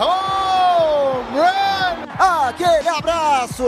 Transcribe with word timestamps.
Home 0.00 1.38
run! 1.38 2.06
Aquele 2.18 2.88
abraço. 2.88 3.64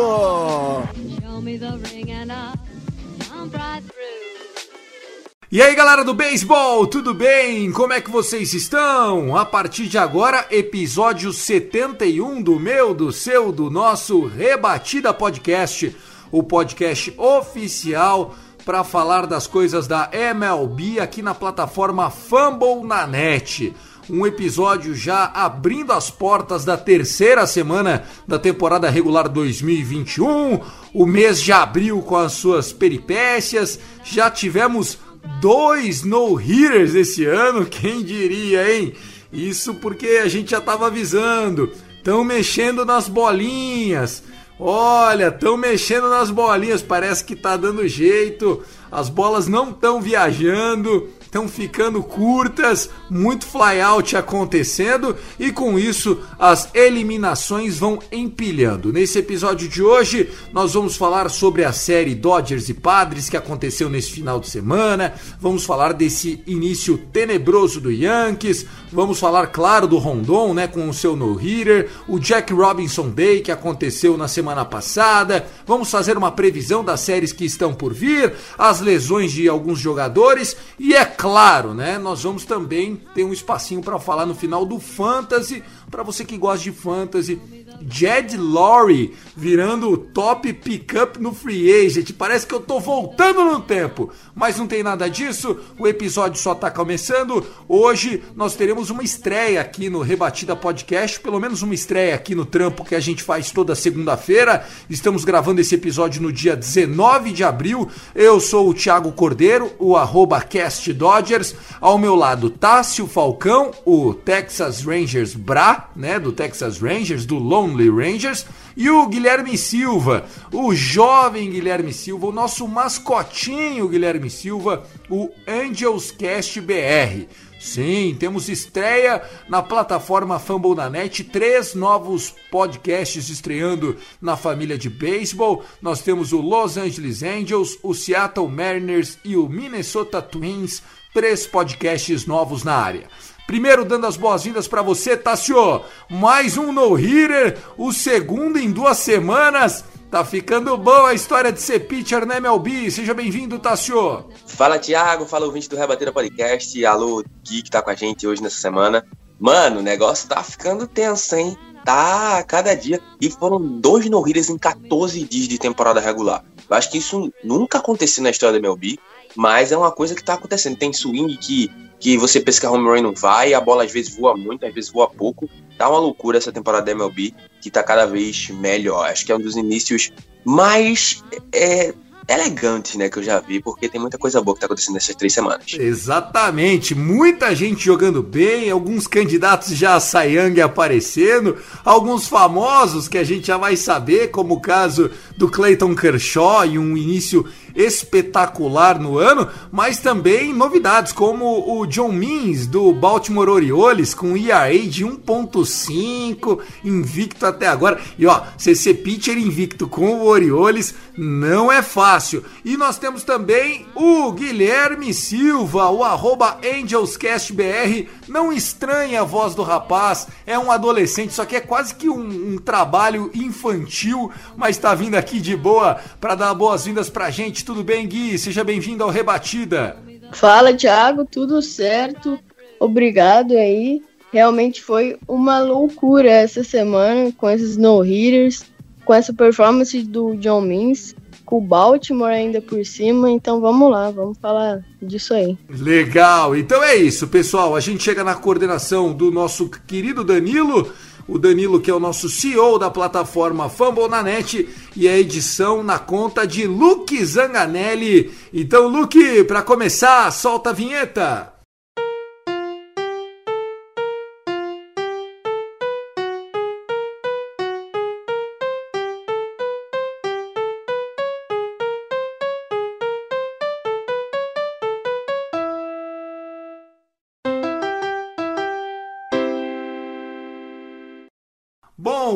E 5.51 5.61
aí 5.61 5.75
galera 5.75 6.03
do 6.03 6.15
beisebol, 6.15 6.87
tudo 6.87 7.13
bem? 7.13 7.71
Como 7.73 7.93
é 7.93 8.01
que 8.01 8.11
vocês 8.11 8.55
estão? 8.55 9.37
A 9.37 9.45
partir 9.45 9.87
de 9.87 9.99
agora, 9.99 10.47
episódio 10.51 11.31
71 11.31 12.41
do 12.41 12.59
meu, 12.59 12.95
do 12.95 13.13
seu, 13.13 13.53
do 13.53 13.69
nosso 13.69 14.27
Rebatida 14.27 15.13
Podcast, 15.13 15.95
o 16.31 16.43
podcast 16.43 17.13
oficial 17.19 18.35
para 18.65 18.83
falar 18.83 19.27
das 19.27 19.47
coisas 19.47 19.87
da 19.87 20.09
MLB 20.11 20.99
aqui 21.01 21.21
na 21.21 21.35
plataforma 21.35 22.09
Fumble 22.09 22.83
na 22.85 23.07
Net. 23.07 23.75
Um 24.11 24.27
episódio 24.27 24.95
já 24.95 25.27
abrindo 25.27 25.93
as 25.93 26.11
portas 26.11 26.65
da 26.65 26.77
terceira 26.77 27.47
semana 27.47 28.05
da 28.27 28.39
temporada 28.39 28.91
regular 28.91 29.29
2021. 29.29 30.61
O 30.93 31.07
mês 31.07 31.41
já 31.41 31.63
abriu 31.63 32.03
com 32.03 32.17
as 32.17 32.33
suas 32.33 32.73
peripécias. 32.73 33.79
Já 34.05 34.31
tivemos 34.31 34.99
dois 35.41 36.03
no-hitters 36.03 36.95
esse 36.95 37.25
ano, 37.25 37.65
quem 37.67 38.03
diria, 38.03 38.73
hein? 38.75 38.95
Isso 39.33 39.75
porque 39.75 40.21
a 40.23 40.29
gente 40.29 40.51
já 40.51 40.59
estava 40.59 40.89
avisando. 40.89 41.73
Estão 41.97 42.25
mexendo 42.25 42.85
nas 42.85 43.09
bolinhas. 43.09 44.23
Olha, 44.59 45.29
estão 45.29 45.57
mexendo 45.57 46.09
nas 46.09 46.31
bolinhas, 46.31 46.83
parece 46.83 47.25
que 47.25 47.35
tá 47.35 47.57
dando 47.57 47.87
jeito. 47.89 48.63
As 48.91 49.09
bolas 49.09 49.49
não 49.49 49.71
estão 49.71 50.01
viajando, 50.01 51.09
estão 51.33 51.49
ficando 51.49 52.03
curtas, 52.03 52.91
muito 53.09 53.47
flyout 53.47 54.15
acontecendo 54.15 55.17
e 55.41 55.51
com 55.51 55.79
isso 55.79 56.21
as 56.39 56.69
eliminações 56.75 57.79
vão 57.79 57.99
empilhando. 58.13 58.93
Nesse 58.93 59.19
episódio 59.19 59.67
de 59.67 59.83
hoje, 59.83 60.29
nós 60.53 60.75
vamos 60.75 60.95
falar 60.95 61.31
sobre 61.31 61.65
a 61.65 61.73
série 61.73 62.15
Dodgers 62.15 62.69
e 62.69 62.75
Padres 62.75 63.31
que 63.31 63.37
aconteceu 63.39 63.89
nesse 63.89 64.11
final 64.11 64.39
de 64.41 64.51
semana. 64.51 65.15
Vamos 65.41 65.65
falar 65.65 65.95
desse 65.95 66.43
início 66.47 66.99
tenebroso 66.99 67.81
do 67.81 67.91
Yankees. 67.91 68.67
Vamos 68.93 69.19
falar, 69.19 69.47
claro, 69.47 69.87
do 69.87 69.97
Rondon, 69.97 70.53
né, 70.53 70.67
com 70.67 70.87
o 70.87 70.93
seu 70.93 71.17
no-hitter, 71.17 71.89
o 72.07 72.19
Jack 72.19 72.53
Robinson 72.53 73.09
Day 73.09 73.41
que 73.41 73.51
aconteceu 73.51 74.19
na 74.19 74.29
semana 74.29 74.67
passada. 74.67 75.47
Vamos 75.67 75.91
fazer 75.91 76.19
uma 76.19 76.31
previsão 76.31 76.85
das 76.85 77.01
séries 77.01 77.33
que 77.33 77.47
estão 77.47 77.73
por 77.73 77.95
vir, 77.95 78.35
as 78.59 78.83
lesões 78.83 79.33
de 79.33 79.49
alguns 79.49 79.79
jogadores 79.79 80.55
e 80.79 80.95
é 80.95 81.07
claro, 81.23 81.73
né, 81.73 81.99
nós 81.99 82.25
vamos 82.25 82.45
também 82.45 82.97
ter 83.15 83.23
um 83.23 83.33
espacinho 83.33 83.81
para 83.81 83.97
falar 83.97 84.27
no 84.27 84.35
final 84.35 84.67
do 84.67 84.81
Fantasy, 84.81 85.63
para 85.89 86.03
você 86.03 86.25
que 86.25 86.37
gosta 86.37 86.65
de 86.65 86.73
Fantasy. 86.73 87.62
Jed 87.89 88.37
Lowry 88.37 89.15
virando 89.37 89.91
o 89.91 89.97
top 89.97 90.53
pickup 90.53 91.21
no 91.21 91.35
free 91.35 91.87
agent. 91.87 92.13
Parece 92.13 92.47
que 92.47 92.55
eu 92.55 92.61
tô 92.61 92.79
voltando 92.79 93.45
no 93.45 93.61
tempo, 93.61 94.11
mas 94.35 94.57
não 94.57 94.67
tem 94.67 94.83
nada 94.83 95.09
disso. 95.09 95.59
O 95.79 95.87
episódio 95.87 96.41
só 96.41 96.55
tá 96.55 96.71
começando. 96.71 97.45
Hoje 97.69 98.23
nós 98.37 98.55
teremos 98.55 98.91
uma 98.91 99.03
estreia 99.03 99.61
aqui 99.61 99.89
no 99.89 100.01
Rebatida 100.01 100.55
Podcast, 100.55 101.21
pelo 101.21 101.41
menos 101.41 101.63
uma 101.63 101.75
estreia 101.75 102.15
aqui 102.15 102.35
no 102.35 102.45
trampo 102.45 102.85
que 102.85 102.95
a 102.95 103.01
gente 103.01 103.23
faz 103.23 103.51
toda 103.51 103.75
segunda-feira. 103.75 104.67
Estamos 104.89 105.25
gravando 105.25 105.61
esse 105.61 105.75
episódio 105.75 106.23
no 106.23 106.33
dia 106.33 106.57
19 106.57 107.33
de 107.33 107.45
abril. 107.45 107.89
Eu 108.15 108.41
sou 108.41 108.69
o 108.69 108.75
Thiago 108.75 109.13
Cordeiro, 109.13 109.73
o 109.79 109.97
arroba 109.97 110.41
Cast 110.41 110.93
Dodgers. 110.93 111.55
Ao 111.81 111.99
meu 111.99 112.15
lado, 112.15 112.51
Tássio 112.51 113.07
Falcão, 113.07 113.71
o 113.85 114.15
Texas 114.15 114.83
Rangers 114.83 115.35
Bra, 115.35 115.91
né? 115.97 116.19
Do 116.19 116.33
Texas 116.33 116.79
Rangers, 116.79 117.25
do 117.25 117.39
Lonely 117.73 117.91
Rangers. 117.91 118.47
E 118.77 118.89
o 118.89 119.07
Guilherme 119.07 119.59
Silva, 119.59 120.25
o 120.53 120.75
jovem 120.75 121.51
Guilherme 121.51 121.93
Silva, 121.93 122.27
o 122.27 122.33
nosso 122.33 122.67
mascotinho 122.67 123.89
Guilherme 123.89 124.31
Silva, 124.31 124.87
o 125.11 125.31
Angels 125.47 126.11
Cast 126.11 126.61
BR. 126.61 127.27
Sim, 127.63 128.17
temos 128.19 128.49
estreia 128.49 129.23
na 129.49 129.63
plataforma 129.63 130.41
Fumble 130.41 130.75
na 130.75 130.91
Net, 130.91 131.23
três 131.23 131.77
novos 131.77 132.35
podcasts 132.51 133.29
estreando 133.29 133.97
na 134.21 134.37
família 134.37 134.77
de 134.77 134.91
beisebol. 134.91 135.65
Nós 135.81 136.03
temos 136.03 136.33
o 136.33 136.41
Los 136.41 136.77
Angeles 136.77 137.23
Angels, 137.23 137.79
o 137.81 137.95
Seattle 137.95 138.49
Mariners 138.49 139.17
e 139.25 139.37
o 139.37 139.49
Minnesota 139.49 140.21
Twins, 140.21 140.83
três 141.15 141.47
podcasts 141.47 142.27
novos 142.27 142.65
na 142.65 142.75
área. 142.75 143.07
Primeiro, 143.47 143.85
dando 143.85 144.07
as 144.07 144.17
boas-vindas 144.17 144.67
para 144.67 144.83
você, 144.83 145.17
Tassio. 145.17 145.83
Mais 146.09 146.57
um 146.57 146.73
no-hitter, 146.73 147.59
o 147.77 147.93
segundo 147.93 148.59
em 148.59 148.71
duas 148.71 148.99
semanas. 148.99 149.85
Tá 150.11 150.25
ficando 150.25 150.77
boa 150.77 151.09
a 151.09 151.15
história 151.15 151.51
de 151.51 151.61
ser 151.61 151.81
pitcher 151.81 152.27
na 152.27 152.37
MLB. 152.37 152.91
Seja 152.91 153.15
bem-vindo, 153.15 153.59
Tassio. 153.59 154.27
Fala, 154.47 154.79
Thiago. 154.79 155.25
Fala, 155.25 155.47
ouvinte 155.47 155.69
do 155.71 155.77
Rebateira 155.77 156.13
Podcast. 156.13 156.85
Alô, 156.85 157.25
Gui, 157.43 157.63
que 157.63 157.71
tá 157.71 157.81
com 157.81 157.89
a 157.89 157.95
gente 157.95 158.27
hoje 158.27 158.43
nessa 158.43 158.61
semana. 158.61 159.07
Mano, 159.41 159.81
o 159.81 159.83
negócio 159.83 160.29
tá 160.29 160.43
ficando 160.43 160.87
tenso, 160.87 161.35
hein? 161.35 161.57
Tá 161.85 162.39
a 162.39 162.43
cada 162.43 162.75
dia. 162.75 163.01
E 163.21 163.31
foram 163.31 163.59
dois 163.81 164.09
no-hitters 164.09 164.51
em 164.51 164.59
14 164.59 165.25
dias 165.25 165.49
de 165.49 165.59
temporada 165.59 165.99
regular. 165.99 166.45
Eu 166.69 166.77
acho 166.77 166.91
que 166.91 166.99
isso 166.99 167.33
nunca 167.43 167.79
aconteceu 167.79 168.23
na 168.23 168.31
história 168.31 168.53
da 168.53 168.59
MLB, 168.59 168.99
mas 169.35 169.73
é 169.73 169.77
uma 169.77 169.91
coisa 169.91 170.15
que 170.15 170.23
tá 170.23 170.35
acontecendo. 170.35 170.77
Tem 170.77 170.93
swing 170.93 171.37
que, 171.39 171.71
que 172.03 172.19
você 172.19 172.43
a 172.65 172.71
home 172.71 172.89
run 172.89 173.01
não 173.01 173.15
vai, 173.15 173.55
a 173.55 173.61
bola 173.61 173.85
às 173.85 173.93
vezes 173.93 174.17
voa 174.17 174.37
muito, 174.37 174.67
às 174.67 174.75
vezes 174.75 174.91
voa 174.91 175.09
pouco. 175.09 175.49
Tá 175.79 175.89
uma 175.89 176.01
loucura 176.01 176.37
essa 176.37 176.51
temporada 176.51 176.85
da 176.85 176.91
MLB, 176.91 177.33
que 177.61 177.71
tá 177.71 177.81
cada 177.81 178.07
vez 178.07 178.51
melhor. 178.51 179.09
Acho 179.09 179.25
que 179.25 179.31
é 179.31 179.37
um 179.37 179.41
dos 179.41 179.57
inícios 179.57 180.11
mais 180.45 181.23
é, 181.53 181.95
elegantes, 182.29 182.97
né, 182.97 183.09
que 183.09 183.19
eu 183.19 183.23
já 183.23 183.39
vi, 183.39 183.61
porque 183.61 183.89
tem 183.89 184.01
muita 184.01 184.19
coisa 184.19 184.41
boa 184.41 184.55
que 184.55 184.61
tá 184.61 184.67
acontecendo 184.67 184.95
nessas 184.95 185.15
três 185.15 185.33
semanas. 185.33 185.65
Exatamente, 185.75 186.93
muita 186.95 187.55
gente 187.55 187.85
jogando 187.85 188.21
bem, 188.21 188.71
alguns 188.71 189.07
candidatos 189.07 189.77
já 189.77 189.97
a 189.97 190.23
Young 190.23 190.61
aparecendo, 190.61 191.57
alguns 191.85 192.27
famosos 192.27 193.07
que 193.07 193.19
a 193.19 193.25
gente 193.25 193.47
já 193.47 193.57
vai 193.57 193.77
saber, 193.77 194.33
como 194.33 194.55
o 194.55 194.61
caso 194.61 195.11
do 195.37 195.49
Clayton 195.49 195.95
Kershaw 195.95 196.67
e 196.67 196.79
um 196.79 196.97
início 196.97 197.47
espetacular 197.75 198.99
no 198.99 199.19
ano, 199.19 199.49
mas 199.71 199.99
também 199.99 200.53
novidades 200.53 201.13
como 201.13 201.79
o 201.79 201.87
John 201.87 202.13
Means 202.13 202.67
do 202.67 202.93
Baltimore 202.93 203.49
Orioles 203.49 204.15
com 204.15 204.37
ERA 204.37 204.79
de 204.79 205.05
1.5, 205.05 206.61
invicto 206.85 207.47
até 207.47 207.67
agora. 207.67 208.01
E 208.19 208.27
ó, 208.27 208.43
ser 208.57 208.95
pitcher 208.95 209.39
invicto 209.39 209.87
com 209.87 210.21
o 210.21 210.27
Orioles 210.27 210.95
não 211.17 211.71
é 211.71 211.83
fácil. 211.83 212.45
E 212.65 212.77
nós 212.77 212.99
temos 212.99 213.23
também 213.23 213.87
o 213.95 214.33
Guilherme 214.33 215.13
Silva, 215.13 215.91
o 215.91 216.03
arroba 216.03 216.59
AngelsCastBR. 216.65 218.09
Não 218.33 218.51
estranha 218.51 219.21
a 219.21 219.25
voz 219.25 219.55
do 219.55 219.63
rapaz, 219.63 220.27
é 220.47 220.59
um 220.59 220.73
adolescente, 220.73 221.35
só 221.35 221.45
que 221.45 221.55
é 221.55 221.61
quase 221.61 221.95
que 221.95 222.09
um, 222.09 222.55
um 222.55 222.57
trabalho 222.57 223.31
infantil, 223.35 224.33
mas 224.57 224.79
tá 224.79 224.95
vindo 224.95 225.17
aqui 225.17 225.39
de 225.39 225.55
boa 225.55 226.01
para 226.19 226.35
dar 226.35 226.55
boas-vindas 226.55 227.11
pra 227.11 227.31
gente. 227.31 227.63
Tudo 227.63 227.85
bem, 227.85 228.09
Gui? 228.09 228.39
Seja 228.39 228.65
bem-vindo 228.65 229.05
ao 229.05 229.11
Rebatida. 229.11 229.99
Fala, 230.33 230.73
Thiago, 230.73 231.27
tudo 231.27 231.61
certo? 231.61 232.39
Obrigado 232.81 233.53
aí. 233.53 234.01
Realmente 234.33 234.81
foi 234.81 235.19
uma 235.29 235.59
loucura 235.61 236.31
essa 236.31 236.65
semana 236.65 237.31
com 237.37 237.51
esses 237.51 237.77
no-hitters, 237.77 238.65
com 239.05 239.13
essa 239.13 239.35
performance 239.35 240.03
do 240.05 240.37
John 240.37 240.63
Means, 240.63 241.15
com 241.53 241.59
o 241.59 241.61
Baltimore 241.61 242.33
ainda 242.33 242.63
por 242.63 242.83
cima. 242.87 243.31
Então 243.31 243.61
vamos 243.61 243.91
lá, 243.91 244.11
vamos 244.11 244.39
falar 244.39 244.83
disso 245.03 245.35
aí. 245.35 245.59
Legal, 245.69 246.57
então 246.57 246.83
é 246.83 246.97
isso, 246.97 247.29
pessoal. 247.29 247.77
A 247.77 247.81
gente 247.81 248.03
chega 248.03 248.25
na 248.25 248.35
coordenação 248.35 249.13
do 249.13 249.31
nosso 249.31 249.69
querido 249.87 250.25
Danilo. 250.25 250.91
O 251.29 251.39
Danilo, 251.39 251.79
que 251.79 251.91
é 251.91 251.95
o 251.95 252.01
nosso 252.01 252.27
CEO 252.31 252.79
da 252.79 252.91
plataforma 252.91 253.69
Fumble 253.69 254.09
na 254.09 254.23
Net, 254.23 254.67
e 254.97 255.07
a 255.07 255.19
edição 255.19 255.83
na 255.83 255.99
conta 255.99 256.47
de 256.47 256.67
Luke 256.67 257.23
Zanganelli. 257.23 258.33
Então, 258.53 258.89
Luke, 258.89 259.45
para 259.45 259.61
começar, 259.61 260.31
solta 260.31 260.71
a 260.71 260.73
vinheta. 260.73 261.53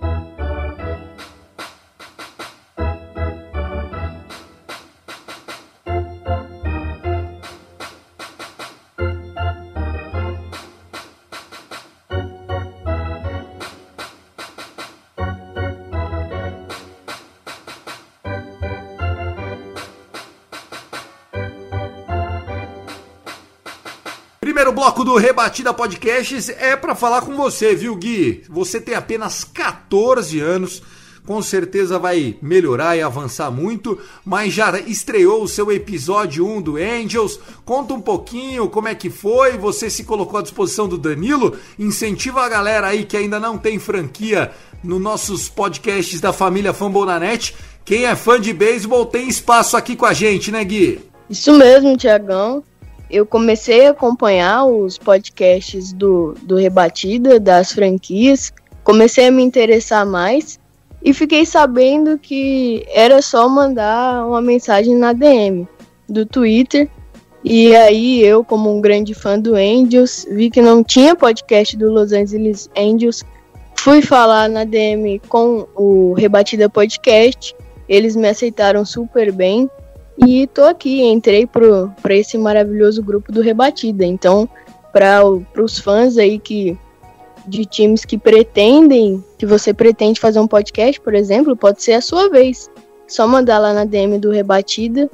Primeiro 24.46 24.70
bloco 24.70 25.02
do 25.02 25.16
Rebatida 25.16 25.74
Podcasts 25.74 26.48
é 26.48 26.76
para 26.76 26.94
falar 26.94 27.22
com 27.22 27.34
você, 27.34 27.74
viu, 27.74 27.96
Gui? 27.96 28.44
Você 28.48 28.80
tem 28.80 28.94
apenas 28.94 29.42
14 29.42 30.38
anos, 30.38 30.80
com 31.26 31.42
certeza 31.42 31.98
vai 31.98 32.36
melhorar 32.40 32.96
e 32.96 33.02
avançar 33.02 33.50
muito, 33.50 33.98
mas 34.24 34.54
já 34.54 34.78
estreou 34.78 35.42
o 35.42 35.48
seu 35.48 35.72
episódio 35.72 36.46
1 36.46 36.62
do 36.62 36.76
Angels. 36.76 37.40
Conta 37.64 37.92
um 37.92 38.00
pouquinho 38.00 38.70
como 38.70 38.86
é 38.86 38.94
que 38.94 39.10
foi, 39.10 39.58
você 39.58 39.90
se 39.90 40.04
colocou 40.04 40.38
à 40.38 40.42
disposição 40.42 40.86
do 40.86 40.96
Danilo, 40.96 41.56
incentiva 41.76 42.42
a 42.42 42.48
galera 42.48 42.86
aí 42.86 43.04
que 43.04 43.16
ainda 43.16 43.40
não 43.40 43.58
tem 43.58 43.80
franquia 43.80 44.52
nos 44.80 45.00
nossos 45.00 45.48
podcasts 45.48 46.20
da 46.20 46.32
família 46.32 46.72
Fambonanet. 46.72 47.52
Quem 47.84 48.04
é 48.04 48.14
fã 48.14 48.40
de 48.40 48.52
beisebol 48.52 49.06
tem 49.06 49.28
espaço 49.28 49.76
aqui 49.76 49.96
com 49.96 50.06
a 50.06 50.12
gente, 50.12 50.52
né, 50.52 50.62
Gui? 50.62 51.00
Isso 51.28 51.52
mesmo, 51.52 51.96
Tiagão 51.96 52.62
eu 53.10 53.24
comecei 53.24 53.86
a 53.86 53.90
acompanhar 53.90 54.64
os 54.64 54.98
podcasts 54.98 55.92
do, 55.92 56.34
do 56.42 56.56
Rebatida, 56.56 57.38
das 57.38 57.72
franquias, 57.72 58.52
comecei 58.82 59.26
a 59.26 59.30
me 59.30 59.42
interessar 59.42 60.04
mais 60.04 60.58
e 61.02 61.12
fiquei 61.12 61.46
sabendo 61.46 62.18
que 62.18 62.84
era 62.88 63.22
só 63.22 63.48
mandar 63.48 64.26
uma 64.26 64.42
mensagem 64.42 64.96
na 64.96 65.12
DM 65.12 65.68
do 66.08 66.26
Twitter. 66.26 66.88
E 67.44 67.76
aí 67.76 68.20
eu, 68.24 68.42
como 68.42 68.76
um 68.76 68.80
grande 68.80 69.14
fã 69.14 69.38
do 69.38 69.54
Angels, 69.54 70.26
vi 70.28 70.50
que 70.50 70.60
não 70.60 70.82
tinha 70.82 71.14
podcast 71.14 71.76
do 71.76 71.92
Los 71.92 72.12
Angeles 72.12 72.68
Angels, 72.76 73.22
fui 73.76 74.02
falar 74.02 74.48
na 74.48 74.64
DM 74.64 75.20
com 75.28 75.68
o 75.76 76.12
Rebatida 76.14 76.68
Podcast, 76.68 77.54
eles 77.88 78.16
me 78.16 78.28
aceitaram 78.28 78.84
super 78.84 79.30
bem 79.30 79.70
e 80.18 80.46
tô 80.46 80.64
aqui, 80.64 81.02
entrei 81.02 81.46
para 81.46 82.14
esse 82.14 82.38
maravilhoso 82.38 83.02
grupo 83.02 83.32
do 83.32 83.40
Rebatida. 83.40 84.04
Então, 84.04 84.48
para 84.92 85.22
os 85.62 85.78
fãs 85.78 86.16
aí 86.16 86.38
que 86.38 86.78
de 87.46 87.64
times 87.64 88.04
que 88.04 88.18
pretendem, 88.18 89.24
que 89.38 89.46
você 89.46 89.72
pretende 89.72 90.18
fazer 90.18 90.40
um 90.40 90.48
podcast, 90.48 91.00
por 91.00 91.14
exemplo, 91.14 91.56
pode 91.56 91.82
ser 91.82 91.92
a 91.92 92.00
sua 92.00 92.28
vez. 92.28 92.70
Só 93.06 93.26
mandar 93.26 93.58
lá 93.58 93.72
na 93.72 93.84
DM 93.84 94.18
do 94.18 94.30
Rebatida. 94.30 95.08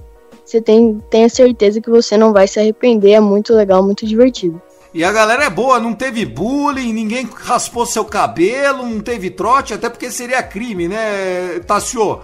Você 0.45 0.61
tem, 0.61 0.99
tem 1.11 1.25
a 1.25 1.29
certeza 1.29 1.81
que 1.81 1.91
você 1.91 2.17
não 2.17 2.33
vai 2.33 2.49
se 2.49 2.59
arrepender. 2.59 3.13
É 3.13 3.21
muito 3.21 3.55
legal, 3.55 3.83
muito 3.83 4.07
divertido. 4.07 4.61
E 4.95 5.05
a 5.05 5.13
galera 5.13 5.45
é 5.45 5.51
boa, 5.51 5.81
não 5.81 5.95
teve 5.95 6.27
bullying, 6.27 6.93
ninguém 6.93 7.29
raspou 7.35 7.87
seu 7.87 8.05
cabelo, 8.05 8.87
não 8.87 9.01
teve 9.01 9.31
trote, 9.31 9.73
até 9.73 9.89
porque 9.89 10.11
seria 10.11 10.43
crime, 10.43 10.87
né, 10.87 11.61
Tassio? 11.67 12.21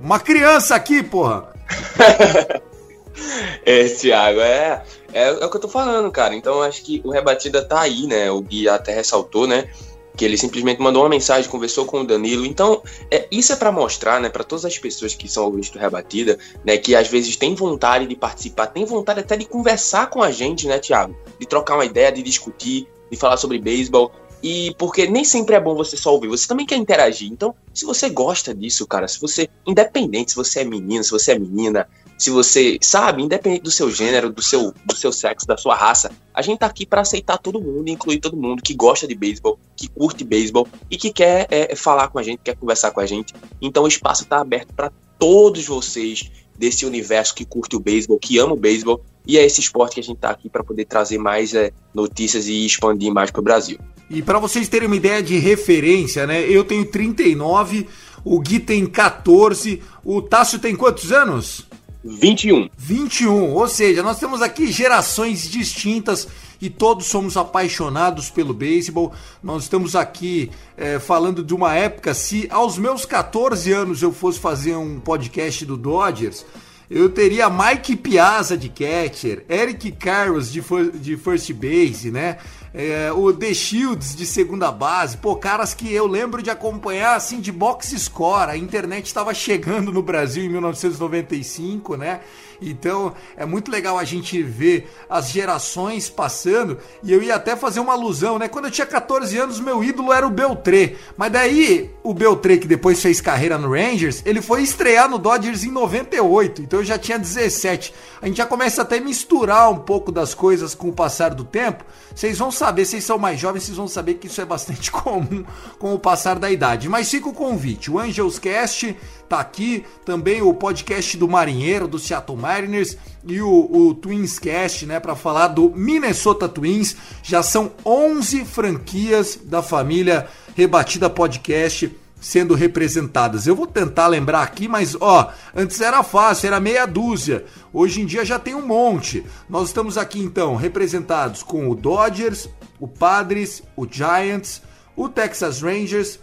Uma 0.00 0.18
criança 0.18 0.74
aqui, 0.74 1.02
porra. 1.02 1.55
é, 3.64 3.84
Thiago, 3.84 4.40
é, 4.40 4.82
é, 5.12 5.28
é, 5.28 5.32
o 5.32 5.50
que 5.50 5.56
eu 5.56 5.60
tô 5.60 5.68
falando, 5.68 6.10
cara. 6.10 6.34
Então 6.34 6.62
acho 6.62 6.82
que 6.82 7.00
o 7.04 7.10
Rebatida 7.10 7.64
tá 7.64 7.80
aí, 7.80 8.06
né? 8.06 8.30
O 8.30 8.40
Gui 8.40 8.68
até 8.68 8.94
ressaltou, 8.94 9.46
né? 9.46 9.68
Que 10.16 10.24
ele 10.24 10.38
simplesmente 10.38 10.80
mandou 10.80 11.02
uma 11.02 11.08
mensagem, 11.08 11.50
conversou 11.50 11.84
com 11.84 12.00
o 12.00 12.06
Danilo. 12.06 12.46
Então, 12.46 12.82
é, 13.10 13.26
isso 13.30 13.52
é 13.52 13.56
para 13.56 13.70
mostrar, 13.70 14.18
né, 14.18 14.30
para 14.30 14.42
todas 14.42 14.64
as 14.64 14.78
pessoas 14.78 15.14
que 15.14 15.28
são 15.28 15.44
ouvintes 15.44 15.68
do 15.68 15.78
Rebatida, 15.78 16.38
né, 16.64 16.78
que 16.78 16.94
às 16.94 17.06
vezes 17.08 17.36
tem 17.36 17.54
vontade 17.54 18.06
de 18.06 18.16
participar, 18.16 18.68
tem 18.68 18.86
vontade 18.86 19.20
até 19.20 19.36
de 19.36 19.44
conversar 19.44 20.08
com 20.08 20.22
a 20.22 20.30
gente, 20.30 20.66
né, 20.66 20.78
Thiago? 20.78 21.14
De 21.38 21.46
trocar 21.46 21.74
uma 21.74 21.84
ideia, 21.84 22.10
de 22.10 22.22
discutir, 22.22 22.88
de 23.10 23.16
falar 23.16 23.36
sobre 23.36 23.58
beisebol. 23.58 24.10
E 24.42 24.74
porque 24.78 25.06
nem 25.06 25.24
sempre 25.24 25.54
é 25.54 25.60
bom 25.60 25.74
você 25.74 25.96
só 25.96 26.12
ouvir, 26.12 26.28
você 26.28 26.46
também 26.46 26.66
quer 26.66 26.76
interagir. 26.76 27.30
Então, 27.30 27.54
se 27.72 27.84
você 27.84 28.08
gosta 28.08 28.54
disso, 28.54 28.86
cara, 28.86 29.08
se 29.08 29.20
você, 29.20 29.48
independente 29.66 30.32
se 30.32 30.36
você 30.36 30.60
é 30.60 30.64
menino, 30.64 31.02
se 31.02 31.10
você 31.10 31.32
é 31.32 31.38
menina, 31.38 31.88
se 32.18 32.30
você, 32.30 32.78
sabe, 32.80 33.22
independente 33.22 33.62
do 33.62 33.70
seu 33.70 33.90
gênero, 33.90 34.30
do 34.30 34.42
seu, 34.42 34.72
do 34.84 34.96
seu 34.96 35.12
sexo, 35.12 35.46
da 35.46 35.56
sua 35.56 35.74
raça, 35.74 36.10
a 36.32 36.40
gente 36.40 36.60
tá 36.60 36.66
aqui 36.66 36.86
para 36.86 37.02
aceitar 37.02 37.38
todo 37.38 37.60
mundo, 37.60 37.88
incluir 37.88 38.20
todo 38.20 38.36
mundo 38.36 38.62
que 38.62 38.74
gosta 38.74 39.06
de 39.06 39.14
beisebol, 39.14 39.58
que 39.76 39.88
curte 39.88 40.24
beisebol 40.24 40.66
e 40.90 40.96
que 40.96 41.12
quer 41.12 41.46
é, 41.50 41.76
falar 41.76 42.08
com 42.08 42.18
a 42.18 42.22
gente, 42.22 42.40
quer 42.42 42.56
conversar 42.56 42.90
com 42.90 43.00
a 43.00 43.06
gente. 43.06 43.34
Então, 43.60 43.84
o 43.84 43.88
espaço 43.88 44.24
tá 44.24 44.40
aberto 44.40 44.72
para 44.72 44.90
todos 45.18 45.66
vocês 45.66 46.30
desse 46.58 46.86
universo 46.86 47.34
que 47.34 47.44
curte 47.44 47.76
o 47.76 47.80
beisebol, 47.80 48.18
que 48.18 48.38
ama 48.38 48.54
o 48.54 48.56
beisebol, 48.56 49.02
e 49.26 49.36
é 49.36 49.44
esse 49.44 49.60
esporte 49.60 49.94
que 49.94 50.00
a 50.00 50.02
gente 50.02 50.18
tá 50.18 50.30
aqui 50.30 50.48
para 50.48 50.64
poder 50.64 50.86
trazer 50.86 51.18
mais 51.18 51.52
é, 51.52 51.70
notícias 51.92 52.46
e 52.46 52.64
expandir 52.64 53.12
mais 53.12 53.30
para 53.30 53.40
o 53.40 53.44
Brasil. 53.44 53.78
E 54.08 54.22
para 54.22 54.38
vocês 54.38 54.68
terem 54.68 54.86
uma 54.86 54.96
ideia 54.96 55.22
de 55.22 55.36
referência, 55.38 56.26
né? 56.26 56.42
Eu 56.42 56.64
tenho 56.64 56.84
39, 56.84 57.88
o 58.24 58.38
Gui 58.40 58.60
tem 58.60 58.86
14, 58.86 59.82
o 60.04 60.22
Tássio 60.22 60.58
tem 60.58 60.76
quantos 60.76 61.10
anos? 61.10 61.66
21. 62.04 62.70
21, 62.76 63.52
ou 63.52 63.66
seja, 63.66 64.02
nós 64.02 64.18
temos 64.18 64.40
aqui 64.40 64.70
gerações 64.70 65.50
distintas 65.50 66.28
e 66.60 66.70
todos 66.70 67.06
somos 67.06 67.36
apaixonados 67.36 68.30
pelo 68.30 68.54
beisebol. 68.54 69.12
Nós 69.42 69.64
estamos 69.64 69.96
aqui 69.96 70.50
é, 70.76 71.00
falando 71.00 71.42
de 71.42 71.52
uma 71.52 71.74
época, 71.74 72.14
se 72.14 72.46
aos 72.48 72.78
meus 72.78 73.04
14 73.04 73.72
anos 73.72 74.02
eu 74.02 74.12
fosse 74.12 74.38
fazer 74.38 74.76
um 74.76 75.00
podcast 75.00 75.66
do 75.66 75.76
Dodgers, 75.76 76.46
eu 76.88 77.08
teria 77.08 77.50
Mike 77.50 77.96
Piazza 77.96 78.56
de 78.56 78.68
catcher, 78.68 79.44
Eric 79.48 79.90
Carros 79.92 80.52
de, 80.52 80.62
de 80.94 81.16
first 81.16 81.52
base, 81.52 82.12
né? 82.12 82.38
É, 82.74 83.10
o 83.12 83.32
The 83.32 83.54
Shields 83.54 84.14
de 84.14 84.26
segunda 84.26 84.70
base, 84.70 85.16
pô, 85.16 85.36
caras 85.36 85.72
que 85.72 85.92
eu 85.92 86.06
lembro 86.06 86.42
de 86.42 86.50
acompanhar 86.50 87.16
assim 87.16 87.40
de 87.40 87.50
box 87.50 87.94
score. 87.98 88.50
A 88.50 88.56
internet 88.56 89.06
estava 89.06 89.32
chegando 89.32 89.90
no 89.92 90.02
Brasil 90.02 90.44
em 90.44 90.48
1995, 90.48 91.96
né? 91.96 92.20
Então 92.60 93.14
é 93.36 93.44
muito 93.44 93.70
legal 93.70 93.98
a 93.98 94.04
gente 94.04 94.42
ver 94.42 94.90
as 95.08 95.30
gerações 95.30 96.08
passando. 96.08 96.78
E 97.02 97.12
eu 97.12 97.22
ia 97.22 97.34
até 97.34 97.56
fazer 97.56 97.80
uma 97.80 97.92
alusão, 97.92 98.38
né? 98.38 98.48
Quando 98.48 98.66
eu 98.66 98.70
tinha 98.70 98.86
14 98.86 99.36
anos, 99.38 99.60
meu 99.60 99.82
ídolo 99.82 100.12
era 100.12 100.26
o 100.26 100.30
Beltré. 100.30 100.94
Mas 101.16 101.32
daí 101.32 101.90
o 102.02 102.14
Beltré, 102.14 102.56
que 102.56 102.66
depois 102.66 103.00
fez 103.00 103.20
carreira 103.20 103.58
no 103.58 103.70
Rangers, 103.70 104.22
ele 104.24 104.40
foi 104.40 104.62
estrear 104.62 105.08
no 105.08 105.18
Dodgers 105.18 105.64
em 105.64 105.70
98. 105.70 106.62
Então 106.62 106.80
eu 106.80 106.84
já 106.84 106.98
tinha 106.98 107.18
17. 107.18 107.92
A 108.20 108.26
gente 108.26 108.36
já 108.36 108.46
começa 108.46 108.82
até 108.82 108.98
a 108.98 109.00
misturar 109.00 109.70
um 109.70 109.78
pouco 109.78 110.10
das 110.10 110.34
coisas 110.34 110.74
com 110.74 110.88
o 110.88 110.92
passar 110.92 111.34
do 111.34 111.44
tempo. 111.44 111.84
Vocês 112.14 112.38
vão 112.38 112.50
saber, 112.50 112.86
vocês 112.86 113.04
são 113.04 113.18
mais 113.18 113.38
jovens, 113.38 113.64
vocês 113.64 113.76
vão 113.76 113.88
saber 113.88 114.14
que 114.14 114.26
isso 114.26 114.40
é 114.40 114.44
bastante 114.44 114.90
comum 114.92 115.44
com 115.78 115.94
o 115.94 115.98
passar 115.98 116.38
da 116.38 116.50
idade. 116.50 116.88
Mas 116.88 117.10
fica 117.10 117.28
o 117.28 117.32
convite. 117.32 117.90
O 117.90 117.98
Angels 117.98 118.38
Cast 118.38 118.96
tá 119.26 119.40
aqui. 119.40 119.84
Também 120.04 120.42
o 120.42 120.54
podcast 120.54 121.16
do 121.16 121.28
Marinheiro, 121.28 121.88
do 121.88 121.98
Seattle 121.98 122.38
Mariners 122.38 122.96
e 123.26 123.40
o, 123.40 123.68
o 123.70 123.94
Twins 123.94 124.38
Cast, 124.38 124.86
né, 124.86 125.00
para 125.00 125.16
falar 125.16 125.48
do 125.48 125.70
Minnesota 125.70 126.48
Twins. 126.48 126.96
Já 127.22 127.42
são 127.42 127.72
11 127.84 128.44
franquias 128.44 129.38
da 129.42 129.62
família 129.62 130.28
Rebatida 130.54 131.10
Podcast 131.10 131.94
sendo 132.20 132.54
representadas. 132.54 133.46
Eu 133.46 133.54
vou 133.54 133.66
tentar 133.66 134.06
lembrar 134.06 134.42
aqui, 134.42 134.66
mas 134.66 134.96
ó, 135.00 135.30
antes 135.54 135.80
era 135.80 136.02
fácil, 136.02 136.48
era 136.48 136.58
meia 136.58 136.86
dúzia. 136.86 137.44
Hoje 137.72 138.00
em 138.00 138.06
dia 138.06 138.24
já 138.24 138.38
tem 138.38 138.54
um 138.54 138.66
monte. 138.66 139.24
Nós 139.48 139.68
estamos 139.68 139.98
aqui 139.98 140.20
então 140.20 140.56
representados 140.56 141.42
com 141.42 141.68
o 141.68 141.74
Dodgers, 141.74 142.48
o 142.80 142.88
Padres, 142.88 143.62
o 143.76 143.86
Giants, 143.88 144.62
o 144.96 145.08
Texas 145.08 145.62
Rangers, 145.62 146.18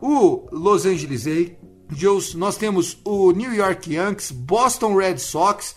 o 0.00 0.48
Los 0.50 0.86
Angeles 0.86 1.26
Angels, 1.90 2.34
nós 2.34 2.56
temos 2.56 2.98
o 3.04 3.32
New 3.32 3.52
York 3.52 3.92
Yankees, 3.92 4.30
Boston 4.30 4.96
Red 4.96 5.18
Sox, 5.18 5.74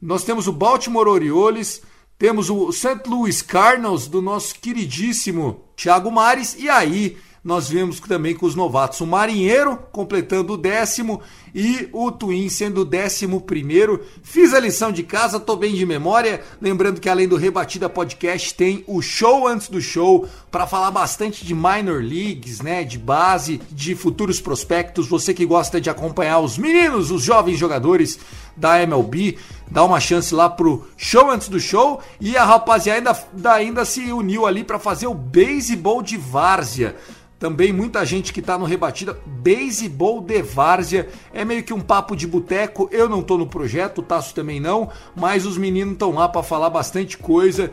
nós 0.00 0.24
temos 0.24 0.46
o 0.46 0.52
Baltimore 0.52 1.08
Orioles, 1.08 1.82
temos 2.18 2.50
o 2.50 2.70
St. 2.72 3.00
Louis 3.06 3.42
Cardinals 3.42 4.06
do 4.06 4.20
nosso 4.20 4.54
queridíssimo 4.56 5.64
Thiago 5.76 6.10
Mares 6.10 6.54
e 6.58 6.68
aí 6.68 7.16
nós 7.42 7.70
vemos 7.70 7.98
também 8.00 8.34
com 8.34 8.44
os 8.44 8.54
novatos 8.54 9.00
o 9.00 9.06
Marinheiro 9.06 9.78
completando 9.90 10.52
o 10.52 10.56
décimo 10.58 11.22
e 11.54 11.88
o 11.90 12.12
Twin 12.12 12.48
sendo 12.50 12.82
o 12.82 12.84
décimo 12.84 13.40
primeiro. 13.40 14.04
Fiz 14.22 14.52
a 14.52 14.60
lição 14.60 14.92
de 14.92 15.02
casa, 15.02 15.40
tô 15.40 15.56
bem 15.56 15.74
de 15.74 15.86
memória. 15.86 16.42
Lembrando 16.60 17.00
que 17.00 17.08
além 17.08 17.26
do 17.26 17.36
Rebatida 17.36 17.88
Podcast 17.88 18.54
tem 18.54 18.84
o 18.86 19.00
show 19.00 19.48
antes 19.48 19.68
do 19.68 19.80
show 19.80 20.28
para 20.50 20.66
falar 20.66 20.90
bastante 20.90 21.44
de 21.44 21.54
minor 21.54 22.02
leagues, 22.02 22.60
né, 22.60 22.84
de 22.84 22.98
base, 22.98 23.60
de 23.70 23.94
futuros 23.94 24.38
prospectos. 24.38 25.08
Você 25.08 25.32
que 25.32 25.46
gosta 25.46 25.80
de 25.80 25.88
acompanhar 25.88 26.40
os 26.40 26.58
meninos, 26.58 27.10
os 27.10 27.22
jovens 27.22 27.58
jogadores 27.58 28.18
da 28.54 28.82
MLB, 28.82 29.38
dá 29.70 29.82
uma 29.82 29.98
chance 29.98 30.34
lá 30.34 30.50
pro 30.50 30.86
show 30.96 31.30
antes 31.30 31.48
do 31.48 31.58
show 31.58 32.02
e 32.20 32.36
a 32.36 32.44
rapaziada 32.44 33.16
ainda, 33.32 33.54
ainda 33.54 33.84
se 33.86 34.12
uniu 34.12 34.44
ali 34.44 34.62
para 34.62 34.78
fazer 34.78 35.06
o 35.06 35.14
beisebol 35.14 36.02
de 36.02 36.18
várzea. 36.18 36.96
Também 37.40 37.72
muita 37.72 38.04
gente 38.04 38.34
que 38.34 38.42
tá 38.42 38.58
no 38.58 38.66
Rebatida, 38.66 39.18
Beisebol 39.24 40.20
de 40.20 40.42
Várzea, 40.42 41.08
é 41.32 41.42
meio 41.42 41.62
que 41.62 41.72
um 41.72 41.80
papo 41.80 42.14
de 42.14 42.26
boteco, 42.26 42.86
eu 42.92 43.08
não 43.08 43.22
tô 43.22 43.38
no 43.38 43.46
projeto, 43.46 44.00
o 44.00 44.02
Tasso 44.02 44.34
também 44.34 44.60
não, 44.60 44.90
mas 45.16 45.46
os 45.46 45.56
meninos 45.56 45.94
estão 45.94 46.12
lá 46.12 46.28
para 46.28 46.42
falar 46.42 46.68
bastante 46.68 47.16
coisa, 47.16 47.72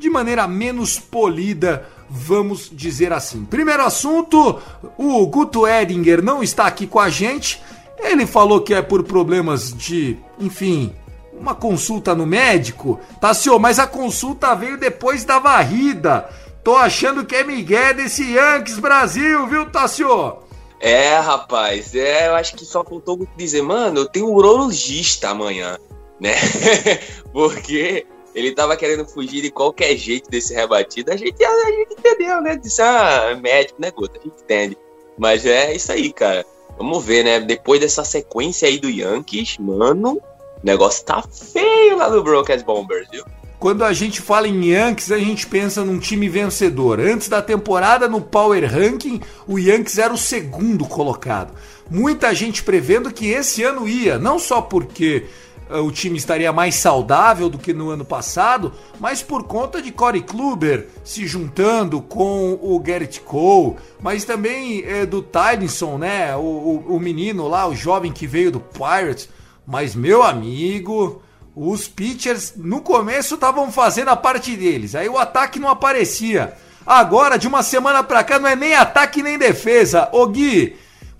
de 0.00 0.10
maneira 0.10 0.48
menos 0.48 0.98
polida, 0.98 1.86
vamos 2.10 2.68
dizer 2.72 3.12
assim. 3.12 3.44
Primeiro 3.44 3.84
assunto, 3.84 4.58
o 4.98 5.24
Guto 5.28 5.64
Edinger 5.64 6.20
não 6.20 6.42
está 6.42 6.66
aqui 6.66 6.84
com 6.84 6.98
a 6.98 7.08
gente, 7.08 7.62
ele 8.00 8.26
falou 8.26 8.62
que 8.62 8.74
é 8.74 8.82
por 8.82 9.04
problemas 9.04 9.72
de, 9.72 10.18
enfim, 10.40 10.92
uma 11.38 11.54
consulta 11.54 12.16
no 12.16 12.26
médico, 12.26 12.98
tá, 13.20 13.32
senhor? 13.32 13.60
Mas 13.60 13.78
a 13.78 13.86
consulta 13.86 14.56
veio 14.56 14.76
depois 14.76 15.24
da 15.24 15.38
varrida. 15.38 16.28
Tô 16.64 16.74
achando 16.76 17.26
que 17.26 17.36
é 17.36 17.44
Miguel 17.44 17.92
desse 17.92 18.32
Yankees 18.32 18.78
Brasil, 18.78 19.46
viu, 19.46 19.70
Tassio? 19.70 20.38
É, 20.80 21.18
rapaz, 21.18 21.94
é, 21.94 22.28
eu 22.28 22.34
acho 22.34 22.56
que 22.56 22.64
só 22.64 22.82
faltou 22.82 23.28
dizer, 23.36 23.60
mano, 23.60 24.00
eu 24.00 24.06
tenho 24.06 24.28
um 24.28 24.32
urologista 24.32 25.28
amanhã, 25.28 25.78
né? 26.18 26.32
Porque 27.34 28.06
ele 28.34 28.54
tava 28.54 28.78
querendo 28.78 29.04
fugir 29.04 29.42
de 29.42 29.50
qualquer 29.50 29.94
jeito 29.94 30.30
desse 30.30 30.54
rebatido. 30.54 31.12
A 31.12 31.16
gente, 31.16 31.44
a 31.44 31.70
gente 31.70 31.92
entendeu, 31.98 32.40
né? 32.40 32.56
Disse, 32.56 32.80
ah, 32.80 33.38
médico, 33.42 33.78
né, 33.78 33.90
Gota? 33.90 34.18
A 34.18 34.22
gente 34.22 34.42
entende. 34.42 34.78
Mas 35.18 35.44
é 35.44 35.74
isso 35.74 35.92
aí, 35.92 36.14
cara. 36.14 36.46
Vamos 36.78 37.04
ver, 37.04 37.24
né? 37.24 37.40
Depois 37.40 37.80
dessa 37.80 38.04
sequência 38.04 38.66
aí 38.66 38.78
do 38.78 38.88
Yankees, 38.88 39.58
mano, 39.58 40.14
o 40.14 40.66
negócio 40.66 41.04
tá 41.04 41.22
feio 41.22 41.98
lá 41.98 42.08
no 42.08 42.22
Broncos 42.22 42.62
Bombers, 42.62 43.06
viu? 43.10 43.24
Quando 43.64 43.82
a 43.82 43.94
gente 43.94 44.20
fala 44.20 44.46
em 44.46 44.72
Yankees, 44.72 45.10
a 45.10 45.18
gente 45.18 45.46
pensa 45.46 45.82
num 45.82 45.98
time 45.98 46.28
vencedor. 46.28 47.00
Antes 47.00 47.30
da 47.30 47.40
temporada, 47.40 48.06
no 48.06 48.20
Power 48.20 48.70
Ranking, 48.70 49.22
o 49.48 49.58
Yankees 49.58 49.96
era 49.96 50.12
o 50.12 50.18
segundo 50.18 50.84
colocado. 50.84 51.54
Muita 51.90 52.34
gente 52.34 52.62
prevendo 52.62 53.10
que 53.10 53.26
esse 53.28 53.62
ano 53.62 53.88
ia, 53.88 54.18
não 54.18 54.38
só 54.38 54.60
porque 54.60 55.24
uh, 55.70 55.78
o 55.78 55.90
time 55.90 56.18
estaria 56.18 56.52
mais 56.52 56.74
saudável 56.74 57.48
do 57.48 57.56
que 57.56 57.72
no 57.72 57.88
ano 57.88 58.04
passado, 58.04 58.70
mas 59.00 59.22
por 59.22 59.44
conta 59.44 59.80
de 59.80 59.90
Corey 59.90 60.20
Kluber 60.20 60.88
se 61.02 61.26
juntando 61.26 62.02
com 62.02 62.58
o 62.60 62.78
Garrett 62.78 63.18
Cole, 63.22 63.76
mas 63.98 64.26
também 64.26 64.84
uh, 64.84 65.06
do 65.06 65.22
Tylinson, 65.22 65.96
né? 65.96 66.36
O, 66.36 66.40
o, 66.40 66.96
o 66.96 67.00
menino 67.00 67.48
lá, 67.48 67.66
o 67.66 67.74
jovem 67.74 68.12
que 68.12 68.26
veio 68.26 68.52
do 68.52 68.60
Pirates. 68.60 69.26
Mas, 69.66 69.94
meu 69.94 70.22
amigo, 70.22 71.22
os 71.56 71.86
pitchers 71.86 72.54
no 72.56 72.80
começo 72.80 73.34
estavam 73.34 73.70
fazendo 73.70 74.08
a 74.08 74.16
parte 74.16 74.56
deles, 74.56 74.94
aí 74.94 75.06
o 75.08 75.18
ataque 75.18 75.60
não 75.60 75.68
aparecia. 75.68 76.54
Agora, 76.84 77.38
de 77.38 77.48
uma 77.48 77.62
semana 77.62 78.02
pra 78.02 78.24
cá, 78.24 78.38
não 78.38 78.48
é 78.48 78.56
nem 78.56 78.74
ataque 78.74 79.22
nem 79.22 79.38
defesa. 79.38 80.10
Ô 80.12 80.26
Gui, 80.26 80.76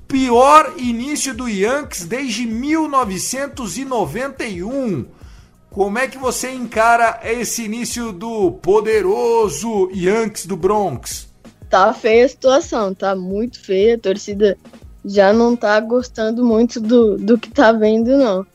pior 0.07 0.75
início 0.77 1.33
do 1.33 1.49
Yankees 1.49 2.05
desde 2.05 2.47
1991. 2.47 5.07
Como 5.71 5.99
é 5.99 6.07
que 6.07 6.19
você 6.19 6.53
encara 6.53 7.19
esse 7.25 7.65
início 7.65 8.13
do 8.13 8.53
poderoso 8.53 9.91
Yankees 9.95 10.45
do 10.47 10.55
Bronx? 10.57 11.27
Tá 11.71 11.95
feia 11.95 12.27
a 12.27 12.29
situação, 12.29 12.95
tá 12.95 13.17
muito 13.17 13.59
feia. 13.59 13.97
A 13.97 13.99
torcida 13.99 14.59
já 15.05 15.33
não 15.33 15.57
tá 15.57 15.81
gostando 15.81 16.45
muito 16.45 16.79
do, 16.79 17.17
do 17.17 17.37
que 17.39 17.51
tá 17.51 17.73
vendo, 17.73 18.17
não 18.19 18.47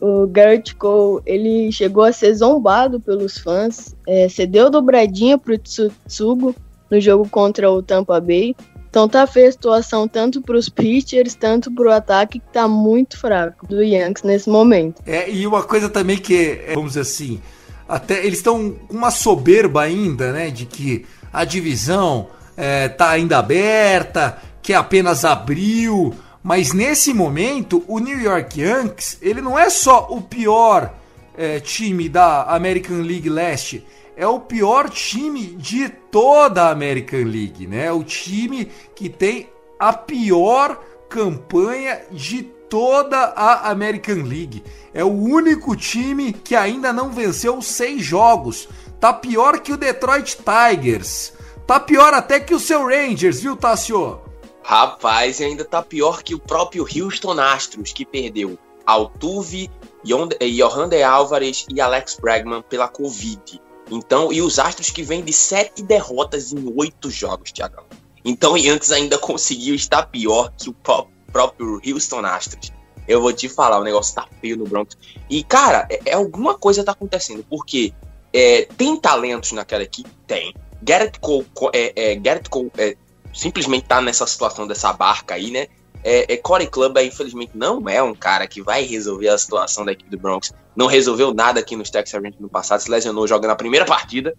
o 0.00 0.26
Garrett 0.26 0.74
Cole 0.74 1.22
ele 1.26 1.70
chegou 1.70 2.04
a 2.04 2.12
ser 2.12 2.34
zombado 2.34 3.00
pelos 3.00 3.38
fãs, 3.38 3.94
é, 4.06 4.28
cedeu 4.28 4.70
dobradinha 4.70 5.36
pro 5.36 5.58
Tsutsugo 5.58 6.54
no 6.90 7.00
jogo 7.00 7.28
contra 7.28 7.70
o 7.70 7.82
Tampa 7.82 8.20
Bay. 8.20 8.56
Então 8.88 9.08
tá 9.08 9.24
feia 9.26 9.48
a 9.48 9.52
situação 9.52 10.08
tanto 10.08 10.40
para 10.42 10.56
os 10.56 10.68
pitchers, 10.68 11.34
tanto 11.34 11.70
para 11.70 11.88
o 11.88 11.92
ataque 11.92 12.40
que 12.40 12.52
tá 12.52 12.66
muito 12.66 13.16
fraco 13.16 13.66
do 13.66 13.82
Yankees 13.82 14.24
nesse 14.24 14.50
momento. 14.50 15.00
É, 15.06 15.30
e 15.30 15.46
uma 15.46 15.62
coisa 15.62 15.88
também 15.88 16.16
que, 16.16 16.60
é, 16.66 16.74
vamos 16.74 16.90
dizer 16.90 17.02
assim, 17.02 17.40
até 17.88 18.24
eles 18.26 18.38
estão 18.38 18.72
com 18.72 18.96
uma 18.96 19.12
soberba 19.12 19.82
ainda, 19.82 20.32
né, 20.32 20.50
de 20.50 20.66
que 20.66 21.06
a 21.32 21.44
divisão 21.44 22.28
é, 22.56 22.88
tá 22.88 23.10
ainda 23.10 23.38
aberta, 23.38 24.38
que 24.60 24.74
apenas 24.74 25.24
abriu, 25.24 26.12
mas 26.42 26.72
nesse 26.72 27.12
momento, 27.12 27.84
o 27.86 27.98
New 27.98 28.18
York 28.18 28.60
Yankees, 28.60 29.18
ele 29.20 29.40
não 29.40 29.58
é 29.58 29.68
só 29.68 30.06
o 30.10 30.22
pior 30.22 30.94
é, 31.36 31.60
time 31.60 32.08
da 32.08 32.44
American 32.44 33.02
League 33.02 33.28
Leste, 33.28 33.86
é 34.16 34.26
o 34.26 34.40
pior 34.40 34.88
time 34.88 35.46
de 35.46 35.88
toda 35.88 36.64
a 36.64 36.70
American 36.70 37.24
League, 37.24 37.66
né? 37.66 37.90
O 37.92 38.04
time 38.04 38.70
que 38.94 39.08
tem 39.08 39.48
a 39.78 39.92
pior 39.92 40.78
campanha 41.08 42.02
de 42.10 42.42
toda 42.42 43.18
a 43.18 43.70
American 43.70 44.22
League. 44.22 44.62
É 44.94 45.02
o 45.02 45.08
único 45.08 45.74
time 45.74 46.32
que 46.32 46.54
ainda 46.54 46.92
não 46.92 47.10
venceu 47.10 47.60
seis 47.62 48.02
jogos. 48.02 48.68
Tá 49.00 49.12
pior 49.12 49.60
que 49.60 49.72
o 49.72 49.76
Detroit 49.76 50.36
Tigers. 50.36 51.32
Tá 51.66 51.80
pior 51.80 52.12
até 52.12 52.38
que 52.38 52.54
o 52.54 52.60
seu 52.60 52.86
Rangers, 52.86 53.40
viu, 53.40 53.56
Tassio? 53.56 54.20
Rapaz, 54.70 55.40
ainda 55.40 55.64
tá 55.64 55.82
pior 55.82 56.22
que 56.22 56.32
o 56.32 56.38
próprio 56.38 56.84
Houston 56.84 57.40
Astros, 57.40 57.92
que 57.92 58.06
perdeu 58.06 58.56
Altuve, 58.86 59.68
Johan 60.04 60.88
de 60.88 61.02
Álvares 61.02 61.66
e 61.68 61.80
Alex 61.80 62.16
Bregman 62.20 62.62
pela 62.62 62.86
Covid. 62.86 63.60
Então, 63.90 64.32
e 64.32 64.40
os 64.40 64.60
Astros 64.60 64.90
que 64.90 65.02
vêm 65.02 65.24
de 65.24 65.32
sete 65.32 65.82
derrotas 65.82 66.52
em 66.52 66.72
oito 66.76 67.10
jogos, 67.10 67.50
Thiago. 67.50 67.82
Então, 68.24 68.52
o 68.52 68.56
Yankees 68.56 68.92
ainda 68.92 69.18
conseguiu 69.18 69.74
estar 69.74 70.06
pior 70.06 70.52
que 70.56 70.70
o 70.70 70.76
próprio 71.32 71.80
Houston 71.84 72.24
Astros. 72.24 72.72
Eu 73.08 73.20
vou 73.20 73.32
te 73.32 73.48
falar, 73.48 73.80
o 73.80 73.82
negócio 73.82 74.14
tá 74.14 74.28
feio 74.40 74.56
no 74.56 74.66
Bronx. 74.66 74.96
E, 75.28 75.42
cara, 75.42 75.88
é, 75.90 76.00
é 76.10 76.14
alguma 76.14 76.56
coisa 76.56 76.84
tá 76.84 76.92
acontecendo, 76.92 77.44
porque 77.50 77.92
é, 78.32 78.68
tem 78.78 78.96
talentos 78.96 79.50
naquela 79.50 79.82
equipe? 79.82 80.08
Tem. 80.28 80.54
Garrett 80.80 81.18
Cole, 81.18 81.44
é, 81.74 82.12
é, 82.12 82.14
Garrett 82.14 82.48
Cole 82.48 82.70
é, 82.78 82.96
simplesmente 83.32 83.86
tá 83.86 84.00
nessa 84.00 84.26
situação 84.26 84.66
dessa 84.66 84.92
barca 84.92 85.34
aí, 85.34 85.50
né? 85.50 85.66
É, 86.02 86.32
é 86.32 86.36
Corey 86.36 86.66
Clubber, 86.66 87.04
infelizmente, 87.04 87.52
não 87.54 87.88
é 87.88 88.02
um 88.02 88.14
cara 88.14 88.46
que 88.46 88.62
vai 88.62 88.84
resolver 88.84 89.28
a 89.28 89.38
situação 89.38 89.84
da 89.84 89.92
equipe 89.92 90.10
do 90.10 90.18
Bronx. 90.18 90.52
Não 90.74 90.86
resolveu 90.86 91.34
nada 91.34 91.60
aqui 91.60 91.76
nos 91.76 91.90
Texas 91.90 92.20
Rangers 92.20 92.40
no 92.40 92.48
passado, 92.48 92.80
se 92.80 92.90
lesionou 92.90 93.26
jogando 93.26 93.50
a 93.50 93.56
primeira 93.56 93.84
partida. 93.86 94.34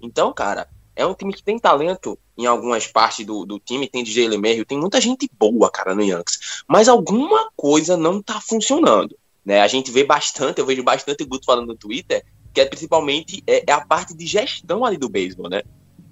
Então, 0.00 0.32
cara, 0.32 0.68
é 0.94 1.06
um 1.06 1.14
time 1.14 1.32
que 1.32 1.42
tem 1.42 1.58
talento 1.58 2.18
em 2.36 2.46
algumas 2.46 2.86
partes 2.86 3.24
do, 3.24 3.46
do 3.46 3.58
time, 3.58 3.88
tem 3.88 4.04
DJ 4.04 4.28
Lemerrio, 4.28 4.64
tem 4.64 4.78
muita 4.78 5.00
gente 5.00 5.28
boa, 5.38 5.70
cara, 5.70 5.94
no 5.94 6.02
Yankees. 6.02 6.62
Mas 6.68 6.88
alguma 6.88 7.50
coisa 7.56 7.96
não 7.96 8.22
tá 8.22 8.40
funcionando. 8.40 9.16
Né? 9.44 9.60
A 9.60 9.68
gente 9.68 9.90
vê 9.90 10.04
bastante, 10.04 10.58
eu 10.58 10.66
vejo 10.66 10.82
bastante 10.82 11.22
o 11.22 11.26
Guto 11.26 11.46
falando 11.46 11.68
no 11.68 11.76
Twitter, 11.76 12.24
que 12.52 12.60
é 12.60 12.66
principalmente 12.66 13.42
é, 13.46 13.64
é 13.66 13.72
a 13.72 13.80
parte 13.80 14.14
de 14.14 14.26
gestão 14.26 14.84
ali 14.84 14.96
do 14.96 15.08
beisebol, 15.08 15.48
né? 15.48 15.62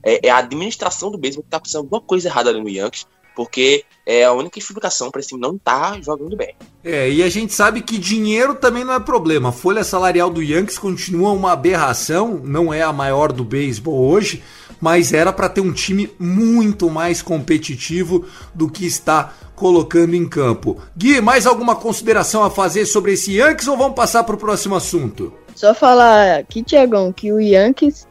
É, 0.04 0.28
é 0.28 0.30
a 0.30 0.38
administração 0.38 1.10
do 1.10 1.18
beisebol 1.18 1.44
que 1.44 1.50
tá 1.50 1.56
acontecendo 1.56 1.82
alguma 1.82 2.00
coisa 2.00 2.28
errada 2.28 2.50
ali 2.50 2.60
no 2.60 2.68
Yankees, 2.68 3.06
porque 3.34 3.84
é 4.06 4.24
a 4.24 4.32
única 4.32 4.58
explicação 4.58 5.10
para 5.10 5.20
esse 5.20 5.30
time 5.30 5.40
não 5.40 5.58
tá 5.58 5.98
jogando 6.00 6.36
bem. 6.36 6.54
É, 6.84 7.10
e 7.10 7.22
a 7.22 7.28
gente 7.28 7.52
sabe 7.52 7.80
que 7.80 7.98
dinheiro 7.98 8.54
também 8.54 8.84
não 8.84 8.92
é 8.92 9.00
problema. 9.00 9.48
A 9.48 9.52
folha 9.52 9.82
salarial 9.82 10.30
do 10.30 10.42
Yankees 10.42 10.78
continua 10.78 11.32
uma 11.32 11.52
aberração, 11.52 12.40
não 12.44 12.72
é 12.72 12.82
a 12.82 12.92
maior 12.92 13.32
do 13.32 13.44
beisebol 13.44 13.98
hoje, 13.98 14.42
mas 14.80 15.12
era 15.12 15.32
para 15.32 15.48
ter 15.48 15.62
um 15.62 15.72
time 15.72 16.10
muito 16.18 16.90
mais 16.90 17.22
competitivo 17.22 18.26
do 18.54 18.68
que 18.68 18.86
está 18.86 19.32
colocando 19.56 20.14
em 20.14 20.28
campo. 20.28 20.80
Gui, 20.96 21.20
mais 21.20 21.46
alguma 21.46 21.74
consideração 21.74 22.42
a 22.42 22.50
fazer 22.50 22.84
sobre 22.86 23.12
esse 23.14 23.32
Yankees 23.32 23.68
ou 23.68 23.76
vamos 23.76 23.94
passar 23.94 24.24
para 24.24 24.34
o 24.34 24.38
próximo 24.38 24.74
assunto? 24.74 25.32
Só 25.54 25.72
falar 25.72 26.38
aqui, 26.38 26.62
Tiagão, 26.62 27.12
que 27.12 27.32
o 27.32 27.40
Yankees 27.40 28.06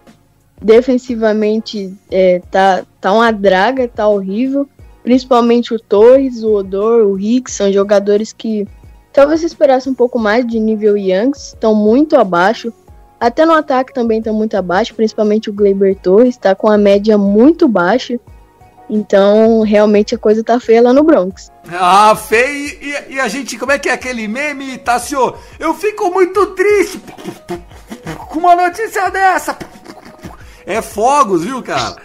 defensivamente 0.62 1.94
é, 2.10 2.42
tá, 2.52 2.84
tá 3.00 3.12
uma 3.12 3.32
draga, 3.32 3.88
tá 3.88 4.08
horrível. 4.08 4.68
Principalmente 5.04 5.74
o 5.74 5.80
Torres, 5.80 6.44
o 6.44 6.54
Odor, 6.54 7.06
o 7.06 7.16
Rick, 7.16 7.52
são 7.52 7.72
jogadores 7.72 8.32
que 8.32 8.68
talvez 9.12 9.42
se 9.42 9.46
esperasse 9.46 9.90
um 9.90 9.94
pouco 9.94 10.18
mais 10.18 10.48
de 10.48 10.60
nível 10.60 10.98
Yankees, 10.98 11.48
estão 11.48 11.76
muito 11.76 12.16
abaixo. 12.16 12.74
Até 13.20 13.46
no 13.46 13.54
ataque 13.54 13.94
também 13.94 14.20
estão 14.20 14.34
muito 14.34 14.56
abaixo, 14.56 14.96
principalmente 14.96 15.50
o 15.50 15.54
Gleyber 15.54 15.96
Torres, 15.98 16.36
está 16.36 16.56
com 16.56 16.70
a 16.70 16.78
média 16.78 17.18
muito 17.18 17.68
baixa. 17.68 18.20
Então, 18.90 19.62
realmente 19.62 20.14
a 20.14 20.18
coisa 20.18 20.44
tá 20.44 20.60
feia 20.60 20.82
lá 20.82 20.94
no 20.94 21.04
Bronx. 21.04 21.52
Ah, 21.72 22.16
feio. 22.16 22.78
E, 22.82 23.14
e, 23.14 23.20
a 23.20 23.28
gente, 23.28 23.58
como 23.58 23.72
é 23.72 23.80
que 23.80 23.90
é 23.90 23.94
aquele 23.94 24.28
meme, 24.28 24.78
Tassio? 24.78 25.36
Eu 25.58 25.74
fico 25.74 26.12
muito 26.12 26.48
triste 26.48 27.02
com 28.30 28.40
uma 28.40 28.56
notícia 28.56 29.10
dessa. 29.10 29.58
É 30.65 30.82
fogos, 30.82 31.43
viu, 31.43 31.62
cara? 31.62 32.01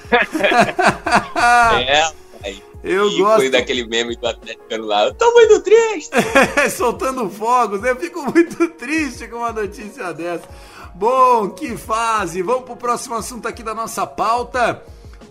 é, 1.87 2.11
eu 2.85 3.09
e 3.11 3.19
gosto. 3.19 3.51
daquele 3.51 3.87
meme 3.87 4.17
do 4.17 4.27
Atlético 4.27 4.77
lá. 4.79 5.07
Eu 5.07 5.15
tô 5.15 5.31
muito 5.33 5.61
triste. 5.61 6.11
Soltando 6.77 7.29
fogos. 7.31 7.85
Eu 7.85 7.97
fico 7.97 8.23
muito 8.23 8.69
triste 8.71 9.29
com 9.29 9.37
uma 9.37 9.53
notícia 9.53 10.13
dessa. 10.13 10.49
Bom, 10.95 11.51
que 11.51 11.77
fase. 11.77 12.43
Vamos 12.43 12.65
pro 12.65 12.77
próximo 12.77 13.15
assunto 13.15 13.47
aqui 13.47 13.63
da 13.63 13.75
nossa 13.75 14.07
pauta 14.07 14.83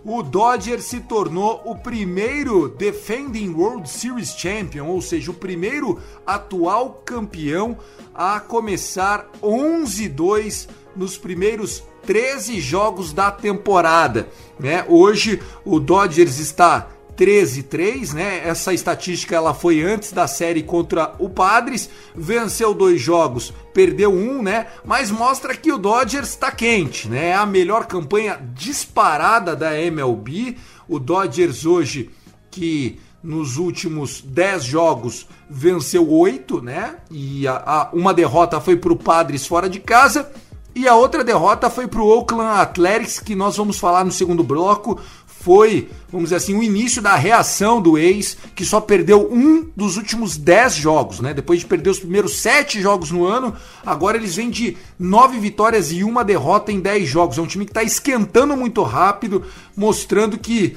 o 0.10 0.24
Dodger 0.24 0.82
se 0.82 1.02
tornou 1.02 1.62
o 1.66 1.76
primeiro 1.76 2.70
Defending 2.70 3.54
World 3.54 3.90
Series 3.90 4.30
Champion, 4.30 4.88
ou 4.88 5.02
seja, 5.02 5.32
o 5.32 5.34
primeiro 5.34 6.02
atual 6.26 7.02
campeão 7.04 7.78
a 8.16 8.40
começar 8.40 9.30
11-2 9.44 10.70
nos 10.96 11.18
primeiros 11.18 11.84
13 12.08 12.60
jogos 12.62 13.14
da 13.14 13.30
temporada. 13.30 14.28
Né? 14.58 14.84
Hoje 14.88 15.40
o 15.64 15.80
Dodgers 15.80 16.40
está 16.40 16.88
13-3, 17.18 18.14
né? 18.14 18.48
Essa 18.48 18.74
estatística 18.74 19.36
ela 19.36 19.54
foi 19.54 19.84
antes 19.84 20.12
da 20.12 20.28
série 20.28 20.62
contra 20.64 21.16
o 21.20 21.28
Padres, 21.28 21.90
venceu 22.16 22.74
dois 22.74 23.02
jogos, 23.02 23.52
perdeu 23.74 24.14
um, 24.14 24.42
né? 24.42 24.68
Mas 24.86 25.10
mostra 25.12 25.56
que 25.56 25.72
o 25.72 25.80
Dodgers 25.80 26.30
está 26.30 26.52
quente, 26.52 27.10
né? 27.10 27.30
É 27.30 27.36
a 27.36 27.46
melhor 27.46 27.88
campanha 27.88 28.40
disparada 28.54 29.56
da 29.56 29.80
MLB. 29.80 30.56
O 30.88 31.00
Dodgers 31.00 31.66
hoje 31.66 32.10
que 32.50 33.00
nos 33.22 33.58
últimos 33.58 34.22
10 34.22 34.64
jogos 34.64 35.28
venceu 35.50 36.10
8, 36.10 36.62
né? 36.62 36.96
E 37.12 37.48
a, 37.48 37.56
a, 37.66 37.90
uma 37.92 38.14
derrota 38.14 38.62
foi 38.62 38.78
para 38.78 38.94
o 38.94 38.98
Padres 38.98 39.46
fora 39.46 39.68
de 39.68 39.80
casa. 39.80 40.32
E 40.78 40.88
a 40.88 40.94
outra 40.94 41.24
derrota 41.24 41.72
foi 41.72 41.88
para 41.88 42.00
o 42.00 42.08
Oakland 42.08 42.62
Athletics, 42.62 43.20
que 43.20 43.34
nós 43.34 43.58
vamos 43.58 43.80
falar 43.80 44.06
no 44.06 44.12
segundo 44.12 44.44
bloco 44.44 45.00
foi, 45.48 45.90
vamos 46.12 46.26
dizer 46.26 46.36
assim, 46.36 46.56
o 46.58 46.62
início 46.62 47.02
da 47.02 47.16
reação 47.16 47.82
do 47.82 47.98
ex, 47.98 48.36
que 48.54 48.66
só 48.66 48.82
perdeu 48.82 49.32
um 49.32 49.70
dos 49.76 49.96
últimos 49.96 50.36
dez 50.36 50.76
jogos, 50.76 51.22
né? 51.22 51.34
Depois 51.34 51.62
de 51.62 51.66
perder 51.66 51.90
os 51.90 52.00
primeiros 52.00 52.40
sete 52.40 52.82
jogos 52.82 53.12
no 53.12 53.26
ano, 53.26 53.56
agora 53.86 54.18
eles 54.18 54.36
vêm 54.36 54.50
de 54.50 54.76
nove 55.00 55.40
vitórias 55.40 55.90
e 55.90 56.04
uma 56.04 56.22
derrota 56.22 56.70
em 56.70 56.82
dez 56.82 57.08
jogos. 57.08 57.38
É 57.38 57.42
um 57.42 57.48
time 57.48 57.64
que 57.64 57.72
está 57.72 57.82
esquentando 57.82 58.58
muito 58.58 58.84
rápido, 58.84 59.42
mostrando 59.74 60.38
que 60.38 60.76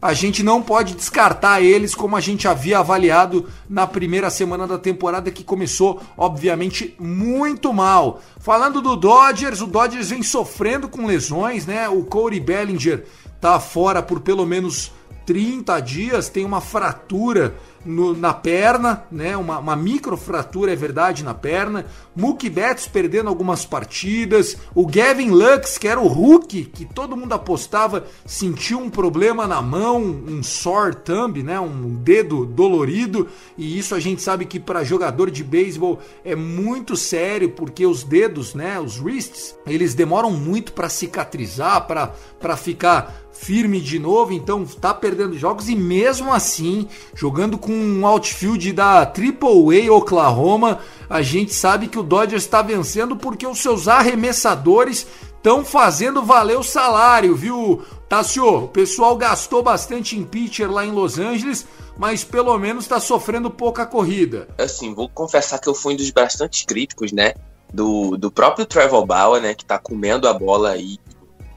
a 0.00 0.12
gente 0.12 0.42
não 0.42 0.62
pode 0.62 0.94
descartar 0.94 1.62
eles 1.62 1.94
como 1.94 2.16
a 2.16 2.20
gente 2.20 2.46
havia 2.46 2.78
avaliado 2.78 3.48
na 3.68 3.86
primeira 3.86 4.30
semana 4.30 4.66
da 4.66 4.78
temporada 4.78 5.30
que 5.30 5.42
começou, 5.42 6.02
obviamente, 6.16 6.94
muito 6.98 7.72
mal. 7.72 8.20
Falando 8.38 8.82
do 8.82 8.94
Dodgers, 8.94 9.60
o 9.60 9.66
Dodgers 9.66 10.10
vem 10.10 10.22
sofrendo 10.22 10.88
com 10.88 11.06
lesões, 11.06 11.66
né? 11.66 11.88
O 11.88 12.04
Corey 12.04 12.40
Bellinger 12.40 13.04
tá 13.40 13.58
fora 13.58 14.02
por 14.02 14.20
pelo 14.20 14.44
menos 14.44 14.92
30 15.26 15.80
dias, 15.80 16.28
tem 16.28 16.44
uma 16.44 16.60
fratura 16.60 17.54
no, 17.86 18.16
na 18.16 18.34
perna, 18.34 19.04
né? 19.10 19.36
Uma, 19.36 19.58
uma 19.58 19.76
microfratura, 19.76 20.72
é 20.72 20.76
verdade, 20.76 21.24
na 21.24 21.34
perna. 21.34 21.86
Mookie 22.14 22.50
Betts 22.50 22.86
perdendo 22.86 23.28
algumas 23.28 23.64
partidas. 23.64 24.56
O 24.74 24.86
Gavin 24.86 25.30
Lux, 25.30 25.78
que 25.78 25.88
era 25.88 26.00
o 26.00 26.06
Hulk, 26.06 26.64
que 26.66 26.84
todo 26.84 27.16
mundo 27.16 27.32
apostava, 27.32 28.04
sentiu 28.24 28.78
um 28.78 28.90
problema 28.90 29.46
na 29.46 29.62
mão, 29.62 30.00
um 30.00 30.42
sore 30.42 30.96
thumb, 30.96 31.42
né? 31.42 31.58
Um 31.60 31.96
dedo 31.96 32.44
dolorido. 32.44 33.28
E 33.56 33.78
isso 33.78 33.94
a 33.94 34.00
gente 34.00 34.22
sabe 34.22 34.44
que 34.44 34.60
para 34.60 34.84
jogador 34.84 35.30
de 35.30 35.44
beisebol 35.44 36.00
é 36.24 36.34
muito 36.34 36.96
sério, 36.96 37.50
porque 37.50 37.86
os 37.86 38.02
dedos, 38.02 38.54
né? 38.54 38.80
Os 38.80 39.00
wrists, 39.00 39.56
eles 39.66 39.94
demoram 39.94 40.30
muito 40.30 40.72
para 40.72 40.88
cicatrizar, 40.88 41.86
para 41.86 42.56
ficar 42.56 43.25
firme 43.38 43.80
de 43.80 43.98
novo, 43.98 44.32
então 44.32 44.64
tá 44.64 44.92
perdendo 44.92 45.38
jogos 45.38 45.68
e 45.68 45.76
mesmo 45.76 46.32
assim, 46.32 46.88
jogando 47.14 47.58
com 47.58 47.72
um 47.72 48.06
outfield 48.06 48.72
da 48.72 49.04
Triple 49.06 49.88
A 49.88 49.92
Oklahoma, 49.92 50.80
a 51.08 51.22
gente 51.22 51.52
sabe 51.52 51.88
que 51.88 51.98
o 51.98 52.02
Dodgers 52.02 52.44
está 52.44 52.62
vencendo 52.62 53.16
porque 53.16 53.46
os 53.46 53.58
seus 53.58 53.88
arremessadores 53.88 55.06
estão 55.36 55.64
fazendo 55.64 56.24
valer 56.24 56.58
o 56.58 56.62
salário, 56.62 57.36
viu, 57.36 57.82
Tassio? 58.08 58.64
O 58.64 58.68
pessoal 58.68 59.16
gastou 59.16 59.62
bastante 59.62 60.18
em 60.18 60.24
pitcher 60.24 60.70
lá 60.70 60.84
em 60.84 60.90
Los 60.90 61.18
Angeles, 61.18 61.66
mas 61.96 62.24
pelo 62.24 62.58
menos 62.58 62.84
está 62.84 62.98
sofrendo 62.98 63.50
pouca 63.50 63.86
corrida. 63.86 64.48
Assim, 64.58 64.92
vou 64.92 65.08
confessar 65.08 65.60
que 65.60 65.68
eu 65.68 65.74
fui 65.74 65.94
um 65.94 65.96
dos 65.96 66.10
bastante 66.10 66.66
críticos, 66.66 67.12
né? 67.12 67.34
Do, 67.72 68.16
do 68.16 68.30
próprio 68.30 68.66
Trevor 68.66 69.06
Bauer, 69.06 69.40
né? 69.40 69.54
Que 69.54 69.64
tá 69.64 69.78
comendo 69.78 70.28
a 70.28 70.34
bola 70.34 70.70
aí 70.70 70.98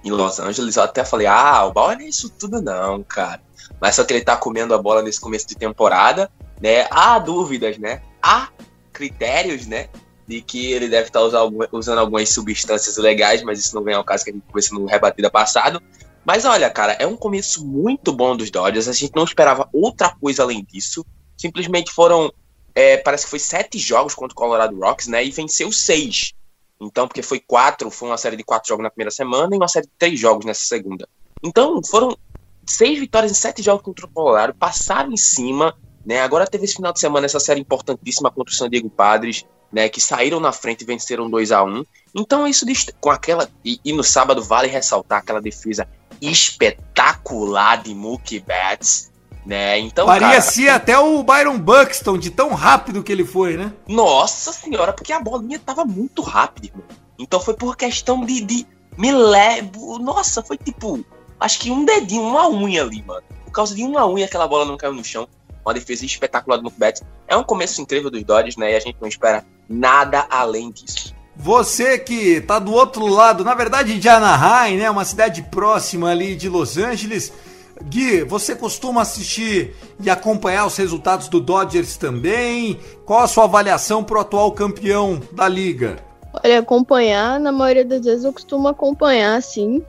em 0.03 0.11
Los 0.11 0.39
Angeles. 0.39 0.75
Eu 0.75 0.83
até 0.83 1.03
falei, 1.03 1.27
ah, 1.27 1.65
o 1.65 1.73
Bauer 1.73 1.97
não 1.97 2.05
é 2.05 2.09
isso 2.09 2.29
tudo 2.29 2.61
não, 2.61 3.03
cara. 3.03 3.41
Mas 3.79 3.95
só 3.95 4.03
que 4.03 4.13
ele 4.13 4.23
tá 4.23 4.35
comendo 4.35 4.73
a 4.73 4.77
bola 4.77 5.01
nesse 5.01 5.19
começo 5.19 5.47
de 5.47 5.55
temporada, 5.55 6.29
né? 6.61 6.87
Há 6.89 7.19
dúvidas, 7.19 7.77
né? 7.77 8.01
Há 8.21 8.49
critérios, 8.91 9.65
né? 9.65 9.89
De 10.27 10.41
que 10.41 10.71
ele 10.71 10.87
deve 10.87 11.07
estar 11.07 11.19
tá 11.19 11.69
usando 11.71 11.99
algumas 11.99 12.29
substâncias 12.29 12.97
legais, 12.97 13.41
mas 13.43 13.59
isso 13.59 13.75
não 13.75 13.83
vem 13.83 13.95
ao 13.95 14.03
caso 14.03 14.23
que 14.23 14.31
a 14.31 14.33
gente 14.33 14.45
conversou 14.45 14.79
no 14.79 14.85
rebatida 14.85 15.29
passado. 15.29 15.81
Mas 16.25 16.45
olha, 16.45 16.69
cara, 16.69 16.93
é 16.93 17.07
um 17.07 17.15
começo 17.15 17.65
muito 17.65 18.11
bom 18.11 18.35
dos 18.35 18.51
Dodgers. 18.51 18.87
A 18.87 18.93
gente 18.93 19.15
não 19.15 19.23
esperava 19.23 19.69
outra 19.73 20.13
coisa 20.19 20.43
além 20.43 20.63
disso. 20.63 21.05
Simplesmente 21.37 21.91
foram, 21.91 22.31
é, 22.75 22.97
parece 22.97 23.23
que 23.23 23.29
foi 23.29 23.39
sete 23.39 23.79
jogos 23.79 24.13
contra 24.13 24.33
o 24.33 24.35
Colorado 24.35 24.77
Rocks, 24.77 25.07
né? 25.07 25.23
E 25.23 25.31
venceu 25.31 25.71
seis. 25.71 26.33
Então, 26.81 27.07
porque 27.07 27.21
foi 27.21 27.39
quatro, 27.39 27.91
foi 27.91 28.09
uma 28.09 28.17
série 28.17 28.37
de 28.37 28.43
quatro 28.43 28.69
jogos 28.69 28.83
na 28.83 28.89
primeira 28.89 29.11
semana 29.11 29.53
e 29.53 29.57
uma 29.57 29.67
série 29.67 29.85
de 29.85 29.91
três 29.97 30.19
jogos 30.19 30.45
nessa 30.45 30.65
segunda. 30.65 31.07
Então, 31.43 31.81
foram 31.83 32.17
seis 32.65 32.99
vitórias 32.99 33.31
em 33.31 33.35
sete 33.35 33.61
jogos 33.61 33.83
contra 33.83 34.05
o 34.05 34.09
Colorado, 34.09 34.53
passaram 34.53 35.11
em 35.11 35.17
cima, 35.17 35.75
né? 36.05 36.21
Agora 36.21 36.47
teve 36.47 36.65
esse 36.65 36.75
final 36.75 36.93
de 36.93 36.99
semana 36.99 37.25
essa 37.25 37.39
série 37.39 37.59
importantíssima 37.59 38.31
contra 38.31 38.53
o 38.53 38.55
San 38.55 38.69
Diego 38.69 38.89
Padres, 38.89 39.45
né? 39.71 39.89
Que 39.89 39.99
saíram 39.99 40.39
na 40.39 40.51
frente 40.51 40.81
e 40.81 40.85
venceram 40.85 41.29
2 41.29 41.51
a 41.51 41.63
1 41.63 41.67
um. 41.67 41.85
Então 42.15 42.47
isso 42.47 42.65
com 42.99 43.09
aquela 43.09 43.49
e, 43.63 43.79
e, 43.83 43.93
no 43.93 44.03
sábado 44.03 44.41
vale 44.41 44.67
ressaltar 44.67 45.19
aquela 45.19 45.41
defesa 45.41 45.87
espetacular 46.21 47.81
de 47.81 47.93
Mookie 47.93 48.39
Betts, 48.39 49.08
né? 49.49 49.79
Então 49.79 50.05
parecia 50.05 50.67
cara, 50.67 50.75
até 50.77 50.99
o 50.99 51.23
Byron 51.23 51.57
Buxton 51.57 52.19
de 52.19 52.29
tão 52.29 52.53
rápido 52.53 53.01
que 53.01 53.11
ele 53.11 53.25
foi, 53.25 53.57
né? 53.57 53.73
Nossa 53.87 54.53
senhora, 54.53 54.93
porque 54.93 55.11
a 55.11 55.19
bolinha 55.19 55.57
tava 55.57 55.83
muito 55.83 56.21
rápida, 56.21 56.67
irmão. 56.67 56.83
Então 57.17 57.39
foi 57.39 57.55
por 57.55 57.75
questão 57.75 58.23
de, 58.23 58.41
de 58.41 58.67
me 58.95 59.11
levo, 59.11 59.97
nossa, 59.97 60.43
foi 60.43 60.55
tipo 60.55 61.03
acho 61.39 61.59
que 61.61 61.71
um 61.71 61.83
dedinho, 61.83 62.21
uma 62.21 62.47
unha 62.47 62.83
ali, 62.83 63.01
mano. 63.01 63.23
Por 63.45 63.51
causa 63.51 63.73
de 63.73 63.83
uma 63.83 64.07
unha 64.07 64.27
aquela 64.27 64.47
bola 64.47 64.65
não 64.65 64.77
caiu 64.77 64.93
no 64.93 65.03
chão. 65.03 65.27
Uma 65.65 65.73
defesa 65.73 66.05
espetacular 66.05 66.57
do 66.57 66.63
Mookie 66.63 67.03
É 67.27 67.35
um 67.35 67.43
começo 67.43 67.81
incrível 67.81 68.11
dos 68.11 68.23
Dodgers, 68.23 68.55
né? 68.55 68.73
E 68.73 68.75
a 68.75 68.79
gente 68.79 68.97
não 69.01 69.07
espera 69.07 69.43
nada 69.67 70.27
além 70.29 70.71
disso. 70.71 71.15
Você 71.35 71.97
que 71.97 72.39
tá 72.41 72.59
do 72.59 72.71
outro 72.71 73.07
lado, 73.07 73.43
na 73.43 73.55
verdade 73.55 73.99
de 73.99 74.07
Anaheim, 74.07 74.77
né? 74.77 74.91
Uma 74.91 75.05
cidade 75.05 75.41
próxima 75.41 76.11
ali 76.11 76.35
de 76.35 76.47
Los 76.47 76.77
Angeles. 76.77 77.33
Gui, 77.83 78.23
você 78.23 78.55
costuma 78.55 79.01
assistir 79.01 79.75
e 80.01 80.09
acompanhar 80.09 80.65
os 80.65 80.75
resultados 80.77 81.27
do 81.27 81.39
Dodgers 81.39 81.97
também? 81.97 82.79
Qual 83.05 83.21
a 83.21 83.27
sua 83.27 83.45
avaliação 83.45 84.03
pro 84.03 84.19
atual 84.19 84.51
campeão 84.51 85.21
da 85.31 85.47
liga? 85.47 85.97
Olha, 86.43 86.59
acompanhar, 86.59 87.39
na 87.39 87.51
maioria 87.51 87.85
das 87.85 88.05
vezes 88.05 88.23
eu 88.23 88.33
costumo 88.33 88.67
acompanhar, 88.67 89.41
sim. 89.41 89.81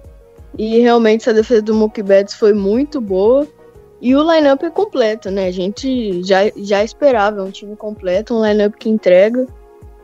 E 0.57 0.79
realmente 0.79 1.22
essa 1.22 1.35
defesa 1.35 1.62
do 1.62 1.74
Mookie 1.74 2.03
Betts 2.03 2.35
foi 2.35 2.53
muito 2.53 3.00
boa. 3.00 3.46
E 4.00 4.16
o 4.16 4.22
lineup 4.22 4.62
é 4.62 4.70
completo, 4.70 5.31
né? 5.31 5.46
A 5.46 5.50
gente 5.50 6.22
já, 6.22 6.50
já 6.57 6.83
esperava 6.83 7.42
um 7.42 7.50
time 7.50 7.76
completo, 7.76 8.35
um 8.35 8.44
lineup 8.44 8.74
que 8.76 8.88
entrega 8.88 9.46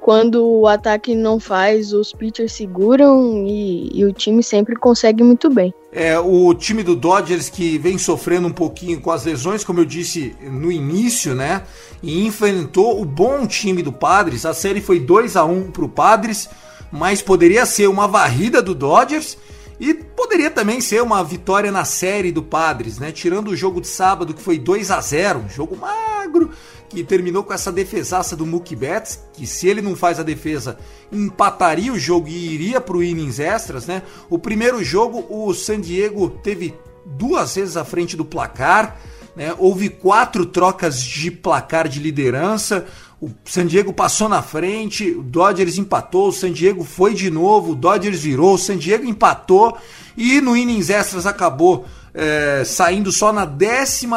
quando 0.06 0.46
o 0.46 0.68
ataque 0.68 1.16
não 1.16 1.40
faz, 1.40 1.92
os 1.92 2.12
pitchers 2.12 2.52
seguram 2.52 3.44
e, 3.44 3.90
e, 3.92 4.04
o 4.04 4.12
time 4.12 4.40
sempre 4.40 4.76
consegue 4.76 5.24
muito 5.24 5.50
bem. 5.50 5.74
É, 5.90 6.16
o 6.16 6.54
time 6.54 6.84
do 6.84 6.94
Dodgers 6.94 7.48
que 7.48 7.76
vem 7.76 7.98
sofrendo 7.98 8.46
um 8.46 8.52
pouquinho 8.52 9.00
com 9.00 9.10
as 9.10 9.24
lesões, 9.24 9.64
como 9.64 9.80
eu 9.80 9.84
disse 9.84 10.32
no 10.48 10.70
início, 10.70 11.34
né? 11.34 11.64
E 12.04 12.24
enfrentou 12.24 13.02
o 13.02 13.04
bom 13.04 13.48
time 13.48 13.82
do 13.82 13.92
Padres. 13.92 14.46
A 14.46 14.54
série 14.54 14.80
foi 14.80 15.00
2 15.00 15.34
a 15.34 15.44
1 15.44 15.72
para 15.72 15.84
o 15.84 15.88
Padres, 15.88 16.48
mas 16.92 17.20
poderia 17.20 17.66
ser 17.66 17.88
uma 17.88 18.06
varrida 18.06 18.62
do 18.62 18.76
Dodgers 18.76 19.36
e 19.80 19.92
poderia 19.92 20.52
também 20.52 20.80
ser 20.80 21.02
uma 21.02 21.24
vitória 21.24 21.72
na 21.72 21.84
série 21.84 22.30
do 22.30 22.44
Padres, 22.44 23.00
né? 23.00 23.10
Tirando 23.10 23.48
o 23.48 23.56
jogo 23.56 23.80
de 23.80 23.88
sábado 23.88 24.34
que 24.34 24.40
foi 24.40 24.56
2 24.56 24.88
a 24.92 25.00
0, 25.00 25.40
um 25.40 25.48
jogo 25.48 25.76
magro 25.76 26.52
que 26.88 27.02
terminou 27.04 27.42
com 27.42 27.52
essa 27.52 27.72
defesaça 27.72 28.36
do 28.36 28.46
Mookie 28.46 28.76
Betts, 28.76 29.20
que 29.32 29.46
se 29.46 29.68
ele 29.68 29.82
não 29.82 29.96
faz 29.96 30.18
a 30.18 30.22
defesa, 30.22 30.78
empataria 31.10 31.92
o 31.92 31.98
jogo 31.98 32.28
e 32.28 32.54
iria 32.54 32.80
para 32.80 32.96
o 32.96 33.02
innings 33.02 33.38
extras, 33.38 33.86
né? 33.86 34.02
O 34.30 34.38
primeiro 34.38 34.82
jogo, 34.82 35.26
o 35.28 35.52
San 35.54 35.80
Diego 35.80 36.28
teve 36.28 36.74
duas 37.04 37.54
vezes 37.54 37.76
à 37.76 37.84
frente 37.84 38.16
do 38.16 38.24
placar, 38.24 38.98
né? 39.34 39.54
Houve 39.58 39.88
quatro 39.88 40.46
trocas 40.46 41.00
de 41.02 41.30
placar 41.30 41.88
de 41.88 42.00
liderança. 42.00 42.86
O 43.20 43.30
San 43.44 43.66
Diego 43.66 43.92
passou 43.92 44.28
na 44.28 44.42
frente, 44.42 45.10
o 45.10 45.22
Dodgers 45.22 45.78
empatou, 45.78 46.28
o 46.28 46.32
San 46.32 46.52
Diego 46.52 46.84
foi 46.84 47.14
de 47.14 47.30
novo, 47.30 47.72
o 47.72 47.74
Dodgers 47.74 48.20
virou, 48.20 48.54
o 48.54 48.58
San 48.58 48.76
Diego 48.76 49.06
empatou 49.06 49.76
e 50.16 50.40
no 50.40 50.56
innings 50.56 50.90
extras 50.90 51.26
acabou 51.26 51.86
é, 52.16 52.64
saindo 52.64 53.12
só 53.12 53.30
na 53.30 53.44
12 53.44 54.08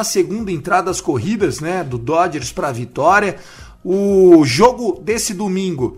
entrada 0.48 0.86
das 0.86 1.02
corridas 1.02 1.60
né, 1.60 1.84
do 1.84 1.98
Dodgers 1.98 2.50
para 2.50 2.70
a 2.70 2.72
vitória. 2.72 3.36
O 3.84 4.46
jogo 4.46 5.02
desse 5.04 5.34
domingo, 5.34 5.98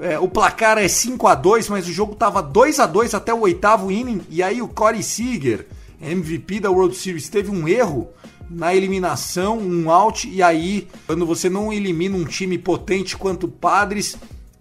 é, 0.00 0.18
o 0.18 0.28
placar 0.28 0.78
é 0.78 0.88
5 0.88 1.28
a 1.28 1.34
2 1.34 1.68
mas 1.68 1.86
o 1.86 1.92
jogo 1.92 2.14
estava 2.14 2.42
2 2.42 2.80
a 2.80 2.86
2 2.86 3.12
até 3.12 3.34
o 3.34 3.40
oitavo 3.40 3.92
inning. 3.92 4.22
E 4.30 4.42
aí 4.42 4.62
o 4.62 4.68
Corey 4.68 5.02
Seager, 5.02 5.66
MVP 6.00 6.60
da 6.60 6.70
World 6.70 6.96
Series, 6.96 7.28
teve 7.28 7.50
um 7.50 7.68
erro 7.68 8.08
na 8.48 8.74
eliminação, 8.74 9.58
um 9.58 9.90
out. 9.90 10.26
E 10.28 10.42
aí, 10.42 10.88
quando 11.06 11.26
você 11.26 11.50
não 11.50 11.70
elimina 11.70 12.16
um 12.16 12.24
time 12.24 12.56
potente 12.56 13.16
quanto 13.16 13.44
o 13.44 13.50
Padres, 13.50 14.16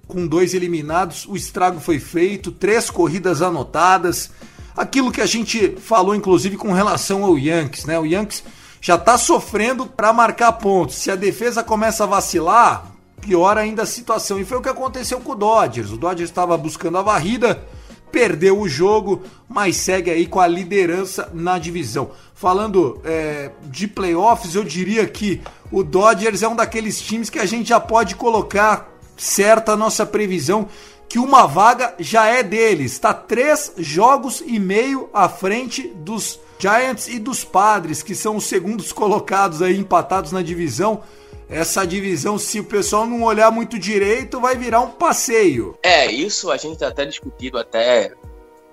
com 0.07 0.27
dois 0.27 0.53
eliminados, 0.53 1.25
o 1.25 1.37
estrago 1.37 1.79
foi 1.79 1.99
feito, 1.99 2.51
três 2.51 2.89
corridas 2.89 3.41
anotadas 3.41 4.29
aquilo 4.75 5.11
que 5.11 5.21
a 5.21 5.25
gente 5.25 5.75
falou, 5.77 6.15
inclusive, 6.15 6.57
com 6.57 6.71
relação 6.71 7.23
ao 7.23 7.37
Yankees, 7.37 7.85
né? 7.85 7.99
O 7.99 8.05
Yankees 8.05 8.43
já 8.81 8.95
está 8.95 9.17
sofrendo 9.17 9.85
para 9.85 10.11
marcar 10.11 10.51
pontos. 10.53 10.95
Se 10.95 11.11
a 11.11 11.15
defesa 11.15 11.63
começa 11.63 12.03
a 12.03 12.07
vacilar, 12.07 12.91
piora 13.21 13.61
ainda 13.61 13.83
a 13.83 13.85
situação. 13.85 14.39
E 14.39 14.45
foi 14.45 14.57
o 14.57 14.61
que 14.61 14.69
aconteceu 14.69 15.19
com 15.21 15.33
o 15.33 15.35
Dodgers. 15.35 15.91
O 15.91 15.97
Dodgers 15.97 16.29
estava 16.29 16.57
buscando 16.57 16.97
a 16.97 17.01
varrida, 17.03 17.63
perdeu 18.11 18.59
o 18.59 18.67
jogo, 18.67 19.21
mas 19.47 19.77
segue 19.77 20.09
aí 20.09 20.25
com 20.25 20.39
a 20.39 20.47
liderança 20.47 21.29
na 21.33 21.59
divisão. 21.59 22.11
Falando 22.33 22.99
é, 23.05 23.51
de 23.65 23.87
playoffs, 23.87 24.55
eu 24.55 24.63
diria 24.63 25.05
que 25.05 25.41
o 25.71 25.83
Dodgers 25.83 26.41
é 26.41 26.47
um 26.47 26.55
daqueles 26.55 26.99
times 26.99 27.29
que 27.29 27.39
a 27.39 27.45
gente 27.45 27.69
já 27.69 27.79
pode 27.79 28.15
colocar 28.15 28.89
certa 29.15 29.73
a 29.73 29.77
nossa 29.77 30.03
previsão 30.05 30.67
que 31.11 31.19
uma 31.19 31.45
vaga 31.45 31.93
já 31.99 32.27
é 32.27 32.41
deles. 32.41 32.93
Está 32.93 33.13
três 33.13 33.73
jogos 33.77 34.41
e 34.45 34.57
meio 34.57 35.09
à 35.11 35.27
frente 35.27 35.89
dos 35.89 36.39
Giants 36.57 37.09
e 37.09 37.19
dos 37.19 37.43
Padres, 37.43 38.01
que 38.01 38.15
são 38.15 38.37
os 38.37 38.45
segundos 38.45 38.93
colocados 38.93 39.61
aí 39.61 39.77
empatados 39.77 40.31
na 40.31 40.41
divisão. 40.41 41.03
Essa 41.49 41.85
divisão, 41.85 42.37
se 42.37 42.61
o 42.61 42.63
pessoal 42.63 43.05
não 43.05 43.23
olhar 43.23 43.51
muito 43.51 43.77
direito, 43.77 44.39
vai 44.39 44.55
virar 44.55 44.79
um 44.79 44.91
passeio. 44.91 45.77
É, 45.83 46.09
isso 46.09 46.49
a 46.49 46.55
gente 46.55 46.81
até 46.81 47.05
discutido 47.05 47.57
até 47.57 48.13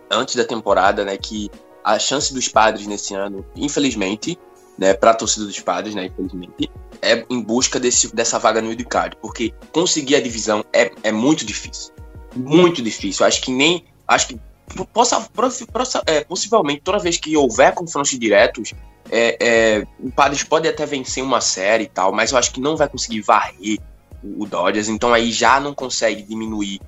antes 0.08 0.36
da 0.36 0.44
temporada, 0.44 1.04
né, 1.04 1.16
que 1.16 1.50
a 1.82 1.98
chance 1.98 2.32
dos 2.32 2.46
Padres 2.46 2.86
nesse 2.86 3.14
ano, 3.14 3.44
infelizmente, 3.56 4.38
né, 4.78 4.94
para 4.94 5.10
a 5.10 5.14
torcida 5.14 5.44
dos 5.44 5.58
Padres, 5.58 5.92
né, 5.92 6.06
infelizmente, 6.06 6.70
é 7.02 7.26
em 7.28 7.42
busca 7.42 7.80
desse, 7.80 8.14
dessa 8.14 8.38
vaga 8.38 8.62
no 8.62 8.68
wildcard, 8.68 9.16
porque 9.20 9.52
conseguir 9.72 10.14
a 10.14 10.20
divisão 10.20 10.64
é, 10.72 10.92
é 11.02 11.10
muito 11.10 11.44
difícil 11.44 11.97
muito 12.38 12.82
difícil. 12.82 13.26
Acho 13.26 13.40
que 13.42 13.50
nem. 13.50 13.84
Acho 14.06 14.28
que 14.28 14.40
possa, 14.92 15.28
é, 16.06 16.24
possivelmente 16.24 16.82
toda 16.82 16.98
vez 16.98 17.16
que 17.16 17.36
houver 17.36 17.74
confrontos 17.74 18.10
diretos, 18.18 18.74
é, 19.10 19.36
é, 19.40 19.86
o 19.98 20.10
Padres 20.10 20.44
pode 20.44 20.68
até 20.68 20.84
vencer 20.84 21.22
uma 21.22 21.40
série 21.40 21.84
e 21.84 21.88
tal, 21.88 22.12
mas 22.12 22.32
eu 22.32 22.38
acho 22.38 22.52
que 22.52 22.60
não 22.60 22.76
vai 22.76 22.88
conseguir 22.88 23.22
varrer 23.22 23.78
o, 24.22 24.42
o 24.42 24.46
Dodgers, 24.46 24.88
então 24.88 25.12
aí 25.14 25.32
já 25.32 25.58
não 25.58 25.74
consegue 25.74 26.22
diminuir 26.22 26.80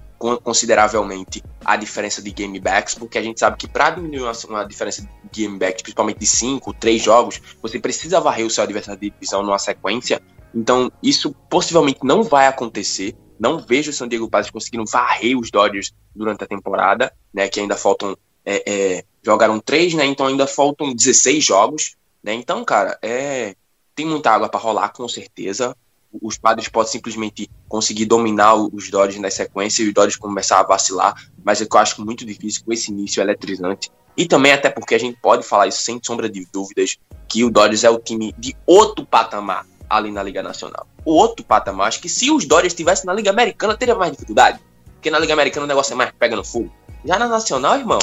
consideravelmente 0.42 1.42
a 1.64 1.76
diferença 1.76 2.20
de 2.20 2.30
game 2.30 2.60
backs, 2.60 2.94
porque 2.94 3.16
a 3.16 3.22
gente 3.22 3.40
sabe 3.40 3.56
que 3.56 3.66
para 3.66 3.90
diminuir 3.90 4.20
uma, 4.20 4.32
uma, 4.50 4.64
diferença 4.64 5.00
de 5.00 5.08
game 5.32 5.58
backs, 5.58 5.80
principalmente 5.80 6.18
de 6.18 6.26
5, 6.26 6.74
3 6.74 7.02
jogos, 7.02 7.40
você 7.62 7.80
precisa 7.80 8.20
varrer 8.20 8.44
o 8.44 8.50
seu 8.50 8.62
adversário 8.62 9.00
de 9.00 9.08
divisão 9.08 9.42
numa 9.42 9.58
sequência. 9.58 10.20
Então, 10.54 10.92
isso 11.02 11.34
possivelmente 11.48 12.00
não 12.02 12.22
vai 12.22 12.46
acontecer. 12.46 13.16
Não 13.40 13.58
vejo 13.58 13.90
o 13.90 13.94
San 13.94 14.06
Diego 14.06 14.28
Padres 14.28 14.50
conseguindo 14.50 14.84
varrer 14.84 15.38
os 15.38 15.50
Dodgers 15.50 15.94
durante 16.14 16.44
a 16.44 16.46
temporada, 16.46 17.10
né? 17.32 17.48
Que 17.48 17.58
ainda 17.58 17.74
faltam. 17.74 18.14
É, 18.44 18.62
é, 18.70 19.04
jogaram 19.22 19.58
três, 19.58 19.94
né? 19.94 20.04
Então 20.04 20.26
ainda 20.26 20.46
faltam 20.46 20.94
16 20.94 21.42
jogos, 21.42 21.96
né? 22.22 22.34
Então, 22.34 22.62
cara, 22.66 22.98
é, 23.00 23.54
tem 23.94 24.04
muita 24.04 24.30
água 24.30 24.50
para 24.50 24.60
rolar, 24.60 24.90
com 24.90 25.08
certeza. 25.08 25.74
Os 26.20 26.36
Padres 26.36 26.68
podem 26.68 26.92
simplesmente 26.92 27.48
conseguir 27.66 28.04
dominar 28.04 28.56
os 28.56 28.90
Dodgers 28.90 29.20
na 29.20 29.30
sequência 29.30 29.82
e 29.82 29.88
os 29.88 29.94
Dodgers 29.94 30.16
começar 30.16 30.60
a 30.60 30.64
vacilar, 30.64 31.14
mas 31.42 31.62
é 31.62 31.66
eu 31.70 31.78
acho 31.78 32.04
muito 32.04 32.26
difícil 32.26 32.62
com 32.64 32.72
esse 32.72 32.90
início 32.90 33.22
eletrizante. 33.22 33.90
E 34.16 34.26
também 34.26 34.52
até 34.52 34.68
porque 34.68 34.94
a 34.94 34.98
gente 34.98 35.18
pode 35.18 35.46
falar 35.46 35.66
isso 35.66 35.80
sem 35.80 35.98
sombra 36.02 36.28
de 36.28 36.46
dúvidas, 36.52 36.98
que 37.26 37.42
o 37.44 37.50
Dodgers 37.50 37.84
é 37.84 37.90
o 37.90 37.98
time 37.98 38.34
de 38.36 38.54
outro 38.66 39.06
patamar 39.06 39.64
ali 39.90 40.12
na 40.12 40.22
Liga 40.22 40.42
Nacional. 40.42 40.86
O 41.04 41.12
outro 41.12 41.44
patamar, 41.44 41.88
acho 41.88 42.00
que 42.00 42.08
se 42.08 42.30
os 42.30 42.46
Dodgers 42.46 42.72
estivessem 42.72 43.06
na 43.06 43.12
Liga 43.12 43.30
Americana, 43.30 43.76
teria 43.76 43.96
mais 43.96 44.12
dificuldade. 44.12 44.60
Porque 44.94 45.10
na 45.10 45.18
Liga 45.18 45.32
Americana 45.32 45.64
o 45.64 45.68
negócio 45.68 45.92
é 45.92 45.96
mais 45.96 46.12
pega 46.16 46.36
no 46.36 46.44
fogo. 46.44 46.72
Já 47.04 47.18
na 47.18 47.26
Nacional, 47.26 47.76
irmão, 47.76 47.98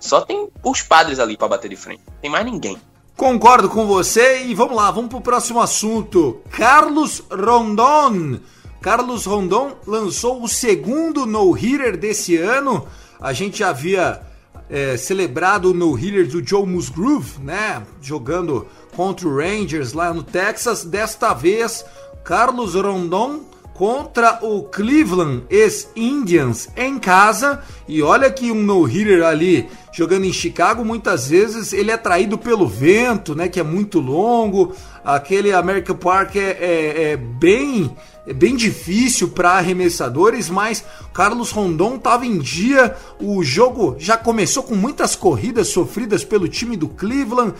só 0.00 0.20
tem 0.20 0.48
os 0.64 0.82
padres 0.82 1.18
ali 1.18 1.36
para 1.36 1.48
bater 1.48 1.70
de 1.70 1.76
frente. 1.76 2.02
Tem 2.20 2.30
mais 2.30 2.44
ninguém. 2.44 2.76
Concordo 3.16 3.68
com 3.68 3.86
você 3.86 4.44
e 4.44 4.54
vamos 4.54 4.76
lá, 4.76 4.90
vamos 4.90 5.10
pro 5.10 5.20
próximo 5.20 5.60
assunto. 5.60 6.40
Carlos 6.50 7.22
Rondon. 7.30 8.40
Carlos 8.80 9.26
Rondon 9.26 9.72
lançou 9.86 10.42
o 10.42 10.48
segundo 10.48 11.26
no-hitter 11.26 11.96
desse 11.96 12.36
ano. 12.36 12.86
A 13.20 13.32
gente 13.32 13.64
havia 13.64 14.22
é, 14.70 14.96
celebrado 14.96 15.70
o 15.70 15.74
no-hitter 15.74 16.28
do 16.28 16.46
Joe 16.46 16.66
Musgrove, 16.66 17.42
né? 17.42 17.82
Jogando 18.00 18.66
contra 18.94 19.26
o 19.26 19.36
Rangers 19.36 19.92
lá 19.92 20.12
no 20.12 20.22
Texas. 20.22 20.84
Desta 20.84 21.32
vez, 21.32 21.84
Carlos 22.24 22.74
Rondon 22.74 23.40
contra 23.78 24.40
o 24.42 24.64
Cleveland 24.64 25.44
ex-Indians 25.48 26.68
em 26.76 26.98
casa. 26.98 27.62
E 27.86 28.02
olha 28.02 28.28
que 28.28 28.50
um 28.50 28.60
no-hitter 28.60 29.24
ali 29.24 29.68
jogando 29.92 30.24
em 30.24 30.32
Chicago, 30.32 30.84
muitas 30.84 31.28
vezes 31.28 31.72
ele 31.72 31.90
é 31.90 31.94
atraído 31.94 32.36
pelo 32.36 32.66
vento, 32.66 33.34
né? 33.34 33.48
Que 33.48 33.60
é 33.60 33.62
muito 33.62 34.00
longo. 34.00 34.74
Aquele 35.04 35.52
American 35.52 35.96
Park 35.96 36.36
é, 36.36 36.56
é, 36.60 37.02
é 37.12 37.16
bem 37.16 37.94
é 38.28 38.32
bem 38.34 38.54
difícil 38.54 39.28
para 39.28 39.52
arremessadores, 39.52 40.50
mas 40.50 40.84
Carlos 41.14 41.50
Rondon 41.50 41.96
estava 41.96 42.26
em 42.26 42.38
dia. 42.38 42.94
O 43.18 43.42
jogo 43.42 43.96
já 43.98 44.18
começou 44.18 44.62
com 44.62 44.74
muitas 44.74 45.16
corridas 45.16 45.68
sofridas 45.68 46.24
pelo 46.24 46.46
time 46.46 46.76
do 46.76 46.88
Cleveland. 46.88 47.54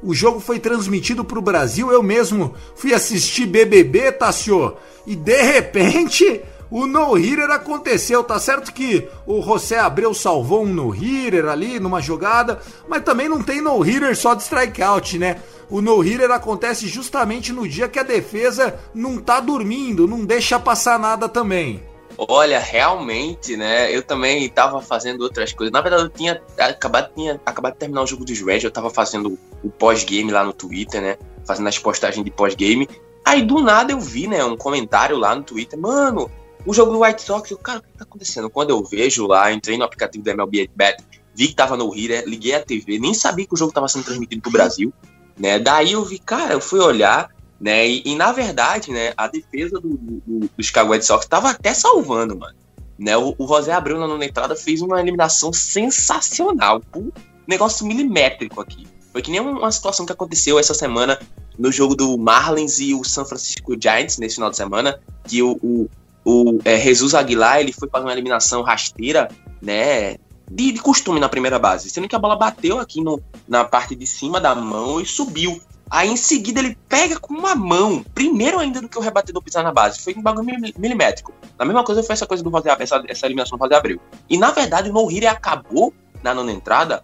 O 0.00 0.14
jogo 0.14 0.38
foi 0.38 0.60
transmitido 0.60 1.24
para 1.24 1.40
o 1.40 1.42
Brasil. 1.42 1.90
Eu 1.90 2.04
mesmo 2.04 2.54
fui 2.76 2.94
assistir 2.94 3.46
BBB, 3.46 4.12
Tassio, 4.12 4.76
e 5.04 5.16
de 5.16 5.42
repente 5.42 6.40
o 6.72 6.86
no-hitter 6.86 7.50
aconteceu. 7.50 8.24
Tá 8.24 8.38
certo 8.38 8.72
que 8.72 9.06
o 9.26 9.42
José 9.42 9.78
Abreu 9.78 10.14
salvou 10.14 10.62
um 10.62 10.72
no-hitter 10.72 11.44
ali 11.44 11.78
numa 11.78 12.00
jogada, 12.00 12.62
mas 12.88 13.02
também 13.02 13.28
não 13.28 13.42
tem 13.42 13.60
no-hitter 13.60 14.16
só 14.16 14.32
de 14.32 14.42
strikeout, 14.42 15.18
né? 15.18 15.36
O 15.68 15.82
no-hitter 15.82 16.30
acontece 16.30 16.88
justamente 16.88 17.52
no 17.52 17.68
dia 17.68 17.88
que 17.88 17.98
a 17.98 18.02
defesa 18.02 18.80
não 18.94 19.18
tá 19.18 19.38
dormindo, 19.38 20.08
não 20.08 20.24
deixa 20.24 20.58
passar 20.58 20.98
nada 20.98 21.28
também. 21.28 21.82
Olha, 22.16 22.58
realmente, 22.58 23.54
né? 23.54 23.94
Eu 23.94 24.02
também 24.02 24.42
estava 24.44 24.80
fazendo 24.80 25.20
outras 25.20 25.52
coisas. 25.52 25.72
Na 25.72 25.82
verdade, 25.82 26.04
eu 26.04 26.08
tinha 26.08 26.40
acabado, 26.58 27.12
tinha 27.14 27.38
acabado 27.44 27.74
de 27.74 27.80
terminar 27.80 28.02
o 28.02 28.06
jogo 28.06 28.24
dos 28.24 28.40
Reds, 28.40 28.64
eu 28.64 28.68
estava 28.68 28.88
fazendo 28.88 29.38
o 29.62 29.68
pós-game 29.68 30.32
lá 30.32 30.42
no 30.42 30.54
Twitter, 30.54 31.02
né? 31.02 31.18
Fazendo 31.46 31.68
as 31.68 31.78
postagens 31.78 32.24
de 32.24 32.30
pós-game. 32.30 32.88
Aí 33.22 33.42
do 33.42 33.60
nada 33.60 33.92
eu 33.92 34.00
vi, 34.00 34.26
né, 34.26 34.42
um 34.44 34.56
comentário 34.56 35.16
lá 35.16 35.34
no 35.34 35.42
Twitter, 35.42 35.78
mano, 35.78 36.30
o 36.64 36.72
jogo 36.72 36.92
do 36.92 37.00
White 37.00 37.22
Sox, 37.22 37.50
eu, 37.50 37.58
cara, 37.58 37.78
o 37.78 37.82
que 37.82 37.98
tá 37.98 38.04
acontecendo? 38.04 38.48
Quando 38.48 38.70
eu 38.70 38.84
vejo 38.84 39.26
lá, 39.26 39.52
entrei 39.52 39.76
no 39.76 39.84
aplicativo 39.84 40.24
da 40.24 40.32
MLB 40.32 40.70
Bet, 40.74 41.02
vi 41.34 41.48
que 41.48 41.54
tava 41.54 41.76
no 41.76 41.94
Hitter, 41.94 42.24
liguei 42.26 42.54
a 42.54 42.60
TV, 42.62 42.98
nem 42.98 43.14
sabia 43.14 43.46
que 43.46 43.54
o 43.54 43.56
jogo 43.56 43.72
tava 43.72 43.88
sendo 43.88 44.04
transmitido 44.04 44.42
pro 44.42 44.50
Brasil, 44.50 44.92
né? 45.38 45.58
Daí 45.58 45.92
eu 45.92 46.04
vi, 46.04 46.18
cara, 46.18 46.54
eu 46.54 46.60
fui 46.60 46.78
olhar, 46.78 47.30
né? 47.60 47.86
E, 47.86 48.02
e, 48.04 48.14
na 48.14 48.32
verdade, 48.32 48.90
né, 48.90 49.12
a 49.16 49.26
defesa 49.26 49.80
do, 49.80 49.90
do, 49.96 50.50
do 50.56 50.62
Chicago 50.62 50.92
White 50.92 51.06
Sox 51.06 51.24
estava 51.24 51.50
até 51.50 51.72
salvando, 51.74 52.38
mano. 52.38 52.56
Né, 52.98 53.16
o, 53.16 53.34
o 53.36 53.48
José 53.48 53.72
Abreu 53.72 53.98
na 53.98 54.06
nona 54.06 54.24
entrada 54.24 54.54
fez 54.54 54.80
uma 54.80 55.00
eliminação 55.00 55.52
sensacional, 55.52 56.80
um 56.94 57.10
negócio 57.48 57.86
milimétrico 57.86 58.60
aqui. 58.60 58.86
Foi 59.10 59.20
que 59.20 59.30
nem 59.30 59.40
uma 59.40 59.72
situação 59.72 60.06
que 60.06 60.12
aconteceu 60.12 60.58
essa 60.58 60.74
semana 60.74 61.18
no 61.58 61.70
jogo 61.70 61.94
do 61.94 62.16
Marlins 62.16 62.78
e 62.78 62.94
o 62.94 63.04
San 63.04 63.24
Francisco 63.24 63.74
Giants 63.80 64.18
nesse 64.18 64.36
final 64.36 64.50
de 64.50 64.56
semana, 64.56 64.98
que 65.24 65.42
o, 65.42 65.58
o, 65.62 65.90
o 66.24 66.58
é, 66.64 66.78
Jesus 66.80 67.14
Aguilar 67.14 67.60
ele 67.60 67.72
foi 67.72 67.88
fazer 67.88 68.04
uma 68.04 68.12
eliminação 68.12 68.62
rasteira, 68.62 69.28
né? 69.60 70.16
De, 70.50 70.72
de, 70.72 70.80
costume 70.80 71.18
na 71.18 71.28
primeira 71.28 71.58
base, 71.58 71.88
sendo 71.88 72.06
que 72.06 72.14
a 72.14 72.18
bola 72.18 72.36
bateu 72.36 72.78
aqui 72.78 73.00
no, 73.00 73.22
na 73.48 73.64
parte 73.64 73.94
de 73.94 74.06
cima 74.06 74.40
da 74.40 74.54
mão 74.54 75.00
e 75.00 75.06
subiu. 75.06 75.60
Aí 75.90 76.08
em 76.08 76.16
seguida 76.16 76.60
ele 76.60 76.76
pega 76.88 77.18
com 77.18 77.34
uma 77.34 77.54
mão, 77.54 78.04
primeiro 78.14 78.58
ainda 78.58 78.80
do 78.80 78.88
que 78.88 78.98
o 78.98 79.00
rebatedor 79.00 79.42
pisar 79.42 79.62
na 79.62 79.72
base. 79.72 80.00
Foi 80.00 80.14
um 80.14 80.22
bagulho 80.22 80.46
milimétrico. 80.78 81.32
A 81.58 81.64
mesma 81.64 81.84
coisa 81.84 82.02
foi 82.02 82.14
essa 82.14 82.26
coisa 82.26 82.42
do 82.42 82.50
José, 82.50 82.74
essa, 82.78 83.02
essa 83.08 83.26
eliminação 83.26 83.58
do 83.58 83.64
José 83.64 83.76
Abreu. 83.76 84.00
E 84.28 84.36
na 84.36 84.50
verdade 84.50 84.90
o 84.90 84.92
no 84.92 85.28
acabou 85.28 85.92
na 86.22 86.34
nona 86.34 86.52
entrada, 86.52 87.02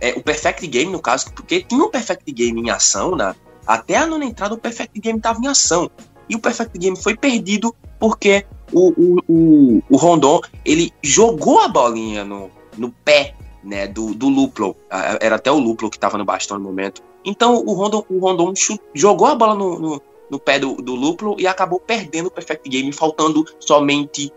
é, 0.00 0.10
o 0.12 0.22
Perfect 0.22 0.66
Game 0.66 0.90
no 0.90 1.00
caso, 1.00 1.32
porque 1.32 1.62
tinha 1.62 1.82
um 1.82 1.90
Perfect 1.90 2.30
Game 2.32 2.60
em 2.60 2.70
ação 2.70 3.14
na, 3.14 3.34
até 3.66 3.96
a 3.96 4.06
nona 4.06 4.24
entrada 4.24 4.54
o 4.54 4.58
Perfect 4.58 4.98
Game 5.00 5.18
estava 5.18 5.40
em 5.40 5.46
ação. 5.46 5.90
E 6.28 6.34
o 6.34 6.38
Perfect 6.38 6.78
Game 6.78 6.96
foi 6.96 7.16
perdido 7.16 7.74
porque 7.98 8.46
o, 8.72 8.88
o, 8.90 9.18
o, 9.28 9.82
o 9.90 9.96
Rondon 9.96 10.40
ele 10.64 10.92
jogou 11.02 11.60
a 11.60 11.68
bolinha 11.68 12.24
no, 12.24 12.50
no 12.76 12.90
pé 12.90 13.34
né, 13.62 13.86
do, 13.86 14.14
do 14.14 14.28
Luplo. 14.28 14.76
Era 15.20 15.36
até 15.36 15.50
o 15.50 15.58
Luplo 15.58 15.90
que 15.90 15.96
estava 15.96 16.18
no 16.18 16.24
bastão 16.24 16.58
no 16.58 16.64
momento. 16.64 17.02
Então 17.24 17.56
o 17.64 17.72
Rondon, 17.72 18.04
o 18.08 18.18
Rondon 18.18 18.52
jogou 18.94 19.28
a 19.28 19.34
bola 19.34 19.54
no, 19.54 19.78
no, 19.78 20.02
no 20.30 20.38
pé 20.38 20.58
do, 20.58 20.74
do 20.76 20.94
Luplo 20.94 21.36
e 21.38 21.46
acabou 21.46 21.80
perdendo 21.80 22.26
o 22.26 22.30
Perfect 22.30 22.68
Game, 22.68 22.92
faltando 22.92 23.44
somente 23.58 24.32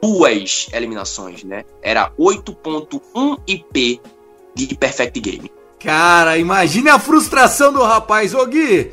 duas 0.00 0.68
eliminações, 0.72 1.42
né? 1.44 1.64
Era 1.82 2.12
8.1 2.18 3.38
IP 3.46 4.00
de 4.54 4.74
Perfect 4.74 5.18
Game. 5.20 5.50
Cara, 5.80 6.36
imagine 6.36 6.88
a 6.90 6.98
frustração 6.98 7.72
do 7.72 7.82
rapaz. 7.82 8.34
Ô 8.34 8.44
Gui, 8.46 8.90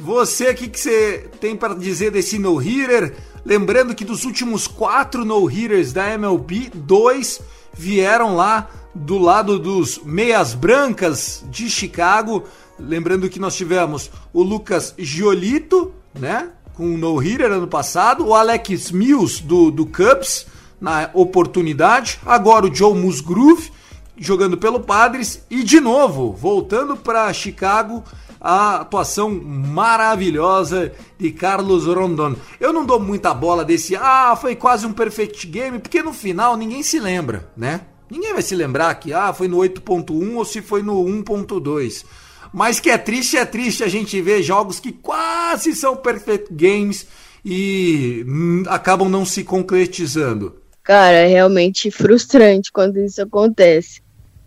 você, 0.00 0.50
o 0.50 0.54
que, 0.54 0.68
que 0.68 0.80
você 0.80 1.30
tem 1.40 1.56
para 1.56 1.74
dizer 1.74 2.10
desse 2.10 2.38
no-hitter? 2.38 3.14
Lembrando 3.44 3.94
que 3.94 4.04
dos 4.04 4.24
últimos 4.24 4.68
quatro 4.68 5.24
no-hitters 5.24 5.92
da 5.92 6.08
MLB, 6.10 6.70
dois 6.74 7.40
vieram 7.72 8.36
lá 8.36 8.68
do 8.94 9.18
lado 9.18 9.58
dos 9.58 9.98
meias 10.04 10.54
brancas 10.54 11.44
de 11.50 11.68
Chicago. 11.68 12.44
Lembrando 12.78 13.28
que 13.28 13.40
nós 13.40 13.56
tivemos 13.56 14.10
o 14.32 14.42
Lucas 14.42 14.94
Giolito, 14.96 15.92
né? 16.18 16.50
Com 16.74 16.94
o 16.94 16.98
no-hitter 16.98 17.52
ano 17.52 17.66
passado, 17.66 18.26
o 18.26 18.34
Alex 18.34 18.90
Mills 18.92 19.42
do, 19.42 19.70
do 19.70 19.86
Cubs 19.86 20.46
na 20.80 21.10
oportunidade, 21.12 22.18
agora 22.24 22.66
o 22.66 22.74
Joe 22.74 22.94
Musgrove 22.94 23.70
jogando 24.16 24.56
pelo 24.56 24.80
Padres 24.80 25.44
e 25.50 25.62
de 25.62 25.80
novo 25.80 26.32
voltando 26.32 26.96
para 26.96 27.32
Chicago 27.32 28.02
a 28.44 28.80
atuação 28.80 29.30
maravilhosa 29.30 30.92
de 31.16 31.30
Carlos 31.30 31.86
Rondon. 31.86 32.34
Eu 32.58 32.72
não 32.72 32.84
dou 32.84 32.98
muita 32.98 33.32
bola 33.32 33.64
desse, 33.64 33.94
ah, 33.94 34.36
foi 34.38 34.56
quase 34.56 34.84
um 34.84 34.92
perfect 34.92 35.46
game, 35.46 35.78
porque 35.78 36.02
no 36.02 36.12
final 36.12 36.56
ninguém 36.56 36.82
se 36.82 36.98
lembra, 36.98 37.48
né? 37.56 37.82
Ninguém 38.10 38.32
vai 38.32 38.42
se 38.42 38.56
lembrar 38.56 38.92
que 38.96 39.12
ah, 39.12 39.32
foi 39.32 39.46
no 39.46 39.58
8.1 39.58 40.34
ou 40.34 40.44
se 40.44 40.60
foi 40.60 40.82
no 40.82 41.04
1.2. 41.04 42.04
Mas 42.52 42.80
que 42.80 42.90
é 42.90 42.98
triste, 42.98 43.36
é 43.36 43.44
triste 43.44 43.84
a 43.84 43.88
gente 43.88 44.20
ver 44.20 44.42
jogos 44.42 44.80
que 44.80 44.90
quase 44.90 45.74
são 45.74 45.96
perfect 45.96 46.52
games 46.52 47.06
e 47.44 48.26
hum, 48.28 48.64
acabam 48.66 49.08
não 49.08 49.24
se 49.24 49.44
concretizando. 49.44 50.56
Cara, 50.82 51.16
é 51.16 51.26
realmente 51.26 51.92
frustrante 51.92 52.72
quando 52.72 52.98
isso 52.98 53.22
acontece. 53.22 54.02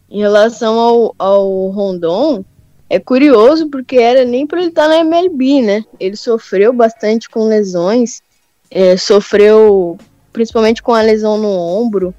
Em 0.09 0.19
relação 0.19 0.77
ao, 0.77 1.15
ao 1.17 1.69
Rondon, 1.69 2.43
é 2.89 2.99
curioso 2.99 3.69
porque 3.69 3.97
era 3.97 4.23
nem 4.23 4.45
para 4.45 4.59
ele 4.59 4.69
estar 4.69 4.83
tá 4.83 4.89
na 4.89 4.99
MLB, 4.99 5.61
né? 5.61 5.85
Ele 5.99 6.15
sofreu 6.15 6.71
bastante 6.71 7.29
com 7.29 7.47
lesões, 7.47 8.21
é, 8.69 8.95
sofreu 8.97 9.97
principalmente 10.31 10.83
com 10.83 10.93
a 10.93 11.01
lesão 11.01 11.37
no 11.37 11.49
ombro. 11.49 12.13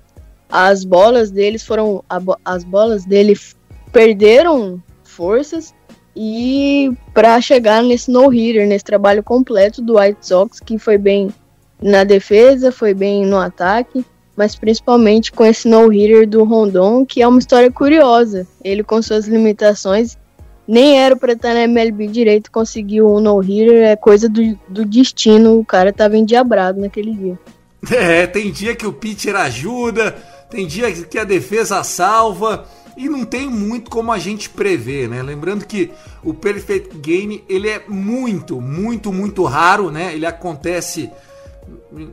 As 0.48 0.84
bolas 0.84 1.30
deles 1.30 1.64
foram, 1.64 2.04
as 2.44 2.64
bolas 2.64 3.04
dele 3.04 3.38
perderam 3.92 4.82
forças 5.04 5.74
e 6.14 6.92
para 7.12 7.40
chegar 7.40 7.82
nesse 7.82 8.10
no 8.10 8.28
hitter, 8.28 8.66
nesse 8.66 8.84
trabalho 8.84 9.22
completo 9.22 9.82
do 9.82 9.98
White 9.98 10.26
Sox, 10.26 10.60
que 10.60 10.78
foi 10.78 10.98
bem 10.98 11.28
na 11.80 12.04
defesa, 12.04 12.72
foi 12.72 12.94
bem 12.94 13.24
no 13.26 13.36
ataque 13.36 14.04
mas 14.36 14.54
principalmente 14.54 15.32
com 15.32 15.44
esse 15.44 15.66
no-hitter 15.66 16.28
do 16.28 16.44
Rondon, 16.44 17.06
que 17.06 17.22
é 17.22 17.26
uma 17.26 17.38
história 17.38 17.72
curiosa. 17.72 18.46
Ele, 18.62 18.84
com 18.84 19.00
suas 19.00 19.26
limitações, 19.26 20.18
nem 20.66 20.98
era 20.98 21.16
para 21.16 21.32
estar 21.32 21.54
na 21.54 21.62
MLB 21.62 22.08
direito, 22.08 22.50
conseguiu 22.50 23.08
um 23.08 23.20
no-hitter, 23.20 23.84
é 23.84 23.96
coisa 23.96 24.28
do, 24.28 24.58
do 24.68 24.84
destino, 24.84 25.58
o 25.58 25.64
cara 25.64 25.92
tava 25.92 26.16
endiabrado 26.16 26.80
naquele 26.80 27.12
dia. 27.12 27.38
É, 27.88 28.26
tem 28.26 28.50
dia 28.50 28.74
que 28.74 28.86
o 28.86 28.92
pitcher 28.92 29.36
ajuda, 29.36 30.10
tem 30.50 30.66
dia 30.66 30.90
que 30.90 31.18
a 31.18 31.22
defesa 31.22 31.84
salva, 31.84 32.66
e 32.96 33.08
não 33.08 33.24
tem 33.24 33.48
muito 33.48 33.90
como 33.90 34.10
a 34.10 34.18
gente 34.18 34.48
prever, 34.48 35.08
né? 35.08 35.22
Lembrando 35.22 35.66
que 35.66 35.92
o 36.24 36.32
Perfect 36.32 36.96
Game, 36.98 37.44
ele 37.48 37.68
é 37.68 37.82
muito, 37.86 38.60
muito, 38.60 39.12
muito 39.12 39.44
raro, 39.44 39.90
né? 39.90 40.14
Ele 40.14 40.24
acontece, 40.24 41.10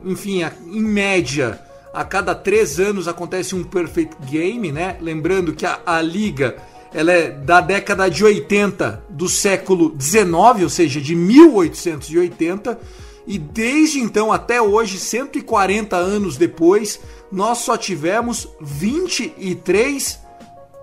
enfim, 0.04 0.42
em 0.66 0.82
média 0.82 1.58
a 1.92 2.04
cada 2.04 2.34
três 2.34 2.78
anos 2.78 3.08
acontece 3.08 3.54
um 3.54 3.64
Perfect 3.64 4.16
Game, 4.30 4.70
né? 4.70 4.96
Lembrando 5.00 5.54
que 5.54 5.64
a, 5.64 5.80
a 5.86 6.02
liga 6.02 6.56
ela 6.94 7.12
é 7.12 7.30
da 7.30 7.60
década 7.60 8.08
de 8.08 8.24
80 8.24 9.04
do 9.10 9.28
século 9.28 9.90
19, 9.90 10.62
ou 10.62 10.70
seja, 10.70 11.00
de 11.00 11.14
1880, 11.14 12.78
e 13.26 13.36
desde 13.36 13.98
então 13.98 14.32
até 14.32 14.62
hoje, 14.62 14.98
140 14.98 15.96
anos 15.96 16.36
depois, 16.36 17.00
nós 17.32 17.58
só 17.58 17.76
tivemos 17.76 18.48
23 18.60 20.20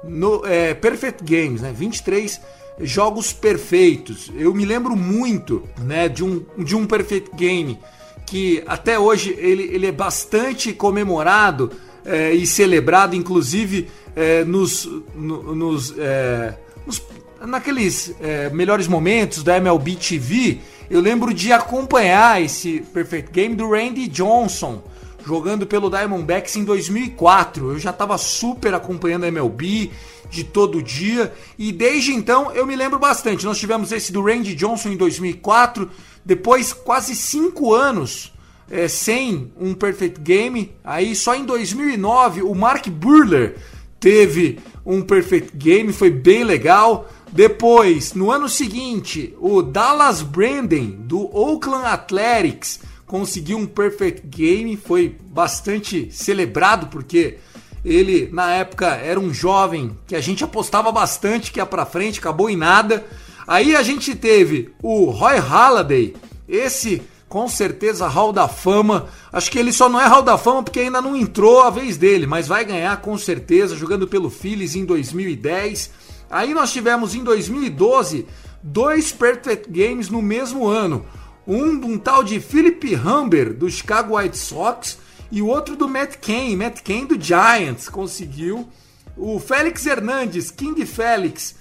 no, 0.04 0.45
é, 0.45 0.74
Perfect 0.74 1.24
Games, 1.24 1.62
né? 1.62 1.74
23 1.74 2.41
jogos 2.82 3.32
perfeitos. 3.32 4.32
Eu 4.36 4.54
me 4.54 4.65
lembro 4.65 4.95
muito, 4.95 5.63
né, 5.80 6.10
de 6.10 6.24
um, 6.24 6.43
de 6.58 6.76
um 6.76 6.86
Perfect 6.86 7.36
Game 7.36 7.80
que 8.26 8.63
até 8.65 8.97
hoje 8.97 9.36
ele, 9.38 9.63
ele 9.63 9.88
é 9.88 9.91
bastante 9.91 10.71
comemorado 10.74 11.71
é, 12.05 12.33
e 12.33 12.45
celebrado, 12.45 13.15
inclusive 13.15 13.87
é, 14.15 14.43
nos, 14.43 14.89
no, 15.15 15.55
nos, 15.55 15.93
é, 15.97 16.55
nos, 16.85 17.01
naqueles 17.45 18.13
é, 18.19 18.49
melhores 18.49 18.87
momentos 18.87 19.43
da 19.43 19.57
MLB 19.57 19.95
TV. 19.95 20.59
Eu 20.89 20.99
lembro 20.99 21.33
de 21.33 21.51
acompanhar 21.53 22.41
esse 22.41 22.81
Perfect 22.93 23.31
Game 23.31 23.55
do 23.55 23.69
Randy 23.69 24.07
Johnson 24.07 24.83
jogando 25.25 25.65
pelo 25.65 25.89
Diamondbacks 25.89 26.55
em 26.55 26.63
2004. 26.63 27.71
Eu 27.71 27.79
já 27.79 27.91
estava 27.91 28.17
super 28.17 28.73
acompanhando 28.73 29.23
a 29.23 29.27
MLB 29.27 29.91
de 30.29 30.43
todo 30.43 30.81
dia 30.81 31.31
e 31.57 31.71
desde 31.71 32.13
então 32.13 32.51
eu 32.51 32.65
me 32.65 32.75
lembro 32.75 32.99
bastante. 32.99 33.45
Nós 33.45 33.57
tivemos 33.57 33.91
esse 33.91 34.11
do 34.11 34.21
Randy 34.21 34.55
Johnson 34.55 34.89
em 34.89 34.97
2004 34.97 35.89
depois, 36.23 36.71
quase 36.71 37.15
cinco 37.15 37.73
anos 37.73 38.30
é, 38.71 38.88
sem 38.88 39.51
um 39.60 39.73
Perfect 39.73 40.21
Game, 40.21 40.71
aí 40.81 41.13
só 41.13 41.36
em 41.36 41.45
2009 41.45 42.41
o 42.41 42.55
Mark 42.55 42.88
Burler 42.88 43.57
teve 43.99 44.60
um 44.86 45.01
Perfect 45.01 45.55
Game, 45.57 45.91
foi 45.91 46.10
bem 46.10 46.45
legal. 46.45 47.10
Depois, 47.31 48.13
no 48.13 48.31
ano 48.31 48.49
seguinte, 48.49 49.36
o 49.39 49.62
Dallas 49.62 50.21
Brandon 50.21 50.95
do 50.99 51.19
Oakland 51.36 51.86
Athletics 51.86 52.79
conseguiu 53.05 53.57
um 53.57 53.65
Perfect 53.65 54.25
Game, 54.25 54.77
foi 54.77 55.17
bastante 55.21 56.10
celebrado 56.12 56.88
porque 56.88 57.38
ele 57.84 58.29
na 58.31 58.53
época 58.53 58.88
era 58.88 59.19
um 59.19 59.34
jovem 59.34 59.97
que 60.07 60.15
a 60.15 60.21
gente 60.21 60.43
apostava 60.43 60.91
bastante 60.91 61.51
que 61.51 61.60
ia 61.60 61.65
para 61.65 61.86
frente, 61.86 62.19
acabou 62.19 62.49
em 62.49 62.55
nada. 62.55 63.05
Aí 63.45 63.75
a 63.75 63.84
gente 63.84 64.15
teve 64.15 64.69
o 64.81 65.10
Roy 65.10 65.38
Halladay, 65.38 66.15
esse 66.47 67.01
com 67.31 67.47
certeza 67.47 68.09
Hall 68.09 68.33
da 68.33 68.49
Fama. 68.49 69.07
Acho 69.31 69.49
que 69.49 69.57
ele 69.57 69.71
só 69.71 69.87
não 69.87 70.01
é 70.01 70.05
Hall 70.05 70.21
da 70.21 70.37
Fama 70.37 70.63
porque 70.63 70.81
ainda 70.81 71.01
não 71.01 71.15
entrou 71.15 71.61
a 71.61 71.69
vez 71.69 71.95
dele, 71.95 72.27
mas 72.27 72.45
vai 72.45 72.65
ganhar 72.65 72.97
com 72.97 73.17
certeza 73.17 73.73
jogando 73.73 74.05
pelo 74.05 74.29
Phillies 74.29 74.75
em 74.75 74.83
2010. 74.83 75.91
Aí 76.29 76.53
nós 76.53 76.73
tivemos 76.73 77.15
em 77.15 77.23
2012 77.23 78.27
dois 78.61 79.13
Perfect 79.13 79.71
Games 79.71 80.09
no 80.09 80.21
mesmo 80.21 80.67
ano. 80.67 81.05
Um 81.47 81.69
um 81.85 81.97
tal 81.97 82.21
de 82.21 82.37
Philip 82.41 82.95
Humber 82.97 83.53
do 83.53 83.69
Chicago 83.69 84.17
White 84.17 84.37
Sox 84.37 84.97
e 85.31 85.41
o 85.41 85.47
outro 85.47 85.77
do 85.77 85.87
Matt 85.87 86.17
Cain, 86.17 86.57
Matt 86.57 86.81
Cain 86.81 87.05
do 87.05 87.17
Giants 87.17 87.87
conseguiu. 87.87 88.67
O 89.15 89.39
Félix 89.39 89.85
Hernandes, 89.85 90.51
King 90.51 90.85
Félix, 90.85 91.55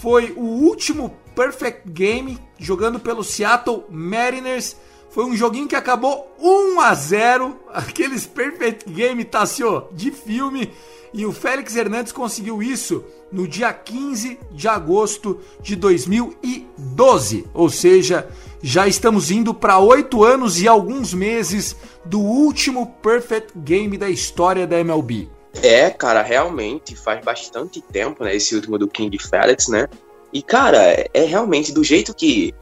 foi 0.00 0.32
o 0.34 0.40
último 0.40 1.14
perfect 1.34 1.82
game 1.90 2.38
jogando 2.58 2.98
pelo 2.98 3.22
Seattle 3.22 3.84
Mariners. 3.90 4.74
Foi 5.16 5.24
um 5.24 5.34
joguinho 5.34 5.66
que 5.66 5.74
acabou 5.74 6.30
1 6.38 6.78
a 6.78 6.94
0, 6.94 7.58
aqueles 7.72 8.26
perfect 8.26 8.84
game 8.90 9.24
Tassio 9.24 9.84
de 9.90 10.10
filme, 10.10 10.70
e 11.10 11.24
o 11.24 11.32
Félix 11.32 11.74
Hernandes 11.74 12.12
conseguiu 12.12 12.62
isso 12.62 13.02
no 13.32 13.48
dia 13.48 13.72
15 13.72 14.38
de 14.52 14.68
agosto 14.68 15.40
de 15.62 15.74
2012, 15.74 17.46
ou 17.54 17.70
seja, 17.70 18.28
já 18.62 18.86
estamos 18.86 19.30
indo 19.30 19.54
para 19.54 19.78
oito 19.78 20.22
anos 20.22 20.60
e 20.60 20.68
alguns 20.68 21.14
meses 21.14 21.74
do 22.04 22.20
último 22.20 22.86
perfect 23.02 23.54
game 23.56 23.96
da 23.96 24.10
história 24.10 24.66
da 24.66 24.78
MLB. 24.80 25.30
É, 25.62 25.88
cara, 25.88 26.20
realmente 26.20 26.94
faz 26.94 27.24
bastante 27.24 27.80
tempo, 27.80 28.22
né? 28.22 28.36
Esse 28.36 28.54
último 28.54 28.76
do 28.76 28.86
King 28.86 29.16
Felix, 29.18 29.68
né? 29.68 29.88
E, 30.30 30.42
cara, 30.42 31.08
é 31.14 31.24
realmente 31.24 31.72
do 31.72 31.82
jeito 31.82 32.14
que 32.14 32.54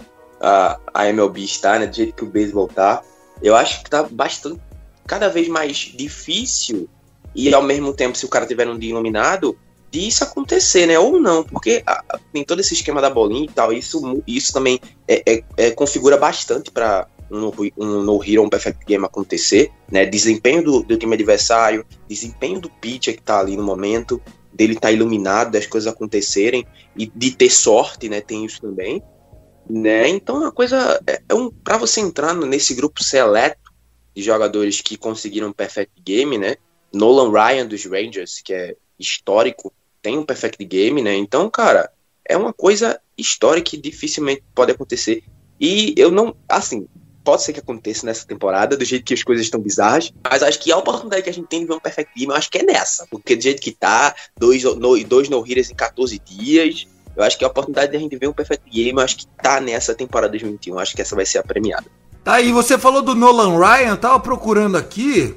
a, 0.44 0.78
a 0.92 1.09
MLB 1.09 1.42
está, 1.42 1.78
né? 1.78 1.87
Do 1.87 1.96
jeito 1.96 2.14
que 2.14 2.24
o 2.24 2.28
beisebol 2.28 2.68
tá, 2.68 3.02
eu 3.42 3.57
acho 3.57 3.83
que 3.83 3.90
tá 3.90 4.02
bastante, 4.02 4.61
cada 5.07 5.28
vez 5.28 5.48
mais 5.48 5.76
difícil 5.76 6.88
e 7.35 7.52
ao 7.52 7.62
mesmo 7.62 7.92
tempo, 7.92 8.16
se 8.16 8.24
o 8.24 8.28
cara 8.28 8.46
tiver 8.46 8.68
um 8.68 8.78
dia 8.78 8.90
iluminado, 8.90 9.59
disso 9.90 10.24
acontecer, 10.24 10.87
né? 10.87 10.98
Ou 10.98 11.18
não, 11.20 11.42
porque 11.42 11.83
a, 11.87 12.18
tem 12.33 12.44
todo 12.44 12.61
esse 12.61 12.74
esquema 12.74 13.00
da 13.00 13.11
bolinha 13.11 13.44
e 13.44 13.48
tal, 13.48 13.72
isso, 13.72 14.22
isso 14.26 14.52
também 14.52 14.80
é, 15.09 15.22
é, 15.26 15.44
é 15.57 15.70
configura 15.70 16.16
bastante 16.16 16.70
para 16.70 17.07
um, 17.30 17.50
um 17.76 18.02
no 18.02 18.22
hero, 18.24 18.42
um 18.42 18.48
perfect 18.48 18.85
game 18.85 19.04
acontecer, 19.04 19.70
né? 19.90 20.04
Desempenho 20.04 20.62
do, 20.62 20.83
do 20.83 20.96
time 20.96 21.14
adversário, 21.14 21.85
desempenho 22.09 22.61
do 22.61 22.68
pitcher 22.68 23.16
que 23.16 23.22
tá 23.22 23.40
ali 23.40 23.57
no 23.57 23.64
momento, 23.64 24.20
dele 24.52 24.76
tá 24.76 24.92
iluminado, 24.92 25.50
das 25.50 25.66
coisas 25.66 25.92
acontecerem 25.92 26.64
e 26.96 27.07
de 27.07 27.33
ter 27.33 27.50
sorte, 27.50 28.09
né? 28.09 28.20
Tem 28.20 28.44
isso 28.44 28.61
também, 28.61 29.02
né? 29.68 30.09
Então, 30.09 30.38
uma 30.38 30.53
coisa 30.53 31.00
é, 31.07 31.22
é 31.29 31.35
um 31.35 31.50
para 31.50 31.77
você 31.77 32.00
entrar 32.00 32.35
nesse 32.35 32.74
grupo 32.74 33.03
seleto 33.03 33.72
de 34.14 34.22
jogadores 34.22 34.81
que 34.81 34.96
conseguiram 34.96 35.48
um 35.48 35.53
perfect 35.53 36.00
game, 36.03 36.38
né? 36.38 36.57
Nolan 36.92 37.31
Ryan 37.31 37.66
dos 37.66 37.85
Rangers, 37.85 38.40
que 38.42 38.53
é 38.53 38.77
histórico, 38.98 39.72
tem 40.00 40.18
um 40.18 40.24
perfect 40.24 40.64
game, 40.64 41.03
né? 41.03 41.14
Então, 41.14 41.50
cara, 41.50 41.90
é 42.24 42.37
uma 42.37 42.53
coisa 42.53 43.00
histórica 43.18 43.70
que 43.70 43.77
dificilmente 43.77 44.42
pode 44.55 44.72
acontecer. 44.72 45.24
E 45.61 45.94
eu 45.96 46.11
não, 46.11 46.37
assim, 46.48 46.87
pode 47.24 47.42
ser 47.42 47.55
que 47.55 47.61
aconteça 47.61 48.05
nessa 48.05 48.27
temporada, 48.27 48.77
do 48.77 48.85
jeito 48.85 49.05
que 49.05 49.14
as 49.14 49.22
coisas 49.22 49.46
estão 49.46 49.61
bizarras, 49.61 50.12
mas 50.22 50.42
acho 50.42 50.61
que 50.61 50.70
a 50.70 50.77
oportunidade 50.77 51.22
que 51.22 51.31
a 51.31 51.33
gente 51.33 51.48
tem 51.48 51.61
de 51.61 51.66
ver 51.66 51.74
um 51.74 51.81
perfect 51.81 52.12
game, 52.14 52.31
eu 52.31 52.37
acho 52.37 52.50
que 52.50 52.59
é 52.59 52.62
nessa, 52.62 53.07
porque 53.11 53.35
do 53.35 53.42
jeito 53.42 53.62
que 53.62 53.72
tá, 53.72 54.14
dois 54.38 54.62
no, 54.62 55.05
dois 55.05 55.29
no 55.29 55.40
hitters 55.40 55.70
em 55.70 55.74
14 55.74 56.18
dias, 56.18 56.87
eu 57.16 57.22
acho 57.22 57.38
que 57.38 57.44
a 57.44 57.48
oportunidade 57.48 57.90
de 57.90 57.96
a 57.96 58.00
gente 58.00 58.16
ver 58.16 58.29
um 58.29 58.33
perfect 58.33 58.68
game, 58.70 58.98
eu 58.98 59.05
acho 59.05 59.18
que 59.18 59.27
tá 59.27 59.61
nessa 59.61 59.94
temporada 59.94 60.31
2021, 60.31 60.74
eu 60.74 60.81
acho 60.81 60.94
que 60.94 61.03
essa 61.03 61.14
vai 61.14 61.27
ser 61.27 61.38
a 61.38 61.42
premiada. 61.42 61.87
Tá 62.22 62.35
aí, 62.35 62.53
você 62.53 62.79
falou 62.79 63.03
do 63.03 63.14
Nolan 63.14 63.59
Ryan, 63.59 63.96
tava 63.96 64.18
procurando 64.18 64.77
aqui, 64.77 65.37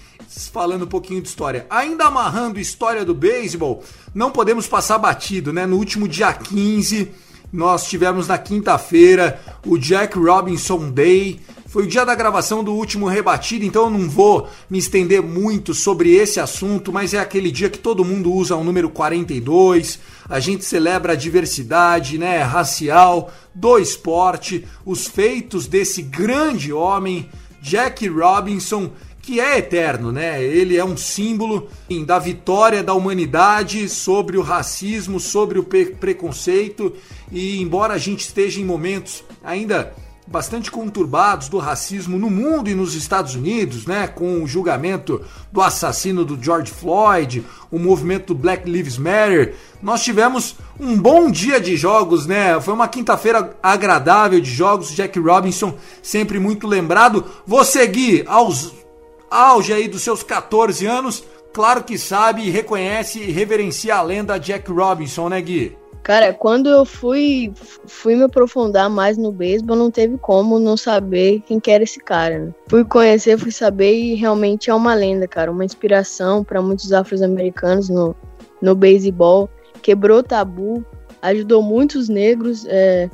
falando 0.52 0.84
um 0.84 0.88
pouquinho 0.88 1.22
de 1.22 1.28
história. 1.28 1.66
Ainda 1.70 2.04
amarrando 2.04 2.60
história 2.60 3.04
do 3.04 3.14
beisebol, 3.14 3.82
não 4.14 4.30
podemos 4.30 4.66
passar 4.66 4.98
batido, 4.98 5.52
né? 5.52 5.66
No 5.66 5.76
último 5.76 6.06
dia 6.06 6.32
15, 6.32 7.10
nós 7.52 7.88
tivemos 7.88 8.28
na 8.28 8.36
quinta-feira 8.36 9.40
o 9.66 9.78
Jack 9.78 10.18
Robinson 10.18 10.90
Day, 10.90 11.40
foi 11.66 11.84
o 11.84 11.86
dia 11.86 12.04
da 12.04 12.14
gravação 12.14 12.64
do 12.64 12.72
último 12.72 13.06
rebatido, 13.06 13.64
então 13.64 13.84
eu 13.84 13.90
não 13.90 14.08
vou 14.08 14.48
me 14.70 14.78
estender 14.78 15.22
muito 15.22 15.74
sobre 15.74 16.14
esse 16.14 16.40
assunto, 16.40 16.92
mas 16.92 17.12
é 17.12 17.18
aquele 17.18 17.50
dia 17.50 17.68
que 17.68 17.78
todo 17.78 18.04
mundo 18.04 18.32
usa 18.32 18.56
o 18.56 18.64
número 18.64 18.88
42. 18.88 19.98
A 20.28 20.40
gente 20.40 20.64
celebra 20.64 21.12
a 21.12 21.16
diversidade, 21.16 22.16
né, 22.16 22.42
racial 22.42 23.30
do 23.54 23.78
esporte, 23.78 24.66
os 24.84 25.06
feitos 25.06 25.66
desse 25.66 26.00
grande 26.00 26.72
homem, 26.72 27.28
Jack 27.60 28.08
Robinson, 28.08 28.90
que 29.28 29.40
é 29.40 29.58
eterno, 29.58 30.10
né? 30.10 30.42
Ele 30.42 30.74
é 30.74 30.82
um 30.82 30.96
símbolo 30.96 31.68
da 32.06 32.18
vitória 32.18 32.82
da 32.82 32.94
humanidade 32.94 33.86
sobre 33.86 34.38
o 34.38 34.42
racismo, 34.42 35.20
sobre 35.20 35.58
o 35.58 35.64
preconceito, 35.64 36.94
e 37.30 37.60
embora 37.60 37.92
a 37.92 37.98
gente 37.98 38.20
esteja 38.20 38.58
em 38.58 38.64
momentos 38.64 39.22
ainda 39.44 39.92
bastante 40.26 40.70
conturbados 40.70 41.50
do 41.50 41.58
racismo 41.58 42.18
no 42.18 42.30
mundo 42.30 42.70
e 42.70 42.74
nos 42.74 42.94
Estados 42.94 43.34
Unidos, 43.34 43.84
né, 43.84 44.06
com 44.06 44.42
o 44.42 44.46
julgamento 44.46 45.20
do 45.52 45.60
assassino 45.60 46.24
do 46.24 46.42
George 46.42 46.72
Floyd, 46.72 47.44
o 47.70 47.78
movimento 47.78 48.34
Black 48.34 48.66
Lives 48.66 48.96
Matter. 48.96 49.56
Nós 49.82 50.02
tivemos 50.02 50.56
um 50.80 50.96
bom 50.96 51.30
dia 51.30 51.60
de 51.60 51.76
jogos, 51.76 52.24
né? 52.24 52.58
Foi 52.62 52.72
uma 52.72 52.88
quinta-feira 52.88 53.54
agradável 53.62 54.40
de 54.40 54.50
jogos. 54.50 54.94
Jack 54.94 55.18
Robinson 55.18 55.76
sempre 56.02 56.38
muito 56.38 56.66
lembrado. 56.66 57.26
Vou 57.46 57.62
seguir 57.62 58.24
aos 58.26 58.87
auge 59.30 59.72
aí 59.72 59.88
dos 59.88 60.02
seus 60.02 60.22
14 60.22 60.86
anos. 60.86 61.24
Claro 61.52 61.82
que 61.82 61.98
sabe, 61.98 62.50
reconhece 62.50 63.18
e 63.18 63.30
reverencia 63.30 63.96
a 63.96 64.02
lenda 64.02 64.38
Jack 64.38 64.70
Robinson, 64.70 65.28
né, 65.28 65.40
Gui? 65.40 65.76
Cara, 66.02 66.32
quando 66.32 66.70
eu 66.70 66.86
fui, 66.86 67.52
fui 67.86 68.16
me 68.16 68.22
aprofundar 68.22 68.88
mais 68.88 69.18
no 69.18 69.30
beisebol, 69.30 69.76
não 69.76 69.90
teve 69.90 70.16
como 70.16 70.58
não 70.58 70.74
saber 70.74 71.42
quem 71.46 71.60
que 71.60 71.70
era 71.70 71.84
esse 71.84 72.00
cara. 72.00 72.38
Né? 72.38 72.54
Fui 72.68 72.82
conhecer, 72.82 73.38
fui 73.38 73.52
saber 73.52 73.92
e 73.92 74.14
realmente 74.14 74.70
é 74.70 74.74
uma 74.74 74.94
lenda, 74.94 75.28
cara, 75.28 75.52
uma 75.52 75.66
inspiração 75.66 76.42
para 76.42 76.62
muitos 76.62 76.94
afro-americanos 76.94 77.90
no, 77.90 78.16
no 78.62 78.74
beisebol. 78.74 79.50
Quebrou 79.82 80.22
tabu, 80.22 80.82
ajudou 81.20 81.60
muitos 81.60 82.08
negros, 82.08 82.64
é, 82.68 83.10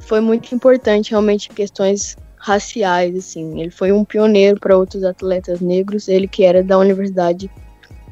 foi 0.00 0.20
muito 0.20 0.54
importante 0.54 1.12
realmente 1.12 1.48
questões 1.48 2.14
raciais, 2.44 3.16
assim. 3.16 3.58
Ele 3.58 3.70
foi 3.70 3.90
um 3.90 4.04
pioneiro 4.04 4.60
para 4.60 4.76
outros 4.76 5.02
atletas 5.02 5.60
negros, 5.60 6.08
ele 6.08 6.28
que 6.28 6.44
era 6.44 6.62
da 6.62 6.78
Universidade 6.78 7.50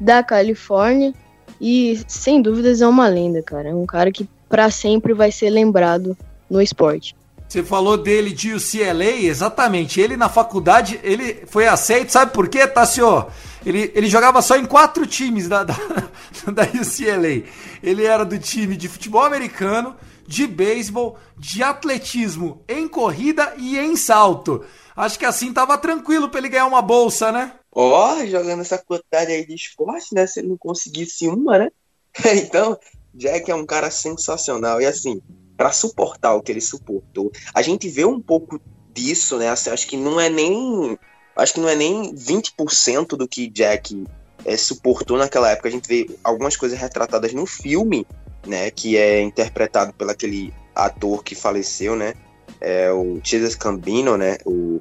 da 0.01 0.23
Califórnia 0.23 1.13
e 1.61 2.01
sem 2.07 2.41
dúvidas 2.41 2.81
é 2.81 2.87
uma 2.87 3.07
lenda, 3.07 3.43
cara. 3.43 3.69
É 3.69 3.75
um 3.75 3.85
cara 3.85 4.11
que 4.11 4.27
para 4.49 4.71
sempre 4.71 5.13
vai 5.13 5.31
ser 5.31 5.51
lembrado 5.51 6.17
no 6.49 6.59
esporte. 6.59 7.15
Você 7.47 7.61
falou 7.61 7.95
dele 7.95 8.31
de 8.31 8.53
UCLA, 8.53 9.11
exatamente. 9.21 10.01
Ele 10.01 10.17
na 10.17 10.27
faculdade, 10.27 10.99
ele 11.03 11.43
foi 11.45 11.67
aceito, 11.67 12.11
sabe 12.11 12.33
por 12.33 12.47
quê, 12.49 12.65
Tassio? 12.65 13.27
Ele, 13.63 13.91
ele 13.93 14.07
jogava 14.07 14.41
só 14.41 14.57
em 14.57 14.65
quatro 14.65 15.05
times 15.05 15.47
da, 15.47 15.63
da, 15.63 15.75
da 16.51 16.63
UCLA. 16.63 17.43
Ele 17.83 18.03
era 18.03 18.25
do 18.25 18.39
time 18.39 18.75
de 18.75 18.89
futebol 18.89 19.21
americano, 19.23 19.95
de 20.33 20.47
beisebol, 20.47 21.15
de 21.37 21.61
atletismo, 21.61 22.63
em 22.67 22.87
corrida 22.87 23.53
e 23.55 23.77
em 23.77 23.95
salto. 23.95 24.65
Acho 24.95 25.19
que 25.19 25.25
assim 25.25 25.53
tava 25.53 25.77
tranquilo 25.77 26.27
para 26.27 26.39
ele 26.39 26.49
ganhar 26.49 26.65
uma 26.65 26.81
bolsa, 26.81 27.31
né? 27.31 27.53
Ó, 27.71 28.15
oh, 28.15 28.25
jogando 28.25 28.61
essa 28.61 28.79
quantidade 28.79 29.31
aí 29.31 29.45
de 29.45 29.53
esporte, 29.53 30.15
né? 30.15 30.25
Se 30.25 30.39
ele 30.39 30.47
não 30.47 30.57
conseguisse 30.57 31.27
uma, 31.27 31.59
né? 31.59 31.69
então, 32.33 32.79
Jack 33.13 33.51
é 33.51 33.53
um 33.53 33.65
cara 33.65 33.91
sensacional. 33.91 34.81
E 34.81 34.87
assim, 34.87 35.21
para 35.55 35.71
suportar 35.71 36.33
o 36.33 36.41
que 36.41 36.51
ele 36.51 36.61
suportou, 36.61 37.31
a 37.53 37.61
gente 37.61 37.87
vê 37.87 38.03
um 38.03 38.19
pouco 38.19 38.59
disso, 38.91 39.37
né? 39.37 39.49
Assim, 39.49 39.69
acho 39.69 39.85
que 39.85 39.97
não 39.97 40.19
é 40.19 40.29
nem. 40.29 40.97
Acho 41.35 41.53
que 41.53 41.59
não 41.59 41.69
é 41.69 41.75
nem 41.75 42.13
20% 42.15 43.09
do 43.09 43.27
que 43.27 43.49
Jack 43.49 44.03
é, 44.45 44.57
suportou 44.57 45.15
naquela 45.15 45.51
época. 45.51 45.67
A 45.67 45.71
gente 45.71 45.87
vê 45.87 46.09
algumas 46.23 46.57
coisas 46.57 46.79
retratadas 46.79 47.33
no 47.33 47.45
filme, 47.45 48.05
né? 48.45 48.69
Que 48.71 48.97
é 48.97 49.21
interpretado 49.21 49.93
pelo 49.93 50.11
aquele 50.11 50.53
ator 50.75 51.23
que 51.23 51.35
faleceu, 51.35 51.95
né? 51.95 52.13
É, 52.59 52.91
o 52.91 53.19
Chase 53.23 53.57
Cambino, 53.57 54.17
né? 54.17 54.37
O, 54.45 54.79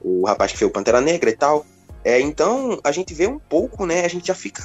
o 0.00 0.24
rapaz 0.26 0.52
que 0.52 0.58
fez 0.58 0.68
o 0.68 0.72
Pantera 0.72 1.00
Negra 1.00 1.30
e 1.30 1.36
tal. 1.36 1.64
É, 2.04 2.20
então, 2.20 2.80
a 2.82 2.90
gente 2.90 3.14
vê 3.14 3.26
um 3.26 3.38
pouco, 3.38 3.86
né? 3.86 4.04
A 4.04 4.08
gente 4.08 4.26
já 4.26 4.34
fica 4.34 4.62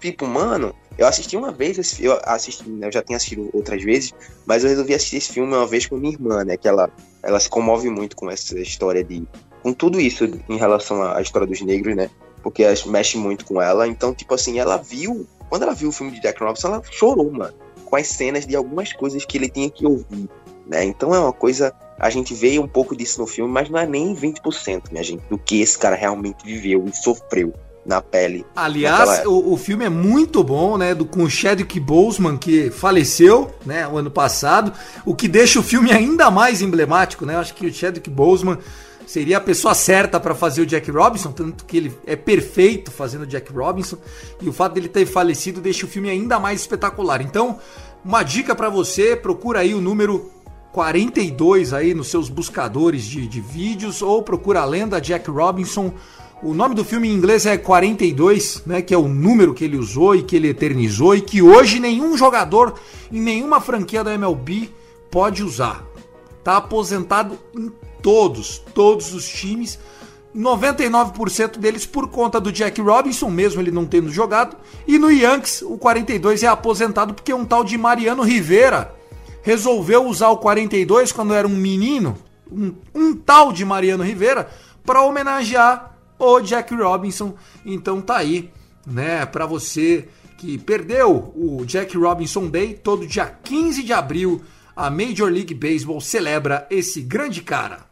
tipo, 0.00 0.26
mano, 0.26 0.74
eu 0.98 1.06
assisti 1.06 1.36
uma 1.36 1.52
vez, 1.52 2.00
eu 2.00 2.18
assisti, 2.24 2.68
né, 2.68 2.86
eu 2.86 2.92
já 2.92 3.02
tinha 3.02 3.16
assistido 3.16 3.50
outras 3.52 3.82
vezes, 3.82 4.14
mas 4.44 4.62
eu 4.62 4.70
resolvi 4.70 4.94
assistir 4.94 5.16
esse 5.16 5.32
filme 5.32 5.54
uma 5.54 5.66
vez 5.66 5.86
com 5.86 5.96
minha 5.96 6.12
irmã, 6.12 6.44
né? 6.44 6.56
Que 6.56 6.68
ela, 6.68 6.90
ela 7.22 7.40
se 7.40 7.48
comove 7.48 7.88
muito 7.90 8.16
com 8.16 8.30
essa 8.30 8.58
história 8.58 9.02
de. 9.02 9.26
com 9.62 9.72
tudo 9.72 10.00
isso 10.00 10.24
em 10.48 10.56
relação 10.56 11.02
à 11.02 11.20
história 11.20 11.46
dos 11.46 11.60
negros, 11.60 11.96
né? 11.96 12.10
Porque 12.42 12.64
mexe 12.86 13.18
muito 13.18 13.44
com 13.44 13.60
ela. 13.60 13.86
Então, 13.86 14.14
tipo 14.14 14.34
assim, 14.34 14.58
ela 14.58 14.76
viu. 14.76 15.26
Quando 15.48 15.62
ela 15.62 15.74
viu 15.74 15.88
o 15.88 15.92
filme 15.92 16.12
de 16.12 16.20
Jack 16.20 16.42
Robinson, 16.42 16.68
ela 16.68 16.82
chorou, 16.90 17.30
mano. 17.30 17.54
Com 17.86 17.96
as 17.96 18.08
cenas 18.08 18.46
de 18.46 18.54
algumas 18.54 18.92
coisas 18.92 19.24
que 19.24 19.38
ele 19.38 19.48
tinha 19.48 19.70
que 19.70 19.86
ouvir. 19.86 20.28
Né? 20.66 20.84
Então 20.84 21.14
é 21.14 21.18
uma 21.18 21.32
coisa. 21.32 21.72
A 21.98 22.10
gente 22.10 22.34
vê 22.34 22.58
um 22.58 22.68
pouco 22.68 22.94
disso 22.94 23.20
no 23.20 23.26
filme, 23.26 23.50
mas 23.50 23.70
não 23.70 23.78
é 23.78 23.86
nem 23.86 24.14
20%, 24.14 24.90
minha 24.90 25.02
gente, 25.02 25.22
do 25.30 25.38
que 25.38 25.62
esse 25.62 25.78
cara 25.78 25.96
realmente 25.96 26.44
viveu 26.44 26.84
e 26.86 26.94
sofreu 26.94 27.54
na 27.86 28.02
pele. 28.02 28.44
Aliás, 28.54 29.24
o, 29.24 29.52
o, 29.52 29.56
filme 29.56 29.84
é 29.84 29.88
muito 29.88 30.42
bom, 30.42 30.76
né? 30.76 30.94
Do, 30.94 31.06
com 31.06 31.22
o 31.22 31.30
Chadwick 31.30 31.78
Boseman, 31.78 32.36
que 32.36 32.68
faleceu, 32.68 33.54
né? 33.64 33.86
O 33.86 33.96
ano 33.96 34.10
passado, 34.10 34.72
o 35.04 35.14
que 35.14 35.28
deixa 35.28 35.60
o 35.60 35.62
filme 35.62 35.92
ainda 35.92 36.30
mais 36.30 36.60
emblemático, 36.60 37.24
né? 37.24 37.34
Eu 37.34 37.38
acho 37.38 37.54
que 37.54 37.66
o 37.66 37.72
Chadwick 37.72 38.10
Boseman 38.10 38.58
seria 39.06 39.38
a 39.38 39.40
pessoa 39.40 39.74
certa 39.74 40.20
para 40.20 40.34
fazer 40.34 40.62
o 40.62 40.66
Jack 40.66 40.90
Robinson, 40.90 41.32
tanto 41.32 41.64
que 41.64 41.76
ele 41.76 41.92
é 42.06 42.16
perfeito 42.16 42.90
fazendo 42.90 43.22
o 43.22 43.26
Jack 43.26 43.52
Robinson, 43.52 43.96
e 44.40 44.48
o 44.48 44.52
fato 44.52 44.74
dele 44.74 44.88
ter 44.88 45.06
falecido 45.06 45.60
deixa 45.60 45.86
o 45.86 45.88
filme 45.88 46.10
ainda 46.10 46.38
mais 46.38 46.60
espetacular. 46.60 47.22
Então, 47.22 47.58
uma 48.04 48.22
dica 48.22 48.54
para 48.54 48.68
você, 48.68 49.16
procura 49.16 49.60
aí 49.60 49.72
o 49.72 49.80
número 49.80 50.30
42 50.72 51.72
aí 51.72 51.94
nos 51.94 52.08
seus 52.08 52.28
buscadores 52.28 53.04
de, 53.04 53.26
de 53.26 53.40
vídeos 53.40 54.02
ou 54.02 54.22
procura 54.22 54.60
a 54.60 54.64
lenda 54.66 55.00
Jack 55.00 55.30
Robinson 55.30 55.94
o 56.42 56.52
nome 56.52 56.74
do 56.74 56.84
filme 56.84 57.08
em 57.08 57.14
inglês 57.14 57.46
é 57.46 57.56
42, 57.56 58.64
né, 58.66 58.82
que 58.82 58.92
é 58.92 58.98
o 58.98 59.08
número 59.08 59.54
que 59.54 59.64
ele 59.64 59.78
usou 59.78 60.14
e 60.14 60.22
que 60.22 60.36
ele 60.36 60.48
eternizou 60.48 61.16
e 61.16 61.22
que 61.22 61.40
hoje 61.40 61.80
nenhum 61.80 62.16
jogador 62.16 62.74
em 63.10 63.20
nenhuma 63.20 63.58
franquia 63.58 64.04
da 64.04 64.12
MLB 64.12 64.68
pode 65.10 65.42
usar. 65.42 65.82
Tá 66.44 66.58
aposentado 66.58 67.38
em 67.56 67.72
todos, 68.02 68.58
todos 68.74 69.12
os 69.14 69.28
times. 69.28 69.78
99% 70.36 71.56
deles 71.58 71.86
por 71.86 72.08
conta 72.08 72.38
do 72.38 72.52
Jack 72.52 72.80
Robinson, 72.80 73.30
mesmo 73.30 73.60
ele 73.60 73.70
não 73.70 73.86
tendo 73.86 74.12
jogado. 74.12 74.56
E 74.86 74.98
no 74.98 75.10
Yankees, 75.10 75.62
o 75.62 75.78
42 75.78 76.42
é 76.42 76.46
aposentado 76.46 77.14
porque 77.14 77.32
um 77.32 77.44
tal 77.44 77.64
de 77.64 77.78
Mariano 77.78 78.22
Rivera 78.22 78.94
resolveu 79.42 80.04
usar 80.04 80.28
o 80.28 80.36
42 80.36 81.12
quando 81.12 81.32
era 81.32 81.48
um 81.48 81.56
menino, 81.56 82.18
um, 82.50 82.74
um 82.94 83.14
tal 83.14 83.52
de 83.52 83.64
Mariano 83.64 84.02
Rivera, 84.02 84.50
para 84.84 85.02
homenagear 85.02 85.96
o 86.18 86.40
Jack 86.40 86.74
Robinson. 86.74 87.34
Então 87.64 88.00
tá 88.00 88.16
aí, 88.16 88.50
né, 88.86 89.24
para 89.24 89.46
você 89.46 90.08
que 90.36 90.58
perdeu 90.58 91.32
o 91.34 91.64
Jack 91.64 91.96
Robinson 91.96 92.48
Day, 92.48 92.74
todo 92.74 93.06
dia 93.06 93.26
15 93.26 93.82
de 93.82 93.92
abril, 93.92 94.42
a 94.76 94.90
Major 94.90 95.30
League 95.30 95.54
Baseball 95.54 96.02
celebra 96.02 96.66
esse 96.70 97.00
grande 97.00 97.40
cara. 97.40 97.88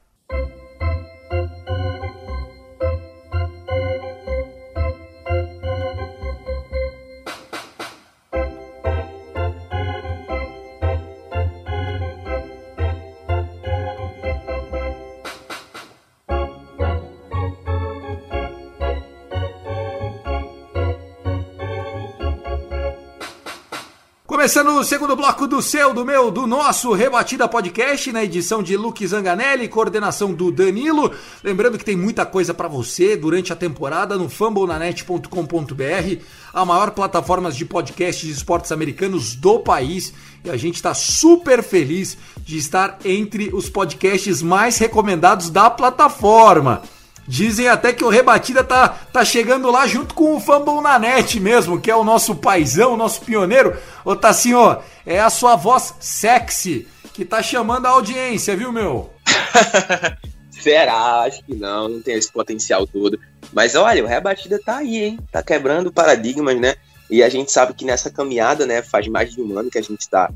Começando 24.44 24.78
o 24.78 24.84
segundo 24.84 25.16
bloco 25.16 25.46
do 25.46 25.62
seu, 25.62 25.94
do 25.94 26.04
meu, 26.04 26.30
do 26.30 26.46
nosso 26.46 26.92
Rebatida 26.92 27.48
Podcast, 27.48 28.12
na 28.12 28.22
edição 28.22 28.62
de 28.62 28.76
Luke 28.76 29.06
Zanganelli, 29.06 29.68
coordenação 29.68 30.34
do 30.34 30.52
Danilo. 30.52 31.10
Lembrando 31.42 31.78
que 31.78 31.84
tem 31.84 31.96
muita 31.96 32.26
coisa 32.26 32.52
para 32.52 32.68
você 32.68 33.16
durante 33.16 33.54
a 33.54 33.56
temporada 33.56 34.18
no 34.18 34.28
fumblenanet.com.br, 34.28 36.22
a 36.52 36.62
maior 36.62 36.90
plataforma 36.90 37.50
de 37.50 37.64
podcasts 37.64 38.26
de 38.26 38.32
esportes 38.32 38.70
americanos 38.70 39.34
do 39.34 39.60
país. 39.60 40.12
E 40.44 40.50
a 40.50 40.58
gente 40.58 40.74
está 40.74 40.92
super 40.92 41.62
feliz 41.62 42.18
de 42.36 42.58
estar 42.58 42.98
entre 43.02 43.48
os 43.50 43.70
podcasts 43.70 44.42
mais 44.42 44.76
recomendados 44.76 45.48
da 45.48 45.70
plataforma. 45.70 46.82
Dizem 47.26 47.68
até 47.68 47.92
que 47.92 48.04
o 48.04 48.08
Rebatida 48.08 48.62
tá, 48.62 48.88
tá 48.88 49.24
chegando 49.24 49.70
lá 49.70 49.86
junto 49.86 50.14
com 50.14 50.36
o 50.36 50.40
Fumble 50.40 50.82
na 50.82 50.98
net 50.98 51.40
mesmo, 51.40 51.80
que 51.80 51.90
é 51.90 51.96
o 51.96 52.04
nosso 52.04 52.34
paizão, 52.34 52.92
o 52.92 52.96
nosso 52.96 53.22
pioneiro. 53.22 53.76
Ô 54.04 54.14
Tassinho, 54.14 54.78
é 55.06 55.20
a 55.20 55.30
sua 55.30 55.56
voz 55.56 55.94
sexy 56.00 56.86
que 57.14 57.24
tá 57.24 57.42
chamando 57.42 57.86
a 57.86 57.90
audiência, 57.90 58.56
viu, 58.56 58.72
meu? 58.72 59.10
Será? 60.50 61.22
Acho 61.22 61.42
que 61.44 61.54
não, 61.54 61.88
não 61.88 62.02
tem 62.02 62.14
esse 62.14 62.30
potencial 62.30 62.86
todo. 62.86 63.18
Mas 63.52 63.74
olha, 63.74 64.02
o 64.02 64.06
Rebatida 64.06 64.58
tá 64.58 64.78
aí, 64.78 65.04
hein? 65.04 65.18
Tá 65.30 65.42
quebrando 65.42 65.92
paradigmas, 65.92 66.60
né? 66.60 66.74
E 67.10 67.22
a 67.22 67.28
gente 67.28 67.52
sabe 67.52 67.74
que 67.74 67.84
nessa 67.84 68.10
caminhada, 68.10 68.66
né, 68.66 68.82
faz 68.82 69.06
mais 69.08 69.32
de 69.32 69.40
um 69.40 69.58
ano 69.58 69.70
que 69.70 69.78
a 69.78 69.82
gente 69.82 70.08
tá 70.08 70.30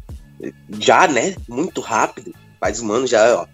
já, 0.78 1.08
né, 1.08 1.34
muito 1.48 1.80
rápido. 1.80 2.34
Faz 2.60 2.80
um 2.80 2.92
ano 2.92 3.06
já, 3.06 3.40
ó. 3.40 3.46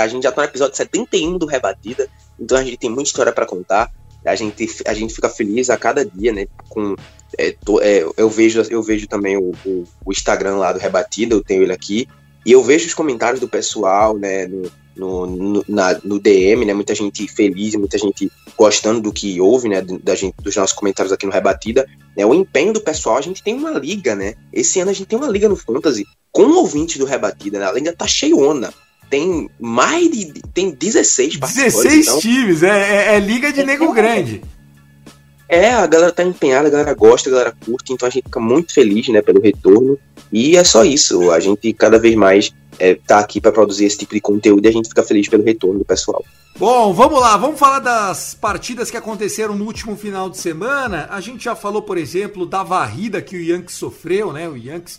A 0.00 0.08
gente 0.08 0.22
já 0.22 0.32
tá 0.32 0.42
no 0.42 0.48
episódio 0.48 0.76
71 0.76 1.38
do 1.38 1.46
Rebatida. 1.46 2.08
Então 2.38 2.58
a 2.58 2.62
gente 2.62 2.76
tem 2.76 2.90
muita 2.90 3.08
história 3.08 3.32
para 3.32 3.46
contar. 3.46 3.90
A 4.24 4.34
gente, 4.36 4.68
a 4.86 4.94
gente 4.94 5.14
fica 5.14 5.28
feliz 5.28 5.68
a 5.68 5.76
cada 5.76 6.04
dia, 6.04 6.32
né? 6.32 6.46
Com, 6.68 6.94
é, 7.38 7.56
é, 7.80 8.06
eu, 8.16 8.30
vejo, 8.30 8.62
eu 8.70 8.82
vejo 8.82 9.06
também 9.08 9.36
o, 9.36 9.52
o, 9.64 9.84
o, 10.04 10.12
Instagram 10.12 10.56
lá 10.56 10.72
do 10.72 10.78
Rebatida, 10.78 11.34
eu 11.34 11.42
tenho 11.42 11.62
ele 11.62 11.72
aqui. 11.72 12.08
E 12.46 12.52
eu 12.52 12.62
vejo 12.62 12.86
os 12.86 12.94
comentários 12.94 13.40
do 13.40 13.48
pessoal, 13.48 14.16
né? 14.16 14.46
No, 14.46 14.70
no, 14.94 15.26
no, 15.26 15.64
na, 15.68 15.98
no 16.04 16.20
DM, 16.20 16.64
né? 16.64 16.74
Muita 16.74 16.94
gente 16.94 17.26
feliz, 17.26 17.74
muita 17.74 17.98
gente 17.98 18.30
gostando 18.56 19.00
do 19.00 19.12
que 19.12 19.40
ouve, 19.40 19.68
né? 19.68 19.82
Da 20.02 20.14
gente, 20.14 20.34
dos 20.40 20.54
nossos 20.54 20.76
comentários 20.76 21.12
aqui 21.12 21.26
no 21.26 21.32
Rebatida. 21.32 21.86
Né, 22.16 22.26
o 22.26 22.34
empenho 22.34 22.72
do 22.72 22.80
pessoal, 22.80 23.16
a 23.16 23.22
gente 23.22 23.42
tem 23.42 23.54
uma 23.54 23.70
liga, 23.70 24.14
né? 24.14 24.34
Esse 24.52 24.80
ano 24.80 24.90
a 24.90 24.94
gente 24.94 25.06
tem 25.06 25.18
uma 25.18 25.28
liga 25.28 25.48
no 25.48 25.56
Fantasy 25.56 26.04
com 26.30 26.44
ouvintes 26.52 26.98
do 26.98 27.06
Rebatida, 27.06 27.58
né? 27.58 27.66
A 27.66 27.72
liga 27.72 27.92
tá 27.92 28.06
cheiona 28.06 28.72
tem 29.12 29.50
mais 29.60 30.10
de. 30.10 30.32
Tem 30.54 30.70
16 30.70 31.36
participantes. 31.36 31.74
16 31.74 32.06
então, 32.06 32.18
times, 32.18 32.62
é, 32.62 32.68
é, 32.68 33.14
é, 33.14 33.20
liga 33.20 33.52
de 33.52 33.60
é, 33.60 33.66
nego 33.66 33.92
grande. 33.92 34.42
É, 35.46 35.70
a 35.74 35.86
galera 35.86 36.10
tá 36.10 36.24
empenhada, 36.24 36.68
a 36.68 36.70
galera 36.70 36.94
gosta, 36.94 37.28
a 37.28 37.32
galera 37.32 37.54
curte, 37.62 37.92
então 37.92 38.08
a 38.08 38.10
gente 38.10 38.24
fica 38.24 38.40
muito 38.40 38.72
feliz, 38.72 39.06
né, 39.08 39.20
pelo 39.20 39.38
retorno. 39.38 39.98
E 40.32 40.56
é 40.56 40.64
só 40.64 40.82
isso, 40.82 41.30
a 41.30 41.38
gente 41.38 41.74
cada 41.74 41.98
vez 41.98 42.14
mais 42.16 42.54
é, 42.78 42.94
tá 42.94 43.18
aqui 43.18 43.38
para 43.38 43.52
produzir 43.52 43.84
esse 43.84 43.98
tipo 43.98 44.14
de 44.14 44.20
conteúdo 44.22 44.64
e 44.64 44.68
a 44.68 44.72
gente 44.72 44.88
fica 44.88 45.02
feliz 45.02 45.28
pelo 45.28 45.44
retorno 45.44 45.80
do 45.80 45.84
pessoal. 45.84 46.24
Bom, 46.58 46.94
vamos 46.94 47.20
lá, 47.20 47.36
vamos 47.36 47.58
falar 47.58 47.80
das 47.80 48.32
partidas 48.32 48.90
que 48.90 48.96
aconteceram 48.96 49.54
no 49.54 49.66
último 49.66 49.94
final 49.94 50.30
de 50.30 50.38
semana. 50.38 51.06
A 51.10 51.20
gente 51.20 51.44
já 51.44 51.54
falou, 51.54 51.82
por 51.82 51.98
exemplo, 51.98 52.46
da 52.46 52.62
varrida 52.62 53.20
que 53.20 53.36
o 53.36 53.42
Yankees 53.42 53.76
sofreu, 53.76 54.32
né? 54.32 54.48
O 54.48 54.56
Yankees 54.56 54.98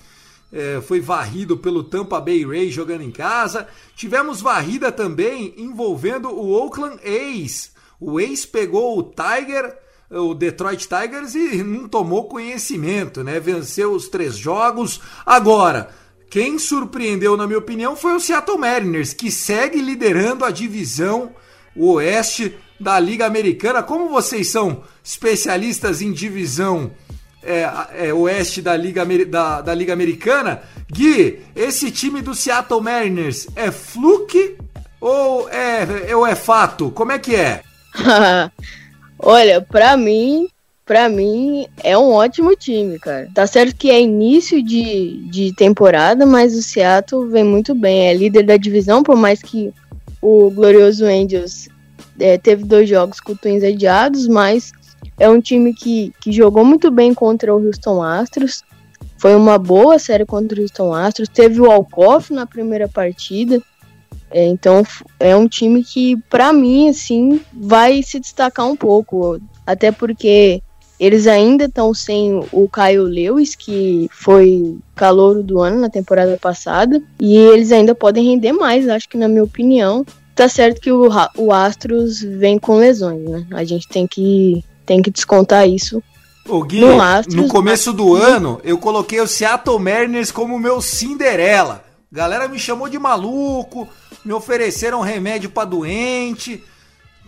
é, 0.54 0.80
foi 0.82 1.02
varrido 1.02 1.58
pelo 1.58 1.84
Tampa 1.84 2.22
Bay 2.22 2.46
Rays 2.46 2.72
jogando 2.72 3.02
em 3.02 3.12
casa. 3.12 3.68
Tivemos 3.96 4.40
varrida 4.40 4.92
também 4.92 5.56
envolvendo 5.58 6.30
o 6.30 6.52
Oakland 6.52 7.00
A's. 7.04 7.72
O 8.00 8.20
A's 8.20 8.46
pegou 8.46 9.00
o 9.00 9.04
Tiger, 9.04 9.76
o 10.12 10.36
Detroit 10.36 10.88
Tigers 10.88 11.34
e 11.34 11.64
não 11.64 11.88
tomou 11.88 12.26
conhecimento, 12.28 13.24
né? 13.24 13.40
Venceu 13.40 13.94
os 13.94 14.08
três 14.08 14.38
jogos. 14.38 15.02
Agora, 15.26 15.90
quem 16.30 16.60
surpreendeu, 16.60 17.36
na 17.36 17.48
minha 17.48 17.60
opinião, 17.60 17.96
foi 17.96 18.14
o 18.14 18.20
Seattle 18.20 18.58
Mariners, 18.58 19.14
que 19.14 19.32
segue 19.32 19.82
liderando 19.82 20.46
a 20.46 20.52
divisão 20.52 21.34
oeste 21.76 22.56
da 22.80 23.00
Liga 23.00 23.26
Americana. 23.26 23.82
Como 23.82 24.10
vocês 24.10 24.50
são 24.50 24.84
especialistas 25.04 26.02
em 26.02 26.12
divisão 26.12 26.92
é, 27.46 28.08
é, 28.08 28.14
oeste 28.14 28.62
da 28.62 28.76
Liga, 28.76 29.06
da, 29.26 29.62
da 29.62 29.74
Liga 29.74 29.94
Americana, 29.94 30.62
Gui, 30.92 31.40
esse 31.56 31.92
time 31.92 32.22
do 32.22 32.34
Seattle 32.34 32.82
Mariners 32.82 33.48
é 33.56 33.72
fluke 33.72 34.58
ou 35.00 35.50
é, 35.50 36.16
ou 36.16 36.26
é 36.26 36.36
fato? 36.36 36.92
Como 36.92 37.12
é 37.12 37.20
que 37.20 37.36
é? 37.36 37.62
Olha, 39.20 39.62
pra 39.62 39.96
mim, 39.98 40.48
pra 40.86 41.10
mim 41.10 41.68
é 41.84 41.98
um 41.98 42.12
ótimo 42.12 42.56
time, 42.56 43.00
cara. 43.00 43.30
Tá 43.34 43.46
certo 43.48 43.76
que 43.76 43.90
é 43.90 44.02
início 44.02 44.64
de, 44.64 45.26
de 45.30 45.54
temporada, 45.56 46.26
mas 46.26 46.56
o 46.56 46.62
Seattle 46.62 47.28
vem 47.30 47.44
muito 47.44 47.74
bem. 47.76 48.08
É 48.08 48.14
líder 48.14 48.44
da 48.44 48.58
divisão, 48.58 49.04
por 49.04 49.16
mais 49.16 49.42
que 49.42 49.74
o 50.22 50.50
glorioso 50.50 51.06
Angels 51.06 51.68
é, 52.20 52.38
teve 52.38 52.64
dois 52.64 52.88
jogos 52.88 53.20
com 53.20 53.36
Twins 53.36 53.64
adiados, 53.64 54.28
mas 54.28 54.72
é 55.20 55.30
um 55.30 55.40
time 55.40 55.74
que, 55.74 56.14
que 56.20 56.32
jogou 56.32 56.66
muito 56.66 56.90
bem 56.90 57.14
contra 57.14 57.54
o 57.54 57.66
Houston 57.66 58.02
Astros. 58.02 58.64
Foi 59.18 59.36
uma 59.36 59.58
boa 59.58 59.98
série 60.00 60.26
contra 60.26 60.60
o 60.60 60.62
Houston 60.62 60.94
Astros. 60.94 61.30
Teve 61.30 61.62
o 61.62 61.72
Alcoff 61.72 62.34
na 62.34 62.46
primeira 62.46 62.88
partida. 62.88 63.62
É, 64.32 64.46
então 64.48 64.84
é 65.20 65.36
um 65.36 65.48
time 65.48 65.84
que, 65.84 66.18
para 66.30 66.52
mim, 66.52 66.90
assim, 66.90 67.40
vai 67.54 68.02
se 68.02 68.20
destacar 68.20 68.66
um 68.68 68.76
pouco. 68.76 69.40
Até 69.66 69.92
porque 69.92 70.62
eles 71.00 71.28
ainda 71.28 71.66
estão 71.66 71.94
sem 71.94 72.44
o 72.52 72.70
Kyle 72.70 73.04
Lewis, 73.04 73.56
que 73.56 74.10
foi 74.12 74.78
calouro 74.96 75.44
do 75.44 75.60
ano 75.60 75.80
na 75.80 75.90
temporada 75.90 76.38
passada. 76.38 77.02
E 77.20 77.38
eles 77.38 77.72
ainda 77.72 77.94
podem 77.94 78.26
render 78.26 78.54
mais, 78.54 78.90
acho 78.90 79.08
que 79.08 79.18
na 79.18 79.28
minha 79.28 79.44
opinião. 79.44 80.06
Tá 80.36 80.50
certo 80.50 80.82
que 80.82 80.92
o, 80.92 81.10
o 81.38 81.52
Astros 81.52 82.22
vem 82.22 82.58
com 82.58 82.78
lesões, 82.78 83.22
né? 83.22 83.46
A 83.52 83.64
gente 83.64 83.88
tem 83.88 84.08
que 84.08 84.64
tem 84.86 85.02
que 85.02 85.12
descontar 85.12 85.68
isso. 85.68 86.02
O 86.48 86.64
Gui, 86.64 86.82
no, 86.82 87.02
Astros, 87.02 87.36
no 87.36 87.48
começo 87.48 87.94
do 87.94 88.16
ano, 88.16 88.60
eu 88.64 88.78
coloquei 88.78 89.22
o 89.22 89.28
Seattle 89.28 89.80
Mariners 89.80 90.32
como 90.32 90.60
meu 90.60 90.82
Cinderela. 90.82 91.84
Galera 92.12 92.48
me 92.48 92.60
chamou 92.60 92.90
de 92.90 93.00
maluco, 93.00 93.88
me 94.24 94.34
ofereceram 94.34 95.02
remédio 95.02 95.50
para 95.50 95.66
doente. 95.66 96.64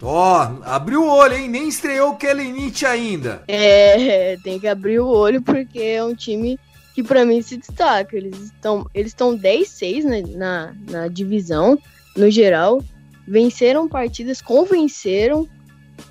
Ó, 0.02 0.44
oh, 0.44 0.64
abriu 0.66 1.04
o 1.04 1.08
olho, 1.08 1.36
hein? 1.36 1.48
Nem 1.48 1.70
estreou 1.70 2.12
o 2.12 2.18
Kelly 2.18 2.52
Nietzsche 2.52 2.86
ainda. 2.86 3.44
É, 3.48 4.38
tem 4.44 4.60
que 4.60 4.68
abrir 4.68 5.00
o 5.00 5.08
olho 5.08 5.42
porque 5.42 5.80
é 5.80 6.04
um 6.04 6.14
time 6.14 6.60
que 6.94 7.02
para 7.02 7.26
mim 7.26 7.42
se 7.42 7.58
destaca. 7.58 8.16
Eles 8.16 8.38
estão 8.38 8.86
eles 8.94 9.12
estão 9.12 9.38
10-6 9.38 10.04
né, 10.04 10.24
na, 10.36 10.74
na 10.90 11.08
divisão, 11.08 11.80
no 12.16 12.30
geral. 12.30 12.84
Venceram 13.28 13.88
partidas, 13.88 14.42
convenceram 14.42 15.48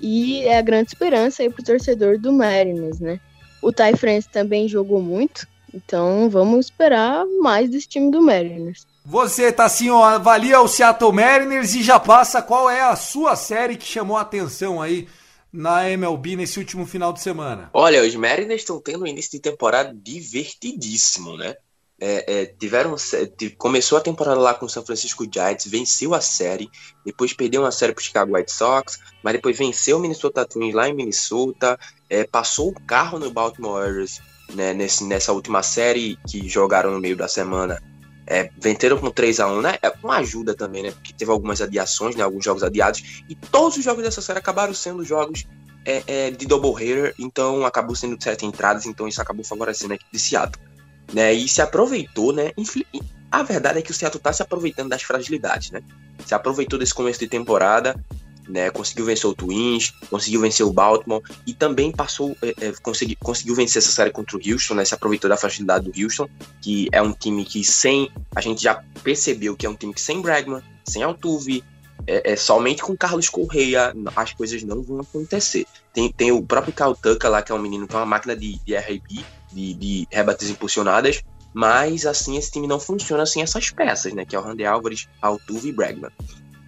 e 0.01 0.41
é 0.41 0.57
a 0.57 0.61
grande 0.61 0.89
esperança 0.89 1.43
aí 1.43 1.49
pro 1.49 1.63
torcedor 1.63 2.17
do 2.19 2.31
Mariners, 2.31 2.99
né? 2.99 3.19
O 3.61 3.71
Ty 3.71 3.95
France 3.97 4.27
também 4.29 4.67
jogou 4.67 5.01
muito, 5.01 5.47
então 5.73 6.29
vamos 6.29 6.65
esperar 6.67 7.25
mais 7.41 7.69
desse 7.69 7.87
time 7.87 8.11
do 8.11 8.21
Mariners. 8.21 8.85
Você, 9.05 9.51
tá 9.51 9.65
assim, 9.65 9.89
ó, 9.89 10.03
avalia 10.03 10.59
o 10.61 10.67
Seattle 10.67 11.13
Mariners 11.13 11.75
e 11.75 11.83
já 11.83 11.99
passa 11.99 12.41
qual 12.41 12.69
é 12.69 12.81
a 12.81 12.95
sua 12.95 13.35
série 13.35 13.75
que 13.75 13.85
chamou 13.85 14.17
a 14.17 14.21
atenção 14.21 14.81
aí 14.81 15.07
na 15.53 15.89
MLB 15.89 16.35
nesse 16.35 16.59
último 16.59 16.85
final 16.85 17.13
de 17.13 17.21
semana? 17.21 17.69
Olha, 17.73 18.03
os 18.03 18.15
Mariners 18.15 18.61
estão 18.61 18.81
tendo 18.81 19.03
um 19.03 19.07
início 19.07 19.31
de 19.31 19.39
temporada 19.39 19.93
divertidíssimo, 19.95 21.37
né? 21.37 21.55
É, 21.99 22.41
é, 22.41 22.45
tiveram 22.45 22.93
começou 23.57 23.97
a 23.97 24.01
temporada 24.01 24.37
lá 24.37 24.53
com 24.53 24.65
o 24.65 24.69
São 24.69 24.85
Francisco 24.85 25.25
Giants, 25.31 25.65
venceu 25.65 26.13
a 26.13 26.19
série, 26.19 26.69
depois 27.05 27.31
perdeu 27.31 27.61
uma 27.61 27.71
série 27.71 27.93
para 27.93 28.01
o 28.01 28.03
Chicago 28.03 28.35
White 28.35 28.51
Sox, 28.51 28.99
mas 29.23 29.33
depois 29.33 29.57
venceu 29.57 29.97
o 29.97 29.99
Minnesota 30.01 30.45
Twins 30.45 30.73
lá 30.73 30.89
em 30.89 30.93
Minnesota, 30.93 31.79
é, 32.09 32.25
passou 32.25 32.69
o 32.69 32.81
carro 32.81 33.17
no 33.17 33.31
Baltimore 33.31 33.81
Orioles 33.81 34.21
né, 34.53 34.73
nesse, 34.73 35.05
nessa 35.05 35.31
última 35.31 35.63
série 35.63 36.17
que 36.27 36.47
jogaram 36.49 36.91
no 36.91 36.99
meio 36.99 37.15
da 37.15 37.29
semana. 37.29 37.81
É, 38.27 38.49
venceram 38.59 38.97
com 38.97 39.11
3 39.11 39.39
a 39.39 39.47
1 39.47 39.61
né? 39.61 39.77
É 39.81 39.93
uma 40.03 40.17
ajuda 40.17 40.55
também, 40.55 40.81
né? 40.81 40.91
Porque 40.91 41.13
teve 41.13 41.29
algumas 41.29 41.61
adiações, 41.61 42.15
né? 42.15 42.23
Alguns 42.23 42.43
jogos 42.43 42.63
adiados. 42.63 43.23
E 43.29 43.35
todos 43.35 43.77
os 43.77 43.83
jogos 43.83 44.03
dessa 44.03 44.19
série 44.19 44.39
acabaram 44.39 44.73
sendo 44.73 45.05
jogos 45.05 45.45
é, 45.85 46.03
é, 46.07 46.31
de 46.31 46.47
double 46.47 46.71
header, 46.71 47.13
então 47.19 47.63
acabou 47.65 47.95
sendo 47.95 48.21
sete 48.21 48.43
entradas, 48.43 48.87
então 48.87 49.07
isso 49.07 49.21
acabou 49.21 49.45
favorecendo 49.45 49.93
a 49.93 49.95
equipe 49.95 50.11
de 50.11 50.19
Seattle 50.19 50.74
né? 51.15 51.33
E 51.33 51.47
se 51.47 51.61
aproveitou, 51.61 52.33
né? 52.33 52.51
A 53.31 53.41
verdade 53.41 53.79
é 53.79 53.81
que 53.81 53.89
o 53.89 53.93
Seattle 53.93 54.21
tá 54.21 54.33
se 54.33 54.41
aproveitando 54.41 54.89
das 54.89 55.01
fragilidades, 55.01 55.71
né? 55.71 55.81
Se 56.25 56.35
aproveitou 56.35 56.77
desse 56.77 56.93
começo 56.93 57.17
de 57.17 57.27
temporada, 57.27 57.95
né? 58.49 58.69
Conseguiu 58.69 59.05
vencer 59.05 59.29
o 59.29 59.33
Twins, 59.33 59.91
conseguiu 60.09 60.41
vencer 60.41 60.65
o 60.65 60.73
Baltimore 60.73 61.21
e 61.47 61.53
também 61.53 61.89
passou, 61.89 62.35
é, 62.41 62.67
é, 62.67 62.73
consegui, 62.83 63.15
conseguiu 63.15 63.55
vencer 63.55 63.81
essa 63.81 63.93
série 63.93 64.11
contra 64.11 64.35
o 64.35 64.41
Houston, 64.45 64.73
né? 64.73 64.83
Se 64.83 64.93
aproveitou 64.93 65.29
da 65.29 65.37
fragilidade 65.37 65.89
do 65.89 66.03
Houston, 66.03 66.27
que 66.61 66.89
é 66.91 67.01
um 67.01 67.13
time 67.13 67.45
que 67.45 67.63
sem, 67.63 68.11
a 68.35 68.41
gente 68.41 68.61
já 68.61 68.83
percebeu 69.01 69.55
que 69.55 69.65
é 69.65 69.69
um 69.69 69.75
time 69.75 69.93
que 69.93 70.01
sem 70.01 70.21
Bregman, 70.21 70.61
sem 70.83 71.01
Altuve, 71.01 71.63
é, 72.05 72.33
é, 72.33 72.35
somente 72.35 72.81
com 72.81 72.95
Carlos 72.95 73.29
Correia 73.29 73.93
as 74.17 74.33
coisas 74.33 74.61
não 74.63 74.83
vão 74.83 74.99
acontecer. 74.99 75.65
Tem, 75.93 76.11
tem 76.11 76.33
o 76.33 76.43
próprio 76.43 76.73
Cal 76.73 76.93
Tucker 76.93 77.31
lá, 77.31 77.41
que 77.41 77.53
é 77.53 77.55
um 77.55 77.61
menino 77.61 77.87
que 77.87 77.95
é 77.95 77.97
uma 77.97 78.05
máquina 78.05 78.35
de, 78.35 78.59
de 78.65 78.75
RB, 78.75 79.23
de, 79.55 79.73
de 79.73 80.07
rebates 80.11 80.49
impulsionadas, 80.49 81.23
mas 81.53 82.05
assim 82.05 82.37
esse 82.37 82.51
time 82.51 82.67
não 82.67 82.79
funciona 82.79 83.25
sem 83.25 83.41
essas 83.41 83.71
peças, 83.71 84.13
né? 84.13 84.25
Que 84.25 84.35
é 84.35 84.39
o 84.39 84.41
Randy 84.41 84.65
Álvares, 84.65 85.07
Altuve 85.21 85.69
e 85.69 85.71
Bregman. 85.71 86.11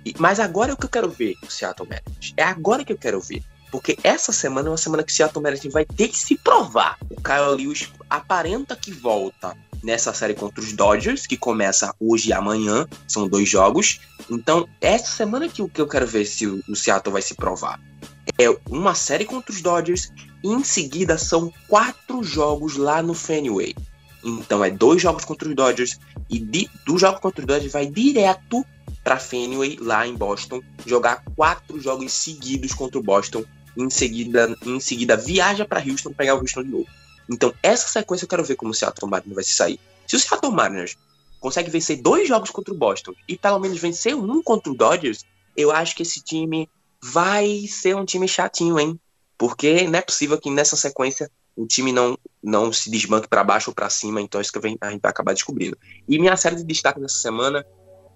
E, 0.05 0.15
mas 0.17 0.39
agora 0.39 0.71
é 0.71 0.73
o 0.73 0.77
que 0.77 0.85
eu 0.85 0.89
quero 0.89 1.09
ver 1.09 1.35
o 1.43 1.51
Seattle 1.51 1.87
Mariners. 1.87 2.33
É 2.37 2.43
agora 2.43 2.85
que 2.85 2.93
eu 2.93 2.97
quero 2.97 3.19
ver. 3.19 3.43
Porque 3.69 3.97
essa 4.01 4.31
semana 4.31 4.69
é 4.69 4.71
uma 4.71 4.77
semana 4.77 5.03
que 5.03 5.11
o 5.11 5.15
Seattle 5.15 5.43
Mariners 5.43 5.73
vai 5.73 5.83
ter 5.83 6.07
que 6.07 6.17
se 6.17 6.37
provar. 6.37 6.97
O 7.09 7.21
Kyle 7.21 7.53
Lewis 7.53 7.91
aparenta 8.09 8.77
que 8.77 8.93
volta 8.93 9.57
nessa 9.83 10.13
série 10.13 10.33
contra 10.33 10.61
os 10.61 10.71
Dodgers, 10.71 11.27
que 11.27 11.37
começa 11.37 11.93
hoje 11.99 12.29
e 12.29 12.33
amanhã, 12.33 12.87
são 13.07 13.27
dois 13.27 13.49
jogos. 13.49 13.99
Então, 14.29 14.67
essa 14.79 15.07
semana 15.07 15.47
que, 15.49 15.61
eu 15.61 15.87
quero 15.87 16.07
ver 16.07 16.25
se 16.25 16.47
o, 16.47 16.75
Seattle 16.75 17.11
vai 17.11 17.21
se 17.21 17.35
provar. 17.35 17.79
É 18.37 18.47
uma 18.69 18.95
série 18.95 19.25
contra 19.25 19.51
os 19.51 19.61
Dodgers 19.61 20.11
em 20.53 20.63
seguida 20.63 21.17
são 21.17 21.51
quatro 21.67 22.23
jogos 22.23 22.77
lá 22.77 23.01
no 23.01 23.13
Fenway. 23.13 23.75
Então 24.23 24.63
é 24.63 24.71
dois 24.71 25.01
jogos 25.01 25.25
contra 25.25 25.47
os 25.47 25.55
Dodgers 25.55 25.99
e 26.29 26.39
de, 26.39 26.69
do 26.85 26.97
jogo 26.97 27.19
contra 27.19 27.41
os 27.41 27.47
Dodgers 27.47 27.73
vai 27.73 27.85
direto 27.85 28.65
para 29.03 29.17
Fenway 29.17 29.77
lá 29.79 30.07
em 30.07 30.15
Boston 30.15 30.61
jogar 30.85 31.23
quatro 31.35 31.79
jogos 31.79 32.11
seguidos 32.13 32.73
contra 32.73 32.99
o 32.99 33.03
Boston. 33.03 33.43
Em 33.75 33.89
seguida, 33.89 34.57
em 34.65 34.79
seguida 34.79 35.15
viaja 35.15 35.63
para 35.63 35.83
Houston 35.83 36.11
pegar 36.11 36.35
o 36.35 36.39
Houston 36.39 36.63
de 36.63 36.69
novo. 36.69 36.87
Então 37.29 37.53
essa 37.61 37.87
sequência 37.87 38.25
eu 38.25 38.29
quero 38.29 38.43
ver 38.43 38.55
como 38.55 38.71
o 38.71 38.73
Seattle 38.73 39.09
Mariners 39.09 39.35
vai 39.35 39.43
se 39.43 39.53
sair. 39.53 39.79
Se 40.07 40.15
o 40.15 40.19
Seattle 40.19 40.53
Mariners 40.53 40.97
consegue 41.39 41.69
vencer 41.69 42.01
dois 42.01 42.27
jogos 42.27 42.49
contra 42.49 42.73
o 42.73 42.77
Boston 42.77 43.13
e 43.27 43.37
pelo 43.37 43.59
menos 43.59 43.77
vencer 43.77 44.15
um 44.15 44.41
contra 44.41 44.71
o 44.71 44.75
Dodgers, 44.75 45.25
eu 45.55 45.71
acho 45.71 45.95
que 45.95 46.03
esse 46.03 46.21
time 46.21 46.69
vai 47.01 47.65
ser 47.67 47.95
um 47.95 48.05
time 48.05 48.27
chatinho, 48.27 48.79
hein? 48.79 48.99
Porque 49.37 49.87
não 49.87 49.99
é 49.99 50.01
possível 50.01 50.39
que 50.39 50.49
nessa 50.49 50.75
sequência 50.75 51.29
o 51.55 51.65
time 51.65 51.91
não, 51.91 52.17
não 52.43 52.71
se 52.71 52.89
desbanque 52.89 53.27
para 53.27 53.43
baixo 53.43 53.71
ou 53.71 53.73
para 53.73 53.89
cima, 53.89 54.21
então 54.21 54.39
é 54.39 54.41
isso 54.41 54.51
que 54.51 54.59
a 54.59 54.69
gente 54.69 54.79
vai 54.79 54.99
acabar 55.03 55.33
descobrindo. 55.33 55.77
E 56.07 56.19
minha 56.19 56.37
série 56.37 56.55
de 56.55 56.63
destaque 56.63 56.99
nessa 56.99 57.17
semana 57.17 57.65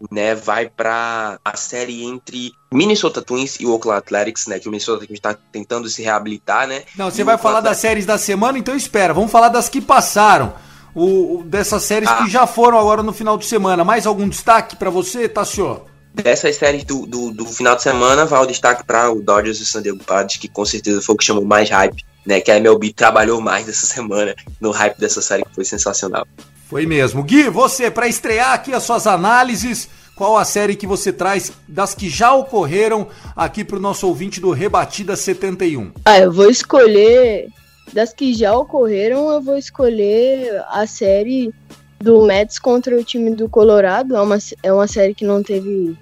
né, 0.10 0.34
vai 0.34 0.70
para 0.70 1.40
a 1.44 1.58
série 1.58 2.04
entre 2.04 2.52
Minnesota 2.72 3.22
Twins 3.22 3.60
e 3.60 3.66
o 3.66 3.72
Oakland 3.72 4.00
Athletics, 4.00 4.48
né, 4.48 4.60
que 4.60 4.68
o 4.68 4.72
Minnesota 4.72 5.06
Twins 5.06 5.18
está 5.18 5.34
tentando 5.34 5.90
se 5.90 6.02
reabilitar, 6.02 6.68
né? 6.68 6.84
Não, 6.96 7.10
você 7.10 7.24
vai 7.24 7.38
falar 7.38 7.60
Athletics... 7.60 7.82
das 7.82 7.90
séries 7.90 8.06
da 8.06 8.18
semana, 8.18 8.58
então 8.58 8.76
espera, 8.76 9.14
vamos 9.14 9.32
falar 9.32 9.50
das 9.50 9.68
que 9.68 9.82
passaram. 9.82 10.54
O, 10.94 11.40
o 11.40 11.44
dessas 11.44 11.84
séries 11.84 12.10
ah. 12.10 12.18
que 12.18 12.30
já 12.30 12.46
foram 12.46 12.78
agora 12.78 13.02
no 13.02 13.14
final 13.14 13.38
de 13.38 13.46
semana. 13.46 13.82
Mais 13.84 14.06
algum 14.06 14.28
destaque 14.28 14.76
para 14.76 14.90
você, 14.90 15.30
Tassio? 15.30 15.86
Dessas 16.14 16.58
séries 16.58 16.84
do, 16.84 17.06
do, 17.06 17.32
do, 17.32 17.46
final 17.46 17.76
de 17.76 17.84
semana, 17.84 18.26
vai 18.26 18.42
o 18.42 18.46
destaque 18.46 18.84
para 18.84 19.12
o 19.12 19.22
Dodgers 19.22 19.60
e 19.60 19.64
o 19.64 19.66
San 19.66 19.82
Diego 19.82 20.04
Padres, 20.04 20.38
que 20.38 20.48
com 20.48 20.66
certeza 20.66 21.02
foi 21.02 21.16
o 21.16 21.18
que 21.18 21.24
chamou 21.24 21.46
mais 21.46 21.70
hype, 21.70 22.04
né? 22.26 22.42
Que 22.42 22.52
a 22.52 22.58
MLB 22.58 22.92
trabalhou 22.92 23.40
mais 23.40 23.70
essa 23.70 23.86
semana 23.88 24.36
no 24.60 24.72
hype 24.72 24.98
dessa 24.98 25.22
série, 25.22 25.44
que 25.44 25.56
foi 25.56 25.64
sensacional. 25.64 26.28
Foi 26.68 26.86
mesmo. 26.86 27.24
Gui, 27.24 27.50
você, 27.50 27.90
para 27.90 28.08
estrear 28.08 28.54
aqui 28.54 28.74
as 28.74 28.84
suas 28.84 29.08
análises, 29.08 29.90
qual 30.16 30.38
a 30.38 30.46
série 30.46 30.76
que 30.76 30.86
você 30.86 31.12
traz 31.12 31.52
das 31.68 31.96
que 31.96 32.10
já 32.10 32.34
ocorreram 32.34 33.08
aqui 33.36 33.64
para 33.64 33.78
o 33.78 33.80
nosso 33.80 34.08
ouvinte 34.08 34.40
do 34.40 34.52
Rebatida 34.52 35.16
71? 35.16 35.92
Ah, 36.06 36.20
eu 36.20 36.32
vou 36.32 36.50
escolher. 36.50 37.48
Das 37.92 38.14
que 38.14 38.34
já 38.34 38.56
ocorreram, 38.56 39.32
eu 39.32 39.42
vou 39.42 39.58
escolher 39.58 40.64
a 40.70 40.86
série 40.88 41.54
do 42.02 42.22
Mets 42.24 42.60
contra 42.60 42.98
o 42.98 43.04
time 43.04 43.32
do 43.32 43.48
Colorado. 43.48 44.16
É 44.16 44.22
uma, 44.22 44.38
é 44.64 44.74
uma 44.74 44.88
série 44.88 45.14
que 45.14 45.26
não 45.26 45.42
teve 45.44 45.98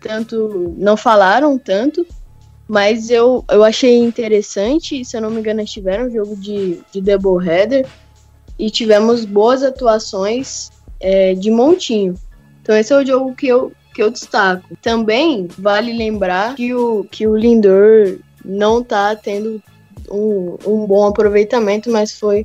tanto. 0.00 0.74
Não 0.76 0.96
falaram 0.96 1.58
tanto, 1.58 2.06
mas 2.66 3.10
eu, 3.10 3.44
eu 3.50 3.64
achei 3.64 3.98
interessante. 3.98 5.04
Se 5.04 5.16
eu 5.16 5.20
não 5.20 5.30
me 5.30 5.40
engano, 5.40 5.64
tiveram 5.64 6.06
um 6.06 6.10
jogo 6.10 6.36
de, 6.36 6.80
de 6.92 7.00
doubleheader 7.00 7.86
e 8.58 8.70
tivemos 8.70 9.24
boas 9.24 9.62
atuações 9.62 10.70
é, 11.00 11.34
de 11.34 11.50
montinho. 11.50 12.14
Então 12.62 12.76
esse 12.76 12.92
é 12.92 12.96
o 12.96 13.06
jogo 13.06 13.34
que 13.34 13.46
eu, 13.46 13.72
que 13.94 14.02
eu 14.02 14.10
destaco. 14.10 14.76
Também 14.82 15.48
vale 15.58 15.92
lembrar 15.92 16.54
que 16.54 16.74
o, 16.74 17.04
que 17.04 17.26
o 17.26 17.36
Lindor 17.36 18.18
não 18.44 18.82
tá 18.82 19.14
tendo 19.14 19.62
um, 20.10 20.56
um 20.66 20.86
bom 20.86 21.06
aproveitamento, 21.06 21.90
mas 21.90 22.12
foi 22.12 22.44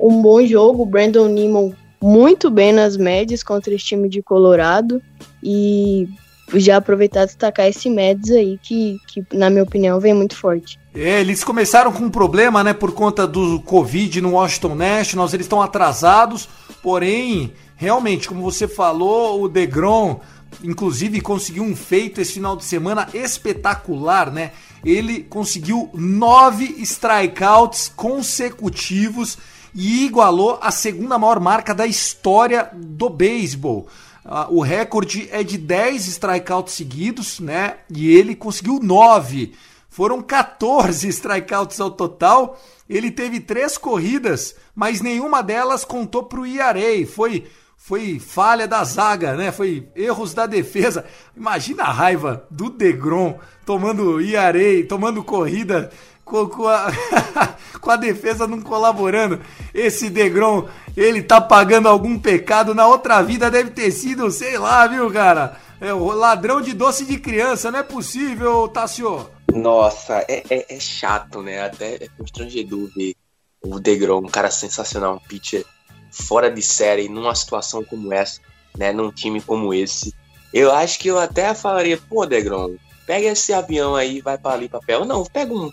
um 0.00 0.20
bom 0.20 0.44
jogo. 0.44 0.86
Brandon 0.86 1.28
Newman 1.28 1.74
muito 2.02 2.50
bem 2.50 2.72
nas 2.72 2.96
médias 2.96 3.42
contra 3.42 3.74
esse 3.74 3.84
time 3.84 4.08
de 4.08 4.22
Colorado. 4.22 5.00
E 5.42 6.08
já 6.54 6.76
aproveitar 6.76 7.22
e 7.22 7.26
destacar 7.26 7.66
esse 7.66 7.88
Meds 7.88 8.30
aí, 8.30 8.58
que, 8.62 9.00
que, 9.06 9.24
na 9.32 9.48
minha 9.48 9.62
opinião, 9.62 10.00
vem 10.00 10.14
muito 10.14 10.36
forte. 10.36 10.78
É, 10.94 11.20
eles 11.20 11.42
começaram 11.42 11.92
com 11.92 12.04
um 12.04 12.10
problema, 12.10 12.62
né, 12.62 12.72
por 12.72 12.92
conta 12.92 13.26
do 13.26 13.60
Covid 13.60 14.20
no 14.20 14.32
Washington 14.32 14.74
Nationals, 14.74 15.32
eles 15.32 15.46
estão 15.46 15.62
atrasados, 15.62 16.48
porém, 16.82 17.52
realmente, 17.76 18.28
como 18.28 18.42
você 18.42 18.68
falou, 18.68 19.42
o 19.42 19.48
DeGrom, 19.48 20.20
inclusive, 20.62 21.20
conseguiu 21.20 21.62
um 21.62 21.74
feito 21.74 22.20
esse 22.20 22.34
final 22.34 22.56
de 22.56 22.64
semana 22.64 23.08
espetacular, 23.14 24.30
né? 24.30 24.52
Ele 24.84 25.22
conseguiu 25.22 25.88
nove 25.94 26.64
strikeouts 26.80 27.90
consecutivos 27.94 29.38
e 29.74 30.04
igualou 30.04 30.58
a 30.60 30.70
segunda 30.70 31.18
maior 31.18 31.40
marca 31.40 31.74
da 31.74 31.86
história 31.86 32.70
do 32.72 33.08
beisebol. 33.08 33.88
Uh, 34.24 34.58
o 34.58 34.60
recorde 34.60 35.28
é 35.32 35.42
de 35.42 35.58
10 35.58 36.06
strikeouts 36.06 36.74
seguidos, 36.74 37.40
né? 37.40 37.78
E 37.90 38.14
ele 38.14 38.36
conseguiu 38.36 38.78
9. 38.80 39.52
Foram 39.90 40.22
14 40.22 41.08
strikeouts 41.08 41.80
ao 41.80 41.90
total. 41.90 42.60
Ele 42.88 43.10
teve 43.10 43.40
três 43.40 43.76
corridas, 43.76 44.54
mas 44.74 45.00
nenhuma 45.00 45.42
delas 45.42 45.84
contou 45.84 46.24
para 46.24 46.40
o 46.40 46.46
IAREI. 46.46 47.04
Foi 47.06 47.46
foi 47.84 48.20
falha 48.20 48.68
da 48.68 48.84
zaga, 48.84 49.34
né? 49.34 49.50
Foi 49.50 49.88
erros 49.96 50.32
da 50.32 50.46
defesa. 50.46 51.04
Imagina 51.36 51.82
a 51.82 51.90
raiva 51.90 52.46
do 52.48 52.70
Degrom 52.70 53.36
tomando 53.66 54.20
IAREI, 54.20 54.84
tomando 54.84 55.24
corrida 55.24 55.90
com, 56.24 56.48
com, 56.48 56.68
a, 56.68 56.92
com 57.80 57.90
a 57.90 57.96
defesa 57.96 58.46
não 58.46 58.60
colaborando. 58.60 59.40
Esse 59.74 60.08
Degrom, 60.10 60.68
ele 60.96 61.22
tá 61.22 61.40
pagando 61.40 61.88
algum 61.88 62.18
pecado. 62.18 62.74
Na 62.74 62.86
outra 62.86 63.22
vida 63.22 63.50
deve 63.50 63.70
ter 63.70 63.90
sido, 63.90 64.30
sei 64.30 64.58
lá, 64.58 64.86
viu, 64.86 65.10
cara? 65.10 65.56
É 65.80 65.92
o 65.92 66.06
ladrão 66.12 66.60
de 66.60 66.72
doce 66.72 67.04
de 67.04 67.18
criança, 67.18 67.70
não 67.70 67.80
é 67.80 67.82
possível, 67.82 68.68
Tassio. 68.68 69.28
Nossa, 69.52 70.24
é, 70.28 70.44
é, 70.48 70.76
é 70.76 70.80
chato, 70.80 71.42
né? 71.42 71.62
Até 71.62 71.94
é 71.94 72.08
constrangedor 72.16 72.88
ver 72.94 73.14
o 73.62 73.78
Degrom, 73.78 74.18
um 74.18 74.28
cara 74.28 74.50
sensacional, 74.50 75.16
um 75.16 75.28
pitcher 75.28 75.64
fora 76.10 76.50
de 76.50 76.62
série, 76.62 77.08
numa 77.08 77.34
situação 77.34 77.84
como 77.84 78.12
essa, 78.12 78.40
né? 78.76 78.92
Num 78.92 79.10
time 79.10 79.40
como 79.40 79.74
esse. 79.74 80.14
Eu 80.52 80.72
acho 80.72 80.98
que 80.98 81.08
eu 81.08 81.18
até 81.18 81.54
falaria, 81.54 81.98
pô, 82.08 82.26
Degrom, 82.26 82.76
pega 83.06 83.28
esse 83.28 83.52
avião 83.52 83.94
aí 83.94 84.20
vai 84.20 84.38
para 84.38 84.54
ali 84.54 84.68
papel. 84.68 85.04
Não, 85.04 85.24
pega 85.24 85.52
um, 85.52 85.70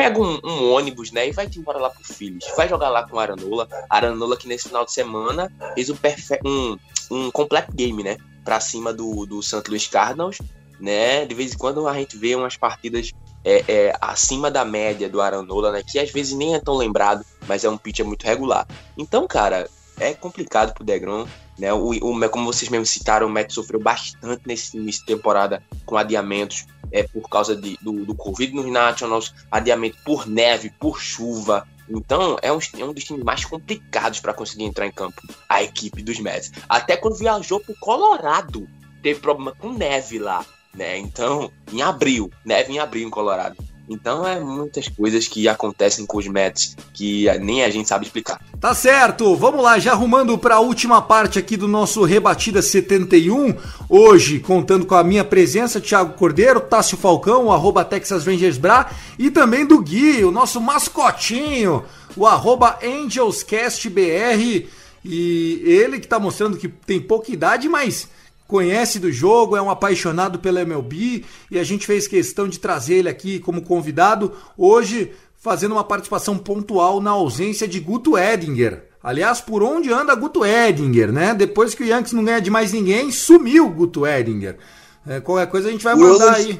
pega 0.00 0.20
um, 0.20 0.40
um, 0.44 0.72
ônibus, 0.72 1.12
né, 1.12 1.28
e 1.28 1.32
vai 1.32 1.48
embora 1.56 1.78
lá 1.78 1.90
pro 1.90 2.02
Phillies. 2.02 2.44
Vai 2.56 2.68
jogar 2.68 2.88
lá 2.88 3.06
com 3.06 3.16
o 3.16 3.18
Aranola. 3.18 3.68
Aranola 3.88 4.36
que 4.36 4.48
nesse 4.48 4.68
final 4.68 4.84
de 4.84 4.92
semana 4.92 5.52
fez 5.74 5.90
um, 5.90 5.96
um, 6.44 6.78
um 7.10 7.30
complete 7.30 7.70
game, 7.74 8.02
né, 8.02 8.16
pra 8.44 8.60
cima 8.60 8.92
do, 8.92 9.26
do 9.26 9.42
St. 9.42 9.62
Louis 9.68 9.86
Cardinals, 9.86 10.38
né. 10.78 11.26
De 11.26 11.34
vez 11.34 11.52
em 11.52 11.58
quando 11.58 11.86
a 11.86 11.94
gente 11.94 12.16
vê 12.16 12.34
umas 12.34 12.56
partidas 12.56 13.12
é, 13.44 13.64
é, 13.68 13.92
acima 14.00 14.50
da 14.50 14.64
média 14.64 15.08
do 15.08 15.20
Aranola, 15.20 15.72
né, 15.72 15.82
que 15.86 15.98
às 15.98 16.10
vezes 16.10 16.32
nem 16.32 16.54
é 16.54 16.60
tão 16.60 16.76
lembrado, 16.76 17.24
mas 17.46 17.64
é 17.64 17.68
um 17.68 17.76
pitcher 17.76 18.06
muito 18.06 18.24
regular. 18.24 18.66
Então, 18.96 19.26
cara, 19.26 19.68
é 20.00 20.14
complicado 20.14 20.72
pro 20.72 20.84
Degrom. 20.84 21.26
Né? 21.58 21.72
O, 21.74 21.90
o, 21.90 22.30
como 22.30 22.50
vocês 22.50 22.70
mesmos 22.70 22.88
citaram, 22.88 23.26
o 23.26 23.30
Mets 23.30 23.54
sofreu 23.54 23.78
bastante 23.78 24.42
nesse 24.46 24.76
início 24.76 25.02
de 25.02 25.06
temporada 25.14 25.62
com 25.84 25.96
adiamentos 25.96 26.66
é, 26.92 27.02
por 27.02 27.28
causa 27.28 27.56
de, 27.56 27.78
do, 27.80 28.04
do 28.04 28.14
Covid 28.14 28.54
nos 28.54 28.66
Nationals, 28.66 29.34
adiamento 29.50 29.96
por 30.04 30.26
neve, 30.26 30.70
por 30.78 31.00
chuva. 31.00 31.66
Então 31.88 32.36
é 32.40 32.52
um, 32.52 32.58
é 32.78 32.84
um 32.84 32.92
dos 32.92 33.04
times 33.04 33.24
mais 33.24 33.44
complicados 33.44 34.20
para 34.20 34.34
conseguir 34.34 34.64
entrar 34.64 34.86
em 34.86 34.92
campo, 34.92 35.20
a 35.48 35.62
equipe 35.62 36.02
dos 36.02 36.20
Mets. 36.20 36.52
Até 36.68 36.96
quando 36.96 37.16
viajou 37.16 37.60
pro 37.60 37.74
Colorado, 37.80 38.68
teve 39.02 39.20
problema 39.20 39.52
com 39.58 39.72
neve 39.72 40.18
lá. 40.18 40.44
Né? 40.72 40.98
Então, 40.98 41.50
em 41.72 41.82
abril, 41.82 42.30
neve 42.44 42.72
em 42.72 42.78
abril 42.78 43.06
em 43.06 43.10
Colorado. 43.10 43.56
Então 43.90 44.24
é 44.24 44.38
muitas 44.38 44.86
coisas 44.86 45.26
que 45.26 45.48
acontecem 45.48 46.06
com 46.06 46.16
os 46.16 46.28
Mets 46.28 46.76
que 46.94 47.26
nem 47.40 47.64
a 47.64 47.70
gente 47.70 47.88
sabe 47.88 48.06
explicar. 48.06 48.40
Tá 48.60 48.72
certo, 48.72 49.34
vamos 49.34 49.64
lá, 49.64 49.80
já 49.80 49.90
arrumando 49.90 50.38
para 50.38 50.54
a 50.54 50.60
última 50.60 51.02
parte 51.02 51.40
aqui 51.40 51.56
do 51.56 51.66
nosso 51.66 52.04
Rebatida 52.04 52.62
71. 52.62 53.52
Hoje, 53.88 54.38
contando 54.38 54.86
com 54.86 54.94
a 54.94 55.02
minha 55.02 55.24
presença, 55.24 55.80
Thiago 55.80 56.14
Cordeiro, 56.14 56.60
Tássio 56.60 56.96
Falcão, 56.96 57.50
arroba 57.50 57.84
Texas 57.84 58.24
Rangers 58.24 58.58
Bra, 58.58 58.92
e 59.18 59.28
também 59.28 59.66
do 59.66 59.82
Gui, 59.82 60.24
o 60.24 60.30
nosso 60.30 60.60
mascotinho, 60.60 61.82
o 62.16 62.24
arroba 62.28 62.78
AngelsCastBR. 62.80 64.68
E 65.04 65.62
ele 65.64 65.98
que 65.98 66.06
tá 66.06 66.20
mostrando 66.20 66.58
que 66.58 66.68
tem 66.68 67.00
pouca 67.00 67.32
idade, 67.32 67.68
mas 67.68 68.08
conhece 68.50 68.98
do 68.98 69.12
jogo, 69.12 69.56
é 69.56 69.62
um 69.62 69.70
apaixonado 69.70 70.40
pela 70.40 70.60
MLB 70.60 71.24
e 71.48 71.58
a 71.58 71.62
gente 71.62 71.86
fez 71.86 72.08
questão 72.08 72.48
de 72.48 72.58
trazer 72.58 72.96
ele 72.96 73.08
aqui 73.08 73.38
como 73.38 73.62
convidado 73.62 74.32
hoje, 74.58 75.12
fazendo 75.38 75.72
uma 75.72 75.84
participação 75.84 76.36
pontual 76.36 77.00
na 77.00 77.12
ausência 77.12 77.68
de 77.68 77.78
Guto 77.78 78.18
Edinger. 78.18 78.88
Aliás, 79.00 79.40
por 79.40 79.62
onde 79.62 79.92
anda 79.92 80.16
Guto 80.16 80.44
Edinger, 80.44 81.12
né? 81.12 81.32
Depois 81.32 81.74
que 81.74 81.84
o 81.84 81.86
Yankees 81.86 82.12
não 82.12 82.24
ganha 82.24 82.40
de 82.40 82.50
mais 82.50 82.72
ninguém, 82.72 83.12
sumiu 83.12 83.70
Guto 83.70 84.04
Edinger. 84.04 84.58
É, 85.06 85.20
qualquer 85.20 85.46
coisa 85.46 85.68
a 85.68 85.72
gente 85.72 85.84
vai 85.84 85.94
mandar 85.94 86.34
aí. 86.34 86.58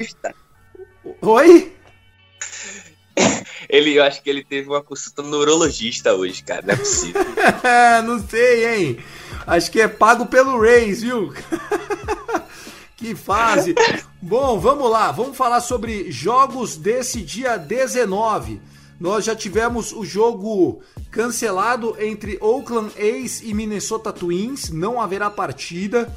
Oi? 1.21 1.73
Ele, 3.69 3.97
eu 3.97 4.03
acho 4.03 4.21
que 4.21 4.29
ele 4.29 4.43
teve 4.43 4.67
uma 4.67 4.83
consulta 4.83 5.23
neurologista 5.23 6.13
hoje, 6.13 6.43
cara. 6.43 6.61
Não 6.61 6.73
é 6.73 6.77
possível. 6.77 7.21
não 8.03 8.27
sei, 8.27 8.65
hein? 8.67 8.99
Acho 9.51 9.69
que 9.69 9.81
é 9.81 9.87
pago 9.89 10.27
pelo 10.27 10.61
Reis, 10.61 11.01
viu? 11.01 11.33
que 12.95 13.13
fase. 13.13 13.75
Bom, 14.21 14.57
vamos 14.57 14.89
lá. 14.89 15.11
Vamos 15.11 15.35
falar 15.35 15.59
sobre 15.59 16.09
jogos 16.09 16.77
desse 16.77 17.21
dia 17.21 17.57
19. 17.57 18.61
Nós 18.97 19.25
já 19.25 19.35
tivemos 19.35 19.91
o 19.91 20.05
jogo 20.05 20.81
cancelado 21.11 21.97
entre 21.99 22.37
Oakland 22.39 22.93
A's 22.97 23.41
e 23.43 23.53
Minnesota 23.53 24.13
Twins. 24.13 24.69
Não 24.69 25.01
haverá 25.01 25.29
partida. 25.29 26.09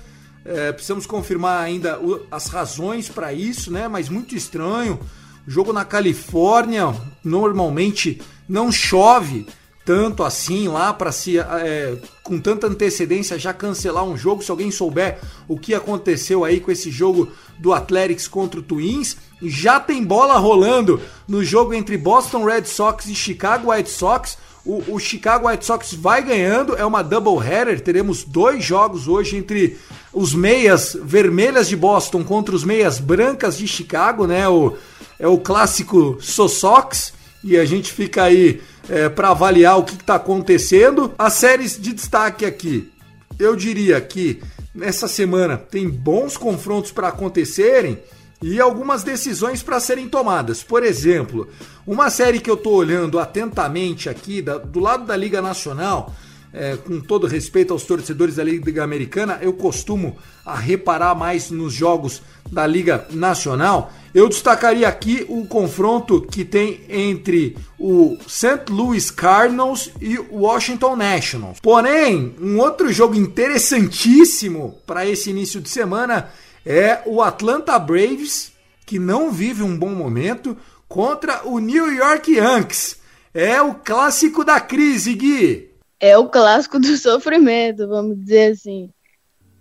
É, 0.45 0.71
precisamos 0.71 1.05
confirmar 1.05 1.61
ainda 1.61 1.99
as 2.31 2.47
razões 2.47 3.09
para 3.09 3.33
isso, 3.33 3.69
né? 3.69 3.89
Mas 3.89 4.09
muito 4.09 4.37
estranho. 4.37 5.01
Jogo 5.45 5.73
na 5.73 5.85
Califórnia 5.85 6.95
normalmente 7.25 8.23
não 8.49 8.71
chove 8.71 9.45
tanto 9.85 10.23
assim 10.25 10.67
lá 10.67 10.93
para 10.93 11.13
se 11.13 11.39
é, 11.39 11.97
com 12.23 12.41
tanta 12.41 12.67
antecedência 12.67 13.39
já 13.39 13.53
cancelar 13.53 14.05
um 14.05 14.17
jogo. 14.17 14.43
Se 14.43 14.51
alguém 14.51 14.71
souber 14.71 15.19
o 15.47 15.59
que 15.59 15.75
aconteceu 15.75 16.45
aí 16.45 16.61
com 16.61 16.71
esse 16.71 16.91
jogo 16.91 17.29
do 17.59 17.73
Athletics 17.73 18.27
contra 18.27 18.61
o 18.61 18.63
Twins, 18.63 19.17
já 19.43 19.79
tem 19.79 20.03
bola 20.03 20.39
rolando 20.39 21.01
no 21.29 21.45
jogo 21.45 21.75
entre 21.75 21.99
Boston 21.99 22.45
Red 22.45 22.65
Sox 22.65 23.07
e 23.07 23.15
Chicago 23.15 23.71
White 23.71 23.91
Sox. 23.91 24.39
O, 24.65 24.95
o 24.95 24.99
Chicago 24.99 25.47
White 25.47 25.67
Sox 25.67 25.93
vai 25.93 26.25
ganhando, 26.25 26.75
é 26.75 26.87
uma 26.87 27.03
double 27.03 27.37
header. 27.47 27.79
Teremos 27.83 28.25
dois 28.25 28.65
jogos 28.65 29.07
hoje 29.07 29.37
entre 29.37 29.77
os 30.11 30.33
meias 30.33 30.97
vermelhas 31.03 31.69
de 31.69 31.77
Boston 31.77 32.25
contra 32.25 32.55
os 32.55 32.65
meias 32.65 32.99
brancas 32.99 33.59
de 33.59 33.69
Chicago, 33.69 34.27
né? 34.27 34.49
O, 34.49 34.75
é 35.19 35.29
o 35.29 35.37
clássico 35.37 36.17
Sosox 36.23 37.13
e 37.43 37.59
a 37.59 37.65
gente 37.67 37.93
fica 37.93 38.23
aí 38.23 38.63
é, 38.89 39.09
para 39.09 39.31
avaliar 39.31 39.79
o 39.79 39.85
que 39.85 39.95
está 39.95 40.17
acontecendo. 40.17 41.13
As 41.19 41.35
séries 41.35 41.81
de 41.81 41.93
destaque 41.93 42.45
aqui, 42.45 42.93
eu 43.39 43.57
diria 43.57 44.01
que 44.01 44.43
nessa 44.75 45.09
semana 45.09 45.57
tem 45.57 45.89
bons 45.89 46.37
confrontos 46.37 46.93
para 46.93 47.09
acontecerem 47.09 47.99
e 48.43 48.61
algumas 48.61 49.03
decisões 49.03 49.63
para 49.63 49.81
serem 49.81 50.09
tomadas. 50.09 50.63
Por 50.63 50.83
exemplo, 50.83 51.49
uma 51.87 52.11
série 52.11 52.41
que 52.41 52.51
eu 52.51 52.55
estou 52.55 52.75
olhando 52.75 53.19
atentamente 53.19 54.09
aqui, 54.09 54.43
da, 54.43 54.59
do 54.59 54.81
lado 54.81 55.07
da 55.07 55.17
Liga 55.17 55.41
Nacional, 55.41 56.15
é, 56.55 56.77
com 56.77 57.01
todo 57.01 57.27
respeito 57.27 57.73
aos 57.73 57.83
torcedores 57.83 58.37
da 58.37 58.45
Liga 58.45 58.85
Americana, 58.85 59.39
eu 59.43 59.53
costumo 59.53 60.17
a 60.47 60.55
reparar 60.55 61.15
mais 61.17 61.51
nos 61.51 61.73
jogos 61.75 62.23
da 62.51 62.65
Liga 62.65 63.09
Nacional. 63.11 63.93
Eu 64.15 64.29
destacaria 64.29 64.87
aqui 64.87 65.27
o 65.29 65.45
confronto 65.47 66.23
que 66.23 66.45
tem 66.45 66.83
entre 66.89 67.57
o 67.77 68.17
St. 68.29 68.71
Louis 68.71 69.11
Cardinals 69.11 69.91
e 70.01 70.17
o 70.17 70.43
Washington 70.43 70.95
Nationals. 70.95 71.59
Porém, 71.61 72.37
um 72.41 72.61
outro 72.61 72.93
jogo 72.93 73.17
interessantíssimo 73.17 74.79
para 74.87 75.05
esse 75.05 75.31
início 75.31 75.61
de 75.61 75.69
semana 75.69 76.29
é 76.65 77.01
o 77.05 77.21
Atlanta 77.21 77.77
Braves, 77.81 78.53
que 78.87 79.01
não 79.01 79.33
vive 79.33 79.65
um 79.65 79.77
bom 79.77 79.91
momento, 79.91 80.57
contra 80.89 81.45
o 81.45 81.59
New 81.59 81.93
York 81.93 82.33
Yankees. 82.33 82.97
É 83.33 83.61
o 83.61 83.75
clássico 83.75 84.45
da 84.45 84.61
crise, 84.61 85.15
Gui. 85.15 85.74
É 86.01 86.17
o 86.19 86.29
clássico 86.29 86.79
do 86.79 86.97
sofrimento, 86.99 87.89
vamos 87.89 88.19
dizer 88.19 88.53
assim. 88.53 88.91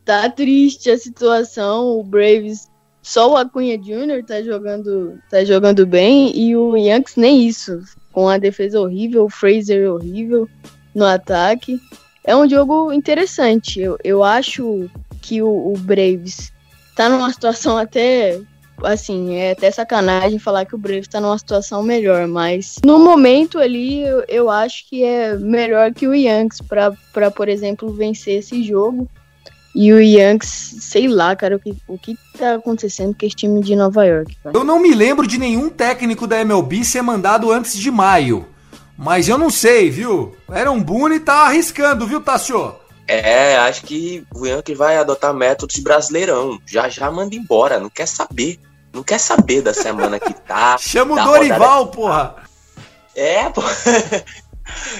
Tá 0.05 0.29
triste 0.29 0.89
a 0.89 0.97
situação, 0.97 1.99
o 1.99 2.03
Braves 2.03 2.67
só 3.03 3.29
o 3.29 3.35
Acunha 3.35 3.77
Jr. 3.77 4.23
tá 4.25 4.41
jogando, 4.41 5.19
tá 5.29 5.43
jogando 5.43 5.85
bem 5.85 6.31
e 6.33 6.55
o 6.55 6.75
Yankees 6.77 7.17
nem 7.17 7.45
isso. 7.45 7.81
Com 8.13 8.29
a 8.29 8.37
defesa 8.37 8.79
horrível, 8.79 9.25
o 9.25 9.29
Fraser 9.29 9.91
horrível 9.91 10.47
no 10.95 11.05
ataque. 11.05 11.79
É 12.23 12.33
um 12.33 12.47
jogo 12.49 12.93
interessante. 12.93 13.81
Eu, 13.81 13.97
eu 14.03 14.23
acho 14.23 14.89
que 15.21 15.41
o, 15.41 15.73
o 15.73 15.73
Braves 15.77 16.53
tá 16.95 17.09
numa 17.09 17.31
situação 17.31 17.77
até 17.77 18.39
assim, 18.83 19.35
é 19.35 19.51
até 19.51 19.69
sacanagem 19.71 20.39
falar 20.39 20.65
que 20.65 20.75
o 20.75 20.77
Braves 20.77 21.07
tá 21.07 21.19
numa 21.19 21.37
situação 21.37 21.83
melhor, 21.83 22.27
mas 22.27 22.77
no 22.83 22.99
momento 22.99 23.59
ali 23.59 24.01
eu, 24.01 24.23
eu 24.27 24.49
acho 24.49 24.87
que 24.89 25.03
é 25.03 25.35
melhor 25.37 25.93
que 25.93 26.07
o 26.07 26.13
Yankees 26.13 26.61
para, 26.61 27.31
por 27.31 27.49
exemplo, 27.49 27.93
vencer 27.93 28.39
esse 28.39 28.63
jogo. 28.63 29.07
E 29.75 29.91
o 29.91 29.99
Yankees, 29.99 30.75
sei 30.81 31.07
lá, 31.07 31.35
cara, 31.35 31.55
o 31.55 31.59
que, 31.59 31.75
o 31.87 31.97
que 31.97 32.15
tá 32.37 32.55
acontecendo 32.55 33.15
com 33.19 33.25
esse 33.25 33.35
time 33.35 33.59
de 33.59 33.75
Nova 33.75 34.05
York. 34.05 34.35
Cara. 34.43 34.55
Eu 34.55 34.63
não 34.63 34.79
me 34.79 34.93
lembro 34.93 35.25
de 35.25 35.39
nenhum 35.39 35.67
técnico 35.67 36.27
da 36.27 36.39
MLB 36.39 36.83
ser 36.83 37.01
mandado 37.01 37.51
antes 37.51 37.75
de 37.75 37.89
maio. 37.89 38.45
Mas 38.95 39.27
eu 39.27 39.37
não 39.37 39.49
sei, 39.49 39.89
viu? 39.89 40.35
Era 40.51 40.71
um 40.71 40.81
Boone 40.81 41.19
tá 41.19 41.47
arriscando, 41.47 42.05
viu, 42.05 42.21
Tassio? 42.21 42.75
É, 43.07 43.57
acho 43.57 43.83
que 43.83 44.25
o 44.33 44.45
Yankees 44.45 44.77
vai 44.77 44.97
adotar 44.97 45.33
métodos 45.33 45.75
brasileirão. 45.77 46.59
Já 46.65 46.87
já 46.87 47.11
manda 47.11 47.35
embora, 47.35 47.79
não 47.79 47.89
quer 47.89 48.07
saber. 48.07 48.59
Não 48.93 49.03
quer 49.03 49.19
saber 49.19 49.61
da 49.61 49.73
semana 49.73 50.19
que 50.19 50.33
tá. 50.33 50.77
Chama 50.79 51.21
o 51.21 51.25
Dorival, 51.25 51.87
porra! 51.87 52.35
É, 53.15 53.49
pô. 53.49 53.61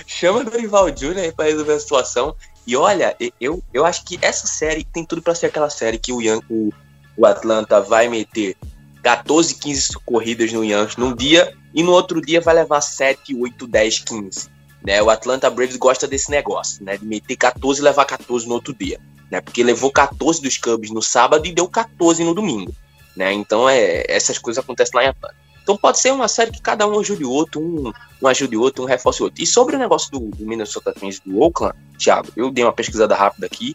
Chama 0.06 0.40
o 0.40 0.44
Dorival 0.44 0.92
Jr. 0.92 1.18
aí 1.18 1.32
pra 1.32 1.46
resolver 1.46 1.74
a 1.74 1.80
situação. 1.80 2.36
E 2.66 2.76
olha, 2.76 3.16
eu, 3.40 3.62
eu 3.74 3.86
acho 3.86 4.06
que 4.06 4.18
essa 4.22 4.48
série 4.48 4.84
tem 4.84 5.06
tudo 5.06 5.22
para 5.22 5.36
ser 5.36 5.48
aquela 5.48 5.70
série 5.70 5.98
que 5.98 6.14
o, 6.14 6.22
Yan, 6.22 6.40
o, 6.50 6.72
o 7.18 7.26
Atlanta 7.26 7.82
vai 7.82 8.08
meter 8.08 8.56
14, 9.02 9.56
15 9.56 9.94
corridas 10.06 10.52
no 10.54 10.64
Yankees 10.64 10.96
num 10.96 11.14
dia 11.14 11.54
e 11.74 11.84
no 11.84 11.92
outro 11.92 12.22
dia 12.22 12.40
vai 12.40 12.56
levar 12.56 12.80
7, 12.80 13.36
8, 13.36 13.68
10, 13.68 14.00
15. 14.00 14.50
Né? 14.86 15.02
O 15.02 15.10
Atlanta 15.10 15.50
Braves 15.50 15.78
gosta 15.78 16.08
desse 16.08 16.30
negócio, 16.30 16.84
né? 16.84 16.98
De 16.98 17.06
meter 17.06 17.36
14 17.36 17.80
e 17.80 17.84
levar 17.84 18.06
14 18.06 18.48
no 18.48 18.56
outro 18.56 18.74
dia. 18.74 19.00
Né? 19.32 19.42
Porque 19.42 19.64
levou 19.64 19.92
14 19.92 20.42
dos 20.42 20.58
Cubs 20.58 20.92
no 20.92 21.02
sábado 21.02 21.46
e 21.48 21.52
deu 21.52 21.68
14 21.68 22.24
no 22.24 22.34
domingo. 22.34 22.74
Né? 23.16 23.32
Então 23.34 23.70
é, 23.70 24.04
essas 24.08 24.38
coisas 24.38 24.64
acontecem 24.64 24.96
lá 24.96 25.06
em 25.06 25.10
Atlanta. 25.10 25.36
Então 25.64 25.78
pode 25.78 26.00
ser 26.00 26.12
uma 26.12 26.28
série 26.28 26.52
que 26.52 26.62
cada 26.62 26.86
um 26.86 27.00
ajude 27.00 27.24
o 27.24 27.32
outro, 27.32 27.62
um, 27.62 27.92
um 28.22 28.28
ajude 28.28 28.58
o 28.58 28.62
outro, 28.62 28.84
um 28.84 28.88
reforce 28.88 29.22
o 29.22 29.26
outro. 29.26 29.42
E 29.42 29.48
sobre 29.48 29.78
o 29.78 29.80
negócio 29.80 30.12
do, 30.12 30.20
do 30.20 30.46
Minnesota 30.46 30.92
Twins 30.92 31.22
do 31.26 31.40
Oakland, 31.40 31.78
Thiago, 31.98 32.28
eu 32.36 32.52
dei 32.52 32.66
uma 32.66 32.74
pesquisada 32.74 33.16
rápida 33.16 33.46
aqui, 33.46 33.74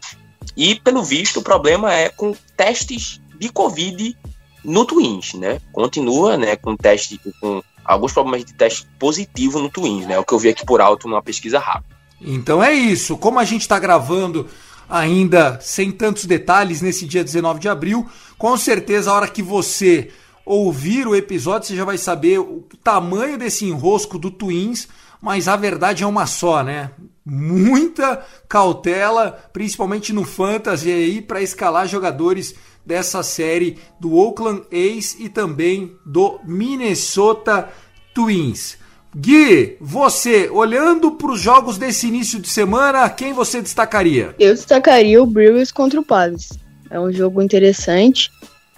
e 0.55 0.75
pelo 0.75 1.03
visto 1.03 1.37
o 1.37 1.43
problema 1.43 1.91
é 1.91 2.09
com 2.09 2.35
testes 2.55 3.19
de 3.39 3.49
Covid 3.49 4.15
no 4.63 4.85
Twins, 4.85 5.33
né? 5.33 5.59
Continua, 5.71 6.37
né, 6.37 6.55
com 6.55 6.75
teste, 6.75 7.19
com 7.39 7.63
alguns 7.89 8.13
problemas 8.13 8.45
de 8.45 8.53
teste 8.53 8.87
positivo 8.99 9.59
no 9.59 9.67
Twins, 9.67 10.05
né? 10.05 10.19
O 10.19 10.23
que 10.23 10.31
eu 10.31 10.37
vi 10.37 10.49
aqui 10.49 10.63
por 10.63 10.79
alto 10.79 11.07
numa 11.07 11.23
pesquisa 11.23 11.57
rápida. 11.57 11.95
Então 12.21 12.63
é 12.63 12.71
isso. 12.71 13.17
Como 13.17 13.39
a 13.39 13.43
gente 13.43 13.61
está 13.61 13.79
gravando 13.79 14.47
ainda 14.87 15.59
sem 15.59 15.91
tantos 15.91 16.25
detalhes 16.25 16.81
nesse 16.81 17.07
dia 17.07 17.23
19 17.23 17.59
de 17.59 17.67
abril, 17.67 18.07
com 18.37 18.55
certeza 18.55 19.09
a 19.09 19.15
hora 19.15 19.27
que 19.27 19.41
você 19.41 20.11
ouvir 20.45 21.07
o 21.07 21.15
episódio, 21.15 21.67
você 21.67 21.75
já 21.75 21.83
vai 21.83 21.97
saber 21.97 22.39
o 22.39 22.63
tamanho 22.83 23.39
desse 23.39 23.65
enrosco 23.65 24.19
do 24.19 24.29
Twins, 24.29 24.87
mas 25.19 25.47
a 25.47 25.55
verdade 25.55 26.03
é 26.03 26.07
uma 26.07 26.27
só, 26.27 26.63
né? 26.63 26.91
Muita 27.25 28.23
cautela, 28.47 29.31
principalmente 29.51 30.13
no 30.13 30.23
Fantasy 30.23 30.91
aí, 30.91 31.21
para 31.21 31.41
escalar 31.41 31.87
jogadores 31.87 32.53
dessa 32.89 33.21
série 33.21 33.77
do 33.99 34.15
Oakland 34.15 34.63
A's 34.71 35.15
e 35.19 35.29
também 35.29 35.93
do 36.03 36.39
Minnesota 36.43 37.69
Twins. 38.15 38.79
Gui, 39.15 39.77
você, 39.79 40.49
olhando 40.49 41.11
para 41.11 41.31
os 41.31 41.39
jogos 41.39 41.77
desse 41.77 42.07
início 42.07 42.39
de 42.39 42.49
semana, 42.49 43.07
quem 43.11 43.31
você 43.31 43.61
destacaria? 43.61 44.33
Eu 44.39 44.55
destacaria 44.55 45.21
o 45.21 45.25
Brewers 45.27 45.71
contra 45.71 45.99
o 45.99 46.03
Padres. 46.03 46.49
É 46.89 46.99
um 46.99 47.11
jogo 47.13 47.43
interessante. 47.43 48.31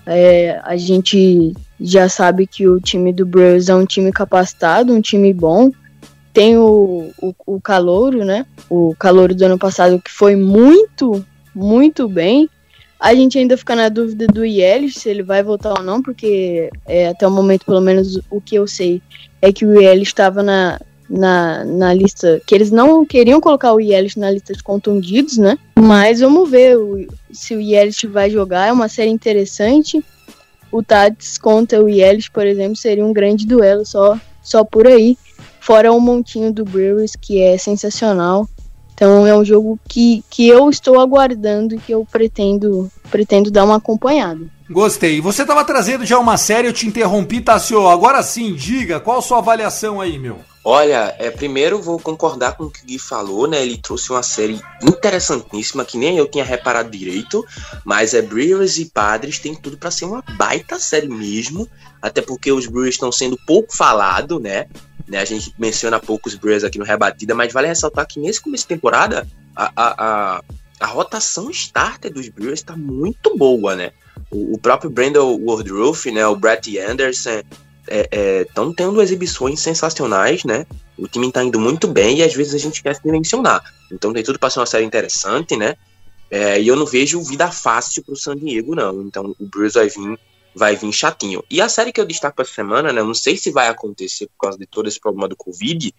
É, 0.05 0.59
a 0.65 0.75
gente 0.75 1.53
já 1.79 2.09
sabe 2.09 2.45
que 2.45 2.67
o 2.67 2.81
time 2.81 3.13
do 3.13 3.25
Brewers 3.25 3.69
é 3.69 3.75
um 3.75 3.85
time 3.85 4.11
capacitado, 4.11 4.93
um 4.93 4.99
time 4.99 5.33
bom. 5.33 5.71
Tem 6.33 6.57
o, 6.57 7.11
o, 7.21 7.33
o 7.45 7.61
Calouro, 7.61 8.25
né? 8.25 8.45
O 8.69 8.93
Calouro 8.99 9.33
do 9.33 9.45
ano 9.45 9.57
passado 9.57 10.01
que 10.01 10.11
foi 10.11 10.35
muito, 10.35 11.25
muito 11.55 12.09
bem. 12.09 12.49
A 13.01 13.15
gente 13.15 13.39
ainda 13.39 13.57
fica 13.57 13.75
na 13.75 13.89
dúvida 13.89 14.27
do 14.27 14.45
Yelich, 14.45 14.99
se 14.99 15.09
ele 15.09 15.23
vai 15.23 15.41
voltar 15.41 15.73
ou 15.79 15.83
não, 15.83 16.03
porque 16.03 16.69
é, 16.85 17.07
até 17.07 17.27
o 17.27 17.31
momento, 17.31 17.65
pelo 17.65 17.81
menos, 17.81 18.21
o 18.29 18.39
que 18.39 18.53
eu 18.53 18.67
sei 18.67 19.01
é 19.41 19.51
que 19.51 19.65
o 19.65 19.81
Yelich 19.81 20.11
estava 20.11 20.43
na, 20.43 20.79
na, 21.09 21.65
na 21.65 21.93
lista, 21.95 22.39
que 22.45 22.53
eles 22.53 22.69
não 22.69 23.03
queriam 23.03 23.41
colocar 23.41 23.73
o 23.73 23.79
Yelich 23.79 24.19
na 24.19 24.29
lista 24.29 24.53
de 24.53 24.61
contundidos, 24.61 25.39
né? 25.39 25.57
Mas 25.75 26.19
vamos 26.19 26.47
ver 26.47 26.77
o, 26.77 27.07
se 27.31 27.55
o 27.55 27.59
Yelich 27.59 28.05
vai 28.05 28.29
jogar, 28.29 28.67
é 28.67 28.71
uma 28.71 28.87
série 28.87 29.09
interessante. 29.09 30.05
O 30.71 30.83
Tats 30.83 31.39
contra 31.39 31.83
o 31.83 31.89
Yelich, 31.89 32.29
por 32.29 32.45
exemplo, 32.45 32.75
seria 32.75 33.03
um 33.03 33.11
grande 33.11 33.47
duelo 33.47 33.83
só, 33.83 34.15
só 34.43 34.63
por 34.63 34.85
aí. 34.85 35.17
Fora 35.59 35.91
o 35.91 35.99
montinho 35.99 36.53
do 36.53 36.63
Brewers, 36.63 37.15
que 37.15 37.41
é 37.41 37.57
sensacional. 37.57 38.47
Então 39.01 39.25
é 39.25 39.35
um 39.35 39.43
jogo 39.43 39.79
que, 39.89 40.23
que 40.29 40.47
eu 40.47 40.69
estou 40.69 40.99
aguardando 40.99 41.73
e 41.73 41.79
que 41.79 41.91
eu 41.91 42.05
pretendo, 42.05 42.87
pretendo 43.09 43.49
dar 43.49 43.63
uma 43.63 43.77
acompanhada. 43.77 44.45
Gostei. 44.69 45.19
Você 45.19 45.41
estava 45.41 45.65
trazendo 45.65 46.05
já 46.05 46.19
uma 46.19 46.37
série, 46.37 46.67
eu 46.67 46.73
te 46.73 46.85
interrompi, 46.85 47.41
Tassio. 47.41 47.87
Agora 47.87 48.21
sim, 48.21 48.53
diga, 48.53 48.99
qual 48.99 49.17
a 49.17 49.21
sua 49.23 49.39
avaliação 49.39 49.99
aí, 49.99 50.19
meu? 50.19 50.37
Olha, 50.63 51.15
é, 51.17 51.31
primeiro 51.31 51.81
vou 51.81 51.97
concordar 51.97 52.55
com 52.55 52.65
o 52.65 52.69
que 52.69 52.83
o 52.83 52.85
Gui 52.85 52.99
falou, 52.99 53.47
né? 53.47 53.63
Ele 53.63 53.75
trouxe 53.75 54.11
uma 54.11 54.21
série 54.21 54.61
interessantíssima 54.83 55.83
que 55.83 55.97
nem 55.97 56.17
eu 56.17 56.27
tinha 56.27 56.45
reparado 56.45 56.91
direito, 56.91 57.43
mas 57.83 58.13
é 58.13 58.21
Brewers 58.21 58.77
e 58.77 58.85
Padres 58.85 59.39
tem 59.39 59.55
tudo 59.55 59.77
para 59.77 59.89
ser 59.89 60.05
uma 60.05 60.23
baita 60.37 60.77
série 60.77 61.09
mesmo, 61.09 61.67
até 62.01 62.21
porque 62.21 62.51
os 62.51 62.65
Brewers 62.65 62.95
estão 62.95 63.11
sendo 63.11 63.37
pouco 63.45 63.75
falados, 63.75 64.41
né? 64.41 64.67
né? 65.07 65.19
A 65.19 65.25
gente 65.25 65.53
menciona 65.57 65.99
poucos 65.99 66.35
Brewers 66.35 66.63
aqui 66.63 66.79
no 66.79 66.85
Rebatida, 66.85 67.35
mas 67.35 67.53
vale 67.53 67.67
ressaltar 67.67 68.07
que 68.07 68.19
nesse 68.19 68.41
começo 68.41 68.63
de 68.63 68.69
temporada 68.69 69.27
a, 69.55 69.71
a, 69.75 70.05
a, 70.37 70.43
a 70.79 70.85
rotação 70.87 71.51
starter 71.51 72.11
dos 72.11 72.29
Brewers 72.29 72.61
está 72.61 72.75
muito 72.75 73.37
boa, 73.37 73.75
né? 73.75 73.91
O, 74.29 74.55
o 74.55 74.57
próprio 74.57 74.89
Brandon 74.89 75.37
Woodruff, 75.37 76.09
né? 76.11 76.25
O 76.25 76.35
Brett 76.35 76.77
Anderson 76.79 77.41
estão 77.87 78.69
é, 78.69 78.71
é, 78.71 78.73
tendo 78.75 79.01
exibições 79.01 79.59
sensacionais, 79.59 80.43
né? 80.43 80.65
O 80.97 81.07
time 81.07 81.27
está 81.27 81.43
indo 81.43 81.59
muito 81.59 81.87
bem 81.87 82.19
e 82.19 82.23
às 82.23 82.33
vezes 82.33 82.53
a 82.53 82.57
gente 82.57 82.75
esquece 82.75 83.01
de 83.03 83.11
mencionar. 83.11 83.61
Então 83.91 84.13
tem 84.13 84.23
tudo 84.23 84.39
para 84.39 84.49
ser 84.49 84.59
uma 84.59 84.65
série 84.65 84.85
interessante, 84.85 85.57
né? 85.57 85.75
É, 86.29 86.61
e 86.61 86.67
eu 86.67 86.77
não 86.77 86.85
vejo 86.85 87.21
vida 87.21 87.51
fácil 87.51 88.03
para 88.03 88.13
o 88.13 88.17
San 88.17 88.37
Diego, 88.37 88.73
não. 88.73 89.01
Então 89.01 89.35
o 89.37 89.45
Bruce 89.45 89.75
vai 89.75 89.89
vir, 89.89 90.17
vai 90.55 90.75
vir 90.75 90.91
chatinho. 90.91 91.43
E 91.49 91.61
a 91.61 91.69
série 91.69 91.91
que 91.91 91.99
eu 91.99 92.05
destaco 92.05 92.41
essa 92.41 92.53
semana, 92.53 92.91
né? 92.91 93.01
Não 93.01 93.13
sei 93.13 93.37
se 93.37 93.51
vai 93.51 93.67
acontecer 93.67 94.27
por 94.27 94.47
causa 94.47 94.57
de 94.57 94.65
todo 94.65 94.87
esse 94.87 94.99
problema 94.99 95.27
do 95.27 95.35
Covid, 95.35 95.93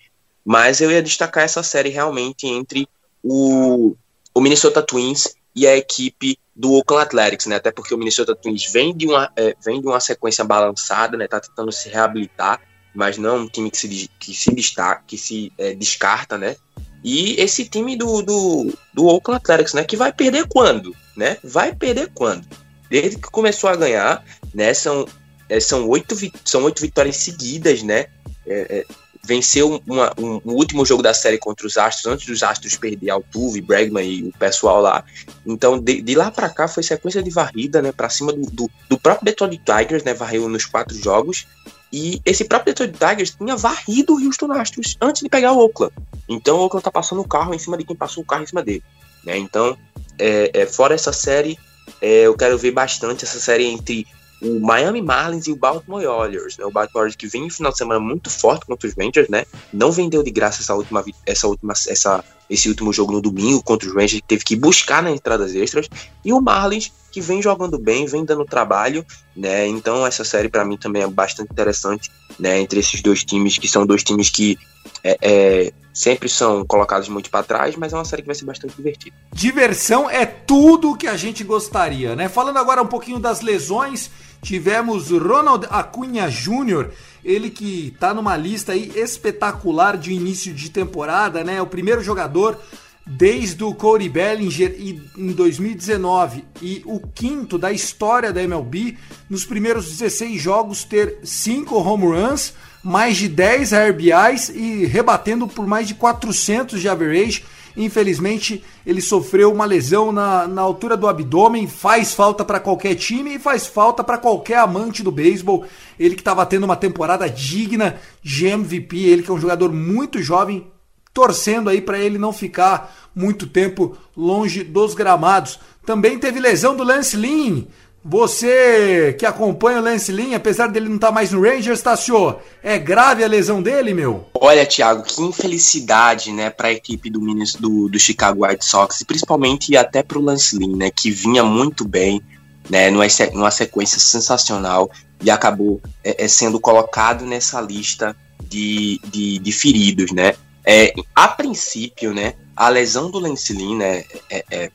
mas 0.45 0.81
eu 0.81 0.91
ia 0.91 1.03
destacar 1.03 1.45
essa 1.45 1.63
série 1.63 1.89
realmente 1.89 2.47
entre 2.47 2.87
o, 3.23 3.97
o 4.35 4.41
Minnesota 4.41 4.83
Twins 4.83 5.35
e 5.55 5.67
a 5.67 5.77
equipe 5.77 6.39
do 6.55 6.73
Oakland 6.75 7.07
Athletics, 7.07 7.47
né? 7.47 7.57
Até 7.57 7.71
porque 7.71 7.95
o 7.95 7.99
Minnesota 7.99 8.35
Twins 8.35 8.71
vem 8.71 8.95
de 8.95 9.07
uma, 9.07 9.31
é, 9.37 9.55
vem 9.65 9.81
de 9.81 9.87
uma 9.87 10.01
sequência 10.01 10.45
balançada, 10.45 11.17
né? 11.17 11.27
Tá 11.27 11.41
tentando 11.41 11.73
se 11.73 11.89
reabilitar, 11.89 12.61
mas 12.95 13.17
não 13.17 13.31
é 13.31 13.39
um 13.41 13.49
time 13.49 13.71
que 13.71 13.79
se, 13.79 14.11
que 14.19 14.35
se 14.35 14.55
destaca, 14.55 15.03
que 15.07 15.17
se 15.17 15.53
é, 15.57 15.75
descarta, 15.75 16.37
né? 16.37 16.57
E 17.05 17.41
esse 17.41 17.65
time 17.65 17.97
do, 17.97 18.23
do, 18.23 18.79
do 18.95 19.07
Oakland 19.07 19.43
Athletics, 19.43 19.75
né? 19.75 19.85
Que 19.85 19.97
vai 19.97 20.13
perder 20.13 20.47
quando, 20.47 20.95
né? 21.17 21.39
Vai 21.43 21.75
perder 21.75 22.11
quando? 22.15 22.47
Desde 22.89 23.17
que 23.17 23.31
começou 23.31 23.71
a 23.71 23.77
ganhar, 23.77 24.23
né? 24.55 24.73
São, 24.75 25.07
é, 25.49 25.61
são, 25.61 25.89
oito, 25.89 26.17
são 26.45 26.65
oito 26.65 26.81
vitórias 26.81 27.17
seguidas, 27.17 27.83
né? 27.83 28.07
É, 28.47 28.79
é 28.79 28.87
venceu 29.25 29.81
uma, 29.87 30.13
um, 30.19 30.41
um, 30.45 30.53
último 30.55 30.85
jogo 30.85 31.03
da 31.03 31.15
série 31.15 31.39
contra 31.39 31.67
os 31.67 31.79
Astros, 31.79 32.13
antes 32.13 32.27
dos 32.27 32.43
Astros 32.43 32.77
perder 32.77 33.11
Altuve, 33.11 33.61
Bregman 33.61 34.05
e 34.05 34.25
o 34.25 34.33
pessoal 34.33 34.81
lá. 34.81 35.05
Então, 35.47 35.79
de, 35.79 36.03
de 36.03 36.15
lá 36.15 36.31
para 36.31 36.49
cá 36.49 36.67
foi 36.67 36.83
sequência 36.83 37.23
de 37.23 37.31
varrida, 37.31 37.81
né, 37.81 37.93
para 37.93 38.09
cima 38.09 38.33
do, 38.33 38.43
do, 38.51 38.71
do, 38.89 38.99
próprio 38.99 39.27
Detroit 39.27 39.63
Tigers, 39.65 40.03
né, 40.03 40.13
varreu 40.13 40.49
nos 40.49 40.65
quatro 40.65 40.97
jogos. 40.97 41.47
E 41.93 42.21
esse 42.25 42.45
próprio 42.45 42.75
Detroit 42.75 42.99
Tigers 42.99 43.31
tinha 43.31 43.57
varrido 43.57 44.15
o 44.15 44.25
Houston 44.25 44.51
Astros 44.53 44.97
antes 45.01 45.23
de 45.23 45.29
pegar 45.29 45.53
o 45.53 45.59
Oakland. 45.59 45.95
Então, 46.29 46.57
o 46.57 46.63
Oakland 46.63 46.83
tá 46.83 46.91
passando 46.91 47.21
o 47.21 47.29
carro 47.29 47.55
em 47.55 47.59
cima 47.59 47.77
de 47.77 47.85
quem 47.85 47.95
passou 47.95 48.25
o 48.25 48.27
carro 48.27 48.43
em 48.43 48.47
cima 48.47 48.63
dele. 48.63 48.83
Né? 49.23 49.37
Então, 49.37 49.77
é, 50.19 50.51
é, 50.53 50.67
fora 50.67 50.95
essa 50.95 51.13
série, 51.13 51.57
é, 52.01 52.23
eu 52.23 52.35
quero 52.35 52.59
ver 52.59 52.73
bastante 52.73 53.25
essa 53.25 53.39
série 53.39 53.67
entre 53.67 54.07
o 54.43 54.61
Miami 54.61 55.01
Marlins 55.01 55.47
e 55.47 55.53
o 55.53 55.57
Baltimore 55.57 56.05
Orioles, 56.05 56.57
né? 56.57 56.65
O 56.65 56.71
Baltimore 56.71 57.03
Orioles 57.03 57.17
que 57.17 57.29
vem 57.29 57.47
em 57.47 57.51
final 57.51 57.71
de 57.71 57.79
semana 57.79 58.01
muito 58.01 58.29
forte 58.29 58.67
contra 58.67 58.89
os 58.89 58.95
Rangers, 58.95 59.29
né? 59.29 59.45
Não 59.73 59.93
vendeu 59.93 60.23
de 60.23 60.31
graça 60.31 60.63
essa 60.63 60.75
última 60.75 61.05
essa 61.25 61.47
última 61.47 61.73
essa 61.89 62.25
esse 62.51 62.69
último 62.69 62.93
jogo 62.93 63.13
no 63.13 63.21
domingo 63.21 63.63
contra 63.63 63.89
os 63.89 63.95
Rangers, 63.95 64.21
teve 64.27 64.45
que 64.45 64.55
buscar 64.55 65.03
nas 65.03 65.15
entradas 65.15 65.55
extras, 65.55 65.89
e 66.23 66.35
o 66.35 66.41
Marlins, 66.41 66.93
que 67.11 67.19
vem 67.19 67.41
jogando 67.41 67.79
bem, 67.79 68.05
vem 68.05 68.27
dando 68.27 68.45
trabalho, 68.45 69.07
né? 69.35 69.67
Então 69.67 70.07
essa 70.07 70.25
série 70.25 70.49
para 70.49 70.65
mim 70.65 70.77
também 70.77 71.03
é 71.03 71.07
bastante 71.07 71.51
interessante, 71.51 72.11
né? 72.39 72.61
Entre 72.61 72.81
esses 72.81 73.01
dois 73.01 73.25
times, 73.25 73.57
que 73.57 73.69
são 73.69 73.87
dois 73.87 74.03
times 74.03 74.29
que 74.29 74.59
é, 75.03 75.19
é, 75.23 75.73
sempre 75.93 76.29
são 76.29 76.65
colocados 76.65 77.09
muito 77.09 77.31
para 77.31 77.43
trás, 77.43 77.77
mas 77.77 77.93
é 77.93 77.97
uma 77.97 78.05
série 78.05 78.23
que 78.23 78.27
vai 78.27 78.35
ser 78.35 78.45
bastante 78.45 78.75
divertida. 78.75 79.15
Diversão 79.33 80.09
é 80.09 80.27
tudo 80.27 80.97
que 80.97 81.07
a 81.07 81.17
gente 81.17 81.45
gostaria, 81.45 82.17
né? 82.17 82.29
Falando 82.29 82.59
agora 82.59 82.83
um 82.83 82.87
pouquinho 82.87 83.19
das 83.19 83.41
lesões, 83.41 84.11
tivemos 84.43 85.11
Ronald 85.11 85.67
Acunha 85.71 86.29
Jr., 86.29 86.91
ele 87.25 87.49
que 87.49 87.95
tá 88.01 88.13
numa 88.13 88.37
lista 88.37 88.73
aí 88.73 88.93
espetacular 88.97 89.97
de 89.97 90.13
início 90.13 90.53
de 90.53 90.69
temporada, 90.71 91.45
né? 91.45 91.63
O 91.63 91.67
primeiro 91.67 92.03
jogador 92.03 92.59
desde 93.07 93.63
o 93.65 93.75
Cody 93.75 94.09
Bellinger 94.09 94.77
em 95.17 95.33
2019 95.33 96.45
e 96.61 96.83
o 96.85 97.01
quinto 97.01 97.59
da 97.59 97.73
história 97.73 98.33
da 98.33 98.43
MLB 98.43 98.97
nos 99.29 99.45
primeiros 99.45 99.89
16 99.89 100.41
jogos 100.41 100.85
ter 100.85 101.19
5 101.23 101.75
home 101.77 102.07
runs, 102.07 102.55
mais 102.83 103.17
de 103.17 103.29
10 103.29 103.73
RBIs 103.73 104.49
e 104.51 104.87
rebatendo 104.87 105.47
por 105.47 105.67
mais 105.67 105.87
de 105.87 105.95
400 105.95 106.81
de 106.81 106.89
average. 106.89 107.45
Infelizmente, 107.77 108.63
ele 108.85 109.01
sofreu 109.01 109.53
uma 109.53 109.65
lesão 109.65 110.13
na, 110.13 110.47
na 110.47 110.63
altura 110.63 110.97
do 110.97 111.09
abdômen. 111.09 111.67
Faz 111.67 112.13
falta 112.13 112.45
para 112.45 112.61
qualquer 112.61 112.95
time 112.95 113.35
e 113.35 113.39
faz 113.39 113.67
falta 113.67 114.05
para 114.05 114.19
qualquer 114.19 114.59
amante 114.59 115.03
do 115.03 115.11
beisebol. 115.11 115.65
Ele 115.99 116.15
que 116.15 116.21
estava 116.21 116.45
tendo 116.45 116.65
uma 116.65 116.77
temporada 116.77 117.29
digna 117.29 117.97
de 118.23 118.47
MVP. 118.47 118.97
Ele 118.99 119.23
que 119.23 119.31
é 119.31 119.35
um 119.35 119.41
jogador 119.41 119.73
muito 119.73 120.23
jovem, 120.23 120.67
torcendo 121.15 121.71
aí 121.71 121.81
para 121.81 121.99
ele 121.99 122.19
não 122.19 122.33
ficar 122.33 123.11
muito 123.15 123.47
tempo 123.47 123.97
longe 124.17 124.63
dos 124.63 124.95
gramados. 124.95 125.59
Também 125.85 126.19
teve 126.19 126.39
lesão 126.39 126.77
do 126.77 126.85
Lance 126.85 127.17
Lynn. 127.17 127.65
Você 128.05 129.15
que 129.17 129.25
acompanha 129.25 129.79
o 129.79 129.83
Lance 129.83 130.11
Lynn, 130.11 130.35
apesar 130.35 130.67
dele 130.67 130.89
não 130.89 130.97
estar 130.97 131.09
tá 131.09 131.13
mais 131.13 131.31
no 131.31 131.41
Rangers, 131.41 131.81
Tassio, 131.81 132.35
é 132.61 132.77
grave 132.77 133.23
a 133.23 133.29
lesão 133.29 133.63
dele, 133.63 133.95
meu? 133.95 134.27
Olha, 134.35 134.67
Thiago, 134.67 135.05
que 135.05 135.23
infelicidade, 135.23 136.33
né, 136.33 136.51
para 136.51 136.69
a 136.69 136.73
equipe 136.73 137.09
do, 137.09 137.21
do, 137.61 137.89
do 137.89 137.99
Chicago 138.01 138.45
White 138.45 138.65
Sox, 138.65 139.01
e 139.01 139.05
principalmente 139.05 139.77
até 139.77 140.03
para 140.03 140.19
o 140.19 140.23
Lance 140.23 140.59
Lynn, 140.59 140.77
né, 140.77 140.91
que 140.91 141.13
vinha 141.13 141.45
muito 141.45 141.87
bem, 141.87 142.21
né, 142.69 142.91
numa, 142.91 143.51
sequência 143.53 144.01
sensacional 144.01 144.91
e 145.23 145.31
acabou 145.31 145.81
é, 146.03 146.25
é, 146.25 146.29
sendo 146.29 146.59
colocado 146.59 147.25
nessa 147.25 147.61
lista 147.61 148.17
de, 148.43 149.01
de, 149.05 149.39
de 149.39 149.53
feridos, 149.53 150.11
né. 150.11 150.35
É, 150.67 150.93
a 151.15 151.29
princípio, 151.29 152.13
né, 152.13 152.35
a 152.57 152.69
lesão 152.69 153.13
do 153.13 153.21
Lance 153.21 153.53
Lynn, 153.53 153.77
né, 153.77 154.05
é, 154.29 154.45
é, 154.51 154.71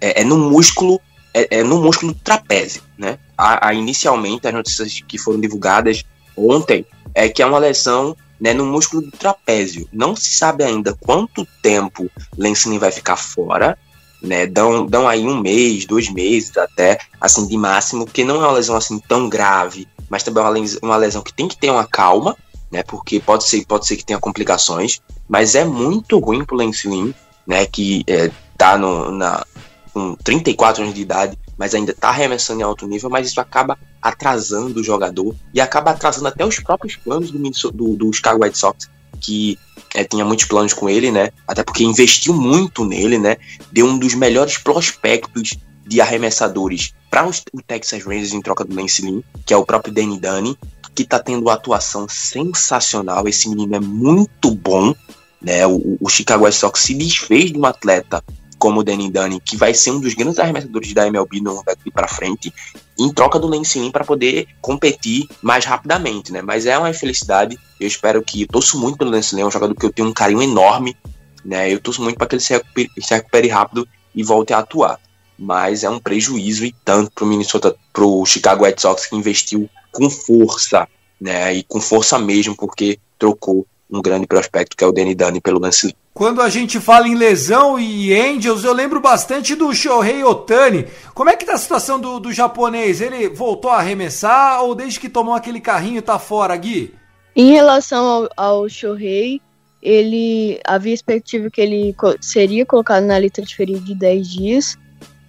é, 0.00 0.20
é 0.22 0.24
no 0.24 0.38
músculo 0.38 0.98
é, 1.32 1.58
é, 1.58 1.62
no 1.62 1.80
músculo 1.80 2.12
do 2.12 2.18
trapézio, 2.18 2.82
né? 2.98 3.18
A, 3.36 3.68
a, 3.68 3.74
inicialmente, 3.74 4.46
as 4.46 4.54
notícias 4.54 5.00
que 5.06 5.18
foram 5.18 5.40
divulgadas 5.40 6.04
ontem 6.36 6.84
é 7.14 7.28
que 7.28 7.42
é 7.42 7.46
uma 7.46 7.58
lesão 7.58 8.16
né, 8.40 8.54
no 8.54 8.64
músculo 8.64 9.02
do 9.02 9.10
trapézio. 9.10 9.88
Não 9.92 10.16
se 10.16 10.30
sabe 10.30 10.64
ainda 10.64 10.96
quanto 10.98 11.46
tempo 11.62 12.10
Lance 12.36 12.78
vai 12.78 12.90
ficar 12.90 13.16
fora, 13.16 13.78
né? 14.22 14.46
Dão, 14.46 14.86
dão 14.86 15.08
aí 15.08 15.24
um 15.24 15.40
mês, 15.40 15.84
dois 15.84 16.10
meses 16.10 16.56
até, 16.56 16.98
assim, 17.20 17.46
de 17.46 17.56
máximo, 17.56 18.06
que 18.06 18.24
não 18.24 18.36
é 18.36 18.38
uma 18.38 18.52
lesão 18.52 18.76
assim 18.76 18.98
tão 18.98 19.28
grave, 19.28 19.86
mas 20.08 20.22
também 20.22 20.42
é 20.42 20.46
uma 20.46 20.52
lesão, 20.52 20.78
uma 20.82 20.96
lesão 20.96 21.22
que 21.22 21.32
tem 21.32 21.48
que 21.48 21.56
ter 21.56 21.70
uma 21.70 21.86
calma, 21.86 22.36
né? 22.70 22.82
Porque 22.82 23.20
pode 23.20 23.44
ser, 23.44 23.64
pode 23.66 23.86
ser 23.86 23.96
que 23.96 24.04
tenha 24.04 24.18
complicações, 24.18 25.00
mas 25.28 25.54
é 25.54 25.64
muito 25.64 26.18
ruim 26.18 26.44
pro 26.44 26.56
Lynn, 26.56 27.12
né? 27.46 27.66
Que 27.66 28.04
é, 28.06 28.30
tá 28.56 28.76
no, 28.76 29.10
na, 29.10 29.44
com 29.92 30.14
34 30.14 30.82
anos 30.82 30.94
de 30.94 31.02
idade, 31.02 31.38
mas 31.58 31.74
ainda 31.74 31.92
está 31.92 32.08
arremessando 32.08 32.60
em 32.60 32.62
alto 32.62 32.86
nível, 32.86 33.10
mas 33.10 33.28
isso 33.28 33.40
acaba 33.40 33.78
atrasando 34.00 34.80
o 34.80 34.84
jogador 34.84 35.34
e 35.52 35.60
acaba 35.60 35.90
atrasando 35.90 36.28
até 36.28 36.44
os 36.44 36.58
próprios 36.58 36.96
planos 36.96 37.30
do, 37.30 37.38
do, 37.70 37.96
do 37.96 38.12
Chicago 38.12 38.44
White 38.44 38.58
Sox, 38.58 38.88
que 39.20 39.58
é, 39.94 40.04
tinha 40.04 40.24
muitos 40.24 40.46
planos 40.46 40.72
com 40.72 40.88
ele, 40.88 41.10
né? 41.10 41.30
Até 41.46 41.62
porque 41.62 41.84
investiu 41.84 42.32
muito 42.32 42.84
nele, 42.84 43.18
né? 43.18 43.36
Deu 43.72 43.86
um 43.86 43.98
dos 43.98 44.14
melhores 44.14 44.58
prospectos 44.58 45.58
de 45.86 46.00
arremessadores 46.00 46.94
para 47.10 47.26
o 47.26 47.62
Texas 47.66 48.04
Rangers 48.04 48.32
em 48.32 48.40
troca 48.40 48.64
do 48.64 48.74
Lance 48.74 49.02
Lynn, 49.02 49.22
que 49.44 49.52
é 49.52 49.56
o 49.56 49.66
próprio 49.66 49.92
Danny 49.92 50.18
Dunny, 50.18 50.56
que 50.94 51.02
está 51.02 51.18
tendo 51.18 51.42
uma 51.42 51.54
atuação 51.54 52.06
sensacional. 52.08 53.26
Esse 53.26 53.48
menino 53.48 53.74
é 53.74 53.80
muito 53.80 54.52
bom, 54.52 54.94
né? 55.42 55.66
O, 55.66 55.98
o 56.00 56.08
Chicago 56.08 56.44
White 56.44 56.56
Sox 56.56 56.80
se 56.80 56.94
desfez 56.94 57.52
de 57.52 57.58
um 57.58 57.66
atleta 57.66 58.22
como 58.60 58.80
o 58.80 58.84
Danny 58.84 59.10
Dunny, 59.10 59.40
que 59.40 59.56
vai 59.56 59.72
ser 59.72 59.90
um 59.90 59.98
dos 59.98 60.12
grandes 60.12 60.38
arremessadores 60.38 60.92
da 60.92 61.06
MLB 61.06 61.40
no 61.40 61.64
daqui 61.64 61.90
para 61.90 62.06
frente, 62.06 62.52
em 62.98 63.10
troca 63.10 63.38
do 63.38 63.48
Lance 63.48 63.80
Lynn 63.80 63.90
para 63.90 64.04
poder 64.04 64.46
competir 64.60 65.26
mais 65.40 65.64
rapidamente, 65.64 66.30
né? 66.30 66.42
Mas 66.42 66.66
é 66.66 66.76
uma 66.76 66.90
infelicidade. 66.90 67.58
Eu 67.80 67.88
espero 67.88 68.22
que 68.22 68.42
eu 68.42 68.46
torço 68.46 68.78
muito 68.78 68.98
pelo 68.98 69.10
Lance 69.10 69.34
Lynn, 69.34 69.44
é 69.44 69.46
um 69.46 69.50
jogador 69.50 69.74
que 69.74 69.86
eu 69.86 69.92
tenho 69.92 70.08
um 70.08 70.12
carinho 70.12 70.42
enorme, 70.42 70.94
né? 71.42 71.72
Eu 71.72 71.80
torço 71.80 72.02
muito 72.02 72.18
para 72.18 72.26
que 72.26 72.34
ele 72.34 72.42
se 72.42 72.52
recupere, 72.52 72.90
se 73.00 73.14
recupere 73.14 73.48
rápido 73.48 73.88
e 74.14 74.22
volte 74.22 74.52
a 74.52 74.58
atuar. 74.58 75.00
Mas 75.38 75.82
é 75.82 75.88
um 75.88 75.98
prejuízo 75.98 76.66
e 76.66 76.74
tanto 76.84 77.10
para 77.12 77.24
o 77.24 77.26
Minnesota, 77.26 77.74
para 77.94 78.04
o 78.04 78.26
Chicago 78.26 78.66
White 78.66 78.82
Sox 78.82 79.06
que 79.06 79.16
investiu 79.16 79.70
com 79.90 80.10
força, 80.10 80.86
né? 81.18 81.54
E 81.54 81.62
com 81.62 81.80
força 81.80 82.18
mesmo, 82.18 82.54
porque 82.54 82.98
trocou 83.18 83.66
um 83.90 84.00
grande 84.00 84.26
prospecto 84.26 84.76
que 84.76 84.84
é 84.84 84.86
o 84.86 84.92
Danny 84.92 85.14
Dunny 85.14 85.40
pelo 85.40 85.60
Lance. 85.60 85.94
Quando 86.12 86.42
a 86.42 86.48
gente 86.48 86.78
fala 86.80 87.08
em 87.08 87.14
lesão 87.14 87.78
e 87.78 88.12
Angels, 88.14 88.64
eu 88.64 88.72
lembro 88.72 89.00
bastante 89.00 89.54
do 89.54 89.74
Shohei 89.74 90.22
Otani. 90.22 90.86
Como 91.14 91.30
é 91.30 91.36
que 91.36 91.44
tá 91.44 91.54
a 91.54 91.58
situação 91.58 92.00
do, 92.00 92.20
do 92.20 92.32
japonês? 92.32 93.00
Ele 93.00 93.28
voltou 93.28 93.70
a 93.70 93.78
arremessar 93.78 94.62
ou 94.62 94.74
desde 94.74 95.00
que 95.00 95.08
tomou 95.08 95.34
aquele 95.34 95.60
carrinho 95.60 96.02
tá 96.02 96.18
fora, 96.18 96.56
Gui? 96.56 96.94
Em 97.34 97.52
relação 97.52 98.04
ao, 98.04 98.28
ao 98.36 98.68
Shohei, 98.68 99.40
ele 99.82 100.60
havia 100.64 100.92
expectativa 100.92 101.50
que 101.50 101.60
ele 101.60 101.94
seria 102.20 102.66
colocado 102.66 103.04
na 103.04 103.18
lista 103.18 103.40
de 103.40 103.54
ferido 103.54 103.80
de 103.80 103.94
10 103.94 104.28
dias, 104.28 104.78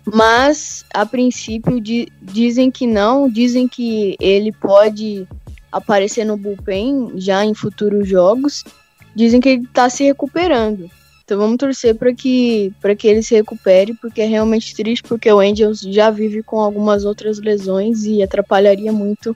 mas 0.05 0.83
a 0.93 1.05
princípio 1.05 1.79
di, 1.79 2.11
dizem 2.21 2.69
que 2.69 2.85
não, 2.85 3.29
dizem 3.29 3.67
que 3.67 4.17
ele 4.19 4.51
pode 4.51 5.27
aparecer 5.71 6.25
no 6.25 6.37
bullpen 6.37 7.13
já 7.15 7.45
em 7.45 7.53
futuros 7.53 8.07
jogos 8.07 8.63
dizem 9.15 9.39
que 9.39 9.49
ele 9.49 9.63
está 9.63 9.89
se 9.89 10.03
recuperando. 10.03 10.89
Então 11.23 11.37
vamos 11.37 11.57
torcer 11.57 11.95
para 11.95 12.13
que, 12.13 12.73
que 12.97 13.07
ele 13.07 13.23
se 13.23 13.35
recupere, 13.35 13.93
porque 13.93 14.21
é 14.21 14.25
realmente 14.25 14.75
triste, 14.75 15.03
porque 15.07 15.31
o 15.31 15.39
Angels 15.39 15.79
já 15.79 16.09
vive 16.09 16.43
com 16.43 16.59
algumas 16.59 17.05
outras 17.05 17.39
lesões 17.39 18.03
e 18.03 18.21
atrapalharia 18.21 18.91
muito 18.91 19.35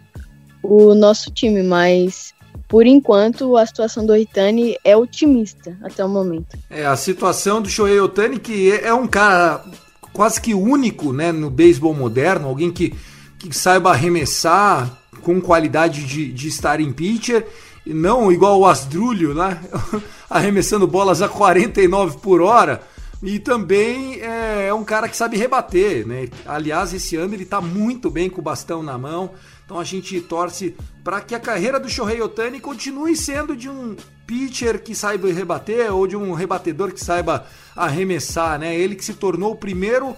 o 0.61 0.93
nosso 0.93 1.31
time, 1.31 1.63
mas 1.63 2.33
por 2.67 2.85
enquanto 2.85 3.55
a 3.55 3.65
situação 3.65 4.05
do 4.05 4.13
Oitani 4.13 4.75
é 4.83 4.97
otimista 4.97 5.77
até 5.83 6.03
o 6.03 6.09
momento. 6.09 6.57
É, 6.69 6.85
a 6.85 6.97
situação 6.97 7.61
do 7.61 7.69
Shohei 7.69 7.99
Otani, 7.99 8.39
que 8.39 8.71
é 8.71 8.93
um 8.93 9.07
cara 9.07 9.63
quase 10.11 10.41
que 10.41 10.53
único 10.53 11.13
né, 11.13 11.31
no 11.31 11.49
beisebol 11.49 11.93
moderno, 11.93 12.47
alguém 12.47 12.71
que, 12.71 12.93
que 13.37 13.55
saiba 13.55 13.91
arremessar 13.91 14.97
com 15.25 15.41
qualidade 15.41 16.05
de, 16.05 16.31
de 16.31 16.47
estar 16.47 16.79
em 16.79 16.93
pitcher 16.93 17.47
não 17.83 18.31
igual 18.31 18.59
o 18.59 18.65
Asdrúlio, 18.65 19.33
né? 19.33 19.59
arremessando 20.29 20.87
bolas 20.87 21.21
a 21.21 21.27
49 21.27 22.19
por 22.19 22.41
hora. 22.41 22.81
E 23.23 23.39
também 23.39 24.21
é, 24.21 24.67
é, 24.67 24.73
um 24.73 24.83
cara 24.83 25.09
que 25.09 25.17
sabe 25.17 25.35
rebater, 25.35 26.05
né? 26.05 26.29
Aliás, 26.45 26.93
esse 26.93 27.15
ano 27.15 27.33
ele 27.33 27.43
está 27.43 27.59
muito 27.59 28.09
bem 28.09 28.29
com 28.29 28.39
o 28.39 28.43
bastão 28.43 28.83
na 28.83 28.97
mão. 28.97 29.31
Então 29.65 29.79
a 29.79 29.83
gente 29.83 30.21
torce 30.21 30.75
para 31.03 31.21
que 31.21 31.33
a 31.33 31.39
carreira 31.39 31.79
do 31.79 31.89
Shohei 31.89 32.21
Otani 32.21 32.59
continue 32.59 33.15
sendo 33.15 33.55
de 33.55 33.67
um 33.67 33.95
pitcher 34.27 34.81
que 34.81 34.93
saiba 34.93 35.31
rebater 35.31 35.91
ou 35.91 36.05
de 36.05 36.15
um 36.15 36.33
rebatedor 36.33 36.91
que 36.91 37.03
saiba 37.03 37.47
arremessar, 37.75 38.59
né? 38.59 38.75
Ele 38.75 38.95
que 38.95 39.05
se 39.05 39.13
tornou 39.13 39.53
o 39.53 39.57
primeiro 39.57 40.15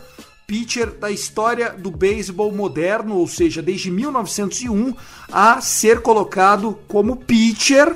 pitcher 0.48 0.92
da 0.92 1.12
história 1.12 1.72
do 1.72 1.92
beisebol 1.92 2.54
moderno, 2.54 3.18
ou 3.18 3.28
seja, 3.28 3.62
desde 3.62 3.92
1901, 3.92 4.96
a 5.30 5.60
ser 5.60 6.02
colocado 6.02 6.80
como 6.88 7.18
pitcher 7.18 7.94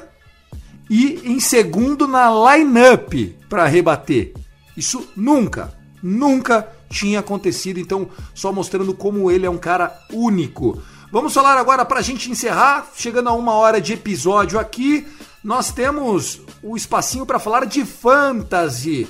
e 0.90 1.22
em 1.24 1.40
segundo 1.40 2.06
na 2.06 2.30
lineup 2.30 3.14
para 3.48 3.66
rebater. 3.68 4.34
Isso 4.76 5.08
nunca, 5.16 5.74
nunca 6.04 6.68
tinha 6.90 7.22
acontecido, 7.22 7.80
então 7.80 8.10
só 8.36 8.52
mostrando 8.52 8.94
como 8.94 9.32
ele 9.32 9.46
é 9.46 9.50
um 9.50 9.58
cara 9.58 9.98
único. 10.12 10.84
Vamos 11.10 11.34
falar 11.34 11.58
agora 11.58 11.86
para 11.86 12.00
a 12.00 12.04
gente 12.04 12.30
encerrar, 12.30 12.92
chegando 12.98 13.30
a 13.30 13.34
uma 13.34 13.54
hora 13.54 13.80
de 13.80 13.94
episódio 13.94 14.60
aqui, 14.60 15.08
nós 15.42 15.72
temos 15.72 16.42
o 16.62 16.76
espacinho 16.76 17.26
para 17.26 17.40
falar 17.40 17.66
de 17.66 17.86
fantasy. 17.86 19.08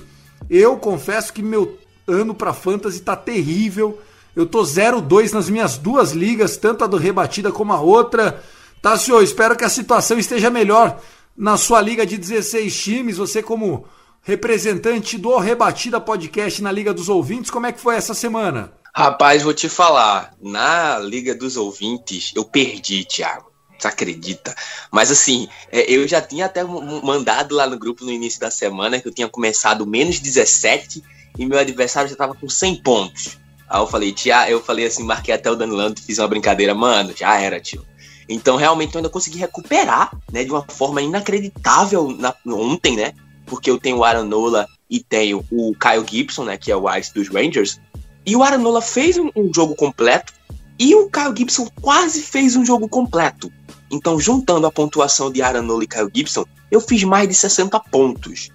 Eu 0.48 0.78
confesso 0.78 1.34
que 1.34 1.42
meu 1.42 1.81
ano 2.08 2.34
para 2.34 2.54
fantasy 2.54 3.02
tá 3.02 3.16
terrível. 3.16 4.00
Eu 4.36 4.46
tô 4.46 4.64
0-2 4.64 5.34
nas 5.34 5.50
minhas 5.50 5.78
duas 5.78 6.12
ligas, 6.12 6.58
tanto 6.58 6.84
a 6.84 6.88
do 6.88 6.98
rebatida 6.98 7.52
como 7.52 7.74
a 7.74 7.82
outra. 7.82 8.42
Tá, 8.82 8.98
senhor? 8.98 9.22
Espero 9.22 9.56
que 9.56 9.64
a 9.64 9.70
situação 9.70 10.18
esteja 10.18 10.50
melhor 10.50 11.00
na 11.36 11.58
sua 11.58 11.82
liga 11.82 12.06
de 12.06 12.18
16 12.18 12.82
times. 12.82 13.18
Você, 13.18 13.44
como 13.44 13.86
representante 14.22 15.18
do 15.18 15.38
Rebatida 15.38 16.00
Podcast 16.00 16.62
na 16.62 16.72
Liga 16.72 16.94
dos 16.94 17.10
Ouvintes. 17.10 17.52
Como 17.52 17.66
é 17.66 17.72
que 17.72 17.82
foi 17.82 17.96
essa 17.96 18.14
semana? 18.14 18.72
Rapaz, 18.94 19.42
vou 19.42 19.54
te 19.54 19.70
falar, 19.70 20.34
na 20.42 21.00
Liga 21.00 21.34
dos 21.34 21.56
Ouvintes 21.56 22.32
eu 22.36 22.44
perdi, 22.44 23.06
Thiago. 23.06 23.50
Você 23.78 23.88
acredita? 23.88 24.54
Mas 24.92 25.10
assim, 25.10 25.48
é, 25.72 25.92
eu 25.92 26.08
já 26.08 26.22
tinha 26.22 26.46
até 26.46 26.64
mandado 26.64 27.56
lá 27.56 27.66
no 27.66 27.80
grupo 27.80 28.06
no 28.06 28.12
início 28.12 28.40
da 28.40 28.52
semana 28.52 29.00
que 29.00 29.08
eu 29.08 29.14
tinha 29.14 29.28
começado 29.28 29.88
menos 29.88 30.20
17 30.20 31.04
e 31.38 31.46
meu 31.46 31.60
adversário 31.60 32.10
já 32.10 32.16
tava 32.16 32.36
com 32.36 32.50
100 32.50 32.76
pontos. 32.78 33.38
Aí 33.70 33.80
eu 33.80 33.88
falei, 33.88 34.12
tia, 34.12 34.50
eu 34.50 34.62
falei 34.62 34.86
assim, 34.86 35.04
marquei 35.04 35.34
até 35.34 35.50
o 35.50 35.56
Danilando, 35.56 36.02
fiz 36.02 36.20
uma 36.20 36.28
brincadeira, 36.28 36.76
mano, 36.76 37.14
já 37.16 37.40
era, 37.40 37.60
tio. 37.60 37.86
Então 38.28 38.56
realmente 38.56 38.94
eu 38.94 39.00
ainda 39.00 39.10
consegui 39.10 39.38
recuperar, 39.38 40.12
né, 40.32 40.44
de 40.44 40.52
uma 40.52 40.64
forma 40.68 41.02
inacreditável 41.02 42.10
na, 42.18 42.34
ontem, 42.46 42.96
né? 42.96 43.14
Porque 43.46 43.70
eu 43.70 43.78
tenho 43.78 43.98
o 43.98 44.04
Aaron 44.04 44.26
Nola 44.26 44.68
e 44.90 45.00
tenho 45.00 45.46
o 45.52 45.74
Kyle 45.76 46.06
Gibson, 46.08 46.46
né, 46.46 46.58
que 46.58 46.72
é 46.72 46.76
o 46.76 46.94
Ice 46.96 47.14
dos 47.14 47.30
Rangers. 47.30 47.80
E 48.26 48.36
o 48.36 48.44
Aaron 48.44 48.60
Nola 48.60 48.82
fez 48.82 49.18
um, 49.18 49.30
um 49.36 49.54
jogo 49.54 49.76
completo 49.76 50.34
e 50.78 50.96
o 50.96 51.10
Kyle 51.10 51.36
Gibson 51.36 51.68
quase 51.82 52.22
fez 52.22 52.56
um 52.56 52.66
jogo 52.66 52.90
completo. 52.90 53.52
Então, 53.92 54.20
juntando 54.20 54.66
a 54.66 54.72
pontuação 54.72 55.32
de 55.32 55.42
Aaron 55.42 55.64
Nola 55.64 55.84
e 55.84 55.88
Kyle 55.88 56.10
Gibson, 56.14 56.46
eu 56.70 56.80
fiz 56.80 57.04
mais 57.04 57.28
de 57.28 57.36
60 57.36 57.80
pontos, 57.92 58.50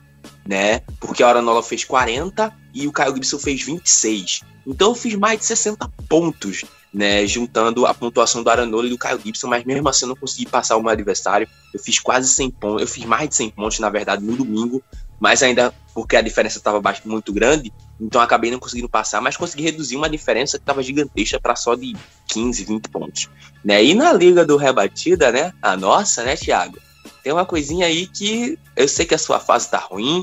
né? 0.46 0.80
Porque 0.98 1.22
a 1.22 1.28
Aaron 1.28 1.42
Nola 1.42 1.62
fez 1.62 1.84
40 1.84 2.52
e 2.76 2.86
o 2.86 2.92
Kyle 2.92 3.14
Gibson 3.14 3.38
fez 3.38 3.62
26. 3.62 4.40
Então, 4.66 4.88
eu 4.90 4.94
fiz 4.94 5.14
mais 5.14 5.38
de 5.38 5.46
60 5.46 5.88
pontos, 6.08 6.62
né? 6.92 7.26
Juntando 7.26 7.86
a 7.86 7.94
pontuação 7.94 8.42
do 8.42 8.50
Aaron 8.50 8.66
Nola 8.66 8.86
e 8.86 8.90
do 8.90 8.98
Kyle 8.98 9.18
Gibson, 9.24 9.48
mas 9.48 9.64
mesmo 9.64 9.88
assim 9.88 10.04
eu 10.04 10.10
não 10.10 10.16
consegui 10.16 10.44
passar 10.44 10.76
o 10.76 10.82
meu 10.82 10.90
adversário. 10.90 11.48
Eu 11.72 11.80
fiz 11.80 11.98
quase 11.98 12.28
100 12.28 12.50
pontos, 12.50 12.82
eu 12.82 12.86
fiz 12.86 13.04
mais 13.06 13.30
de 13.30 13.34
100 13.34 13.50
pontos, 13.50 13.78
na 13.78 13.88
verdade, 13.88 14.22
no 14.22 14.36
domingo, 14.36 14.82
mas 15.18 15.42
ainda 15.42 15.72
porque 15.94 16.16
a 16.16 16.20
diferença 16.20 16.58
estava 16.58 16.82
muito 17.06 17.32
grande, 17.32 17.72
então 17.98 18.20
acabei 18.20 18.50
não 18.50 18.58
conseguindo 18.58 18.88
passar, 18.88 19.22
mas 19.22 19.36
consegui 19.38 19.62
reduzir 19.62 19.96
uma 19.96 20.10
diferença 20.10 20.58
que 20.58 20.62
estava 20.62 20.82
gigantesca 20.82 21.40
para 21.40 21.56
só 21.56 21.74
de 21.74 21.96
15, 22.28 22.64
20 22.64 22.88
pontos. 22.90 23.30
Né? 23.64 23.82
E 23.82 23.94
na 23.94 24.12
liga 24.12 24.44
do 24.44 24.58
rebatida, 24.58 25.32
né, 25.32 25.54
a 25.62 25.74
nossa, 25.74 26.22
né, 26.22 26.36
Thiago, 26.36 26.78
tem 27.22 27.32
uma 27.32 27.46
coisinha 27.46 27.86
aí 27.86 28.06
que 28.06 28.58
eu 28.76 28.86
sei 28.86 29.06
que 29.06 29.14
a 29.14 29.18
sua 29.18 29.40
fase 29.40 29.70
tá 29.70 29.78
ruim 29.78 30.22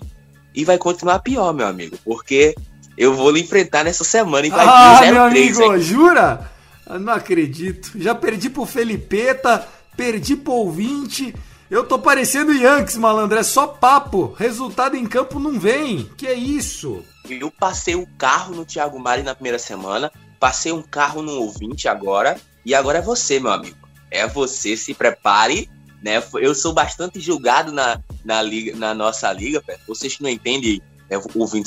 e 0.54 0.64
vai 0.66 0.78
continuar 0.78 1.20
pior, 1.20 1.54
meu 1.54 1.68
amigo, 1.68 1.98
porque 2.04 2.56
eu 2.98 3.14
vou 3.14 3.32
lhe 3.32 3.42
enfrentar 3.42 3.84
nessa 3.84 4.04
semana 4.04 4.46
e 4.46 4.50
vai 4.50 4.66
ah, 4.68 5.00
vir 5.00 5.06
0 5.06 5.14
meu 5.14 5.24
amigo, 5.24 5.72
aí. 5.72 5.82
jura? 5.82 6.52
Eu 6.88 7.00
não 7.00 7.14
acredito. 7.14 7.92
Já 7.96 8.14
perdi 8.14 8.50
pro 8.50 8.66
Felipeta, 8.66 9.68
perdi 9.96 10.36
pro 10.36 10.54
ouvinte 10.54 11.34
eu 11.74 11.84
tô 11.84 11.98
parecendo 11.98 12.54
Yankees, 12.54 12.98
malandro, 12.98 13.40
é 13.40 13.42
só 13.42 13.66
papo. 13.66 14.36
Resultado 14.38 14.96
em 14.96 15.08
campo 15.08 15.40
não 15.40 15.60
vem. 15.60 16.08
Que 16.16 16.28
é 16.28 16.34
isso? 16.36 17.04
Eu 17.28 17.50
passei 17.50 17.96
o 17.96 18.06
carro 18.16 18.54
no 18.54 18.64
Thiago 18.64 19.00
Mari 19.00 19.24
na 19.24 19.34
primeira 19.34 19.58
semana, 19.58 20.12
passei 20.40 20.72
um 20.72 20.84
carro 20.84 21.24
no 21.24 21.32
ouvinte 21.32 21.88
agora, 21.88 22.40
e 22.64 22.76
agora 22.76 23.00
é 23.00 23.02
você, 23.02 23.40
meu 23.40 23.52
amigo. 23.52 23.76
É 24.12 24.28
você, 24.28 24.78
se 24.78 24.94
prepare, 24.94 25.68
né? 26.04 26.22
Eu 26.36 26.54
sou 26.54 26.74
bastante 26.74 27.20
julgado 27.20 27.72
na, 27.72 28.00
na, 28.26 28.42
liga, 28.42 28.76
na 28.76 28.94
nossa 28.94 29.32
liga, 29.32 29.64
vocês 29.88 30.18
que 30.18 30.22
não 30.22 30.30
entendem, 30.30 30.82
né, 31.10 31.18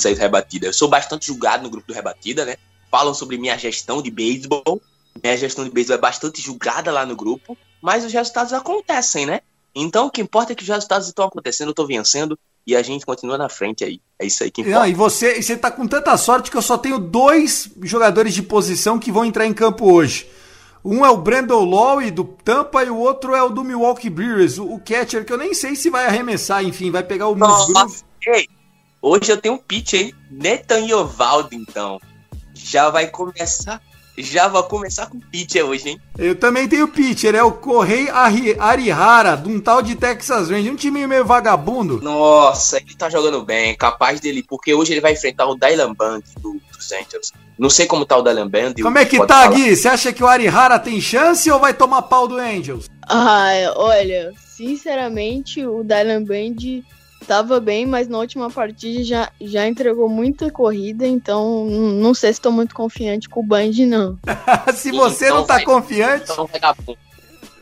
aí 0.05 0.15
do 0.15 0.19
Rebatida, 0.19 0.67
eu 0.67 0.73
sou 0.73 0.87
bastante 0.87 1.25
julgado 1.25 1.63
no 1.63 1.69
grupo 1.69 1.87
do 1.87 1.93
Rebatida, 1.93 2.45
né? 2.45 2.55
Falam 2.91 3.13
sobre 3.13 3.37
minha 3.37 3.57
gestão 3.57 4.01
de 4.01 4.11
beisebol, 4.11 4.81
minha 5.21 5.35
gestão 5.35 5.65
de 5.65 5.71
beisebol 5.71 5.97
é 5.97 6.01
bastante 6.01 6.41
julgada 6.41 6.91
lá 6.91 7.05
no 7.05 7.15
grupo, 7.15 7.57
mas 7.81 8.05
os 8.05 8.13
resultados 8.13 8.53
acontecem, 8.53 9.25
né? 9.25 9.41
Então, 9.73 10.07
o 10.07 10.11
que 10.11 10.21
importa 10.21 10.53
é 10.53 10.55
que 10.55 10.63
os 10.63 10.69
resultados 10.69 11.07
estão 11.07 11.25
acontecendo, 11.25 11.69
eu 11.69 11.73
tô 11.73 11.85
vencendo 11.85 12.37
e 12.65 12.75
a 12.75 12.83
gente 12.83 13.05
continua 13.05 13.37
na 13.37 13.49
frente 13.49 13.83
aí. 13.83 13.99
É 14.19 14.25
isso 14.25 14.43
aí 14.43 14.51
que 14.51 14.61
importa. 14.61 14.79
Não, 14.79 14.87
e 14.87 14.93
você, 14.93 15.41
você 15.41 15.55
tá 15.55 15.71
com 15.71 15.87
tanta 15.87 16.15
sorte 16.17 16.51
que 16.51 16.57
eu 16.57 16.61
só 16.61 16.77
tenho 16.77 16.99
dois 16.99 17.69
jogadores 17.83 18.33
de 18.33 18.43
posição 18.43 18.99
que 18.99 19.11
vão 19.11 19.25
entrar 19.25 19.45
em 19.45 19.53
campo 19.53 19.91
hoje. 19.91 20.27
Um 20.83 21.05
é 21.05 21.09
o 21.09 21.17
Brandon 21.17 21.63
Lowe 21.63 22.11
do 22.11 22.23
Tampa 22.23 22.83
e 22.83 22.89
o 22.89 22.97
outro 22.97 23.35
é 23.35 23.43
o 23.43 23.49
do 23.49 23.63
Milwaukee 23.63 24.09
Brewers, 24.09 24.57
o, 24.57 24.73
o 24.73 24.79
catcher, 24.79 25.25
que 25.25 25.33
eu 25.33 25.37
nem 25.37 25.53
sei 25.53 25.75
se 25.75 25.89
vai 25.89 26.05
arremessar, 26.05 26.63
enfim, 26.63 26.91
vai 26.91 27.03
pegar 27.03 27.27
o 27.27 27.35
ei, 28.25 28.47
Hoje 29.01 29.31
eu 29.31 29.37
tenho 29.37 29.55
um 29.55 29.59
pitch 29.59 29.93
aí, 29.93 30.13
Netan 30.29 30.79
Yovaldo, 30.79 31.53
então. 31.53 31.99
Já 32.53 32.89
vai 32.89 33.07
começar 33.07 33.81
já 34.17 34.47
vou 34.47 34.63
começar 34.63 35.05
com 35.07 35.19
pitcher 35.19 35.63
hoje, 35.63 35.89
hein? 35.89 36.01
Eu 36.17 36.35
também 36.35 36.67
tenho 36.67 36.87
pitcher, 36.87 37.35
é 37.35 37.43
o 37.43 37.51
Correi 37.51 38.09
Arihara, 38.09 39.35
de 39.35 39.47
um 39.47 39.59
tal 39.59 39.81
de 39.81 39.95
Texas 39.95 40.49
Rangers, 40.49 40.73
um 40.73 40.75
time 40.75 41.05
meio 41.05 41.23
vagabundo. 41.23 42.01
Nossa, 42.01 42.77
ele 42.77 42.95
tá 42.95 43.09
jogando 43.09 43.43
bem, 43.43 43.75
capaz 43.75 44.19
dele, 44.19 44.43
porque 44.47 44.73
hoje 44.73 44.93
ele 44.93 45.01
vai 45.01 45.13
enfrentar 45.13 45.45
o 45.45 45.55
Dylan 45.55 45.93
Band 45.93 46.21
do, 46.39 46.59
dos 46.87 46.91
Angels. 46.91 47.33
Não 47.57 47.69
sei 47.69 47.85
como 47.85 48.05
tá 48.05 48.17
o 48.17 48.21
Dylan 48.21 48.47
Band. 48.47 48.73
Como 48.81 48.97
é 48.97 49.05
que 49.05 49.17
tá, 49.25 49.43
falar. 49.43 49.55
Gui? 49.55 49.75
Você 49.75 49.87
acha 49.87 50.13
que 50.13 50.23
o 50.23 50.27
Arihara 50.27 50.79
tem 50.79 51.01
chance 51.01 51.49
ou 51.49 51.59
vai 51.59 51.73
tomar 51.73 52.03
pau 52.03 52.27
do 52.27 52.37
Angels? 52.37 52.87
Ah, 53.07 53.51
olha, 53.75 54.33
sinceramente, 54.37 55.65
o 55.65 55.83
Dylan 55.83 56.23
Band 56.23 56.83
Tava 57.25 57.59
bem, 57.59 57.85
mas 57.85 58.07
na 58.07 58.19
última 58.19 58.49
partida 58.49 59.03
já, 59.03 59.29
já 59.41 59.67
entregou 59.67 60.07
muita 60.07 60.49
corrida, 60.49 61.05
então 61.05 61.65
não 61.65 62.13
sei 62.13 62.31
se 62.31 62.39
estou 62.39 62.53
muito 62.53 62.73
confiante 62.73 63.27
com 63.27 63.41
o 63.41 63.43
Band, 63.43 63.71
não. 63.85 64.17
se 64.73 64.91
você 64.91 65.25
então 65.25 65.37
não 65.37 65.45
tá 65.45 65.55
vai, 65.55 65.63
confiante. 65.63 66.31
Então 66.31 66.47
vai 66.47 66.59
dar 66.59 66.75
bom. 66.75 66.95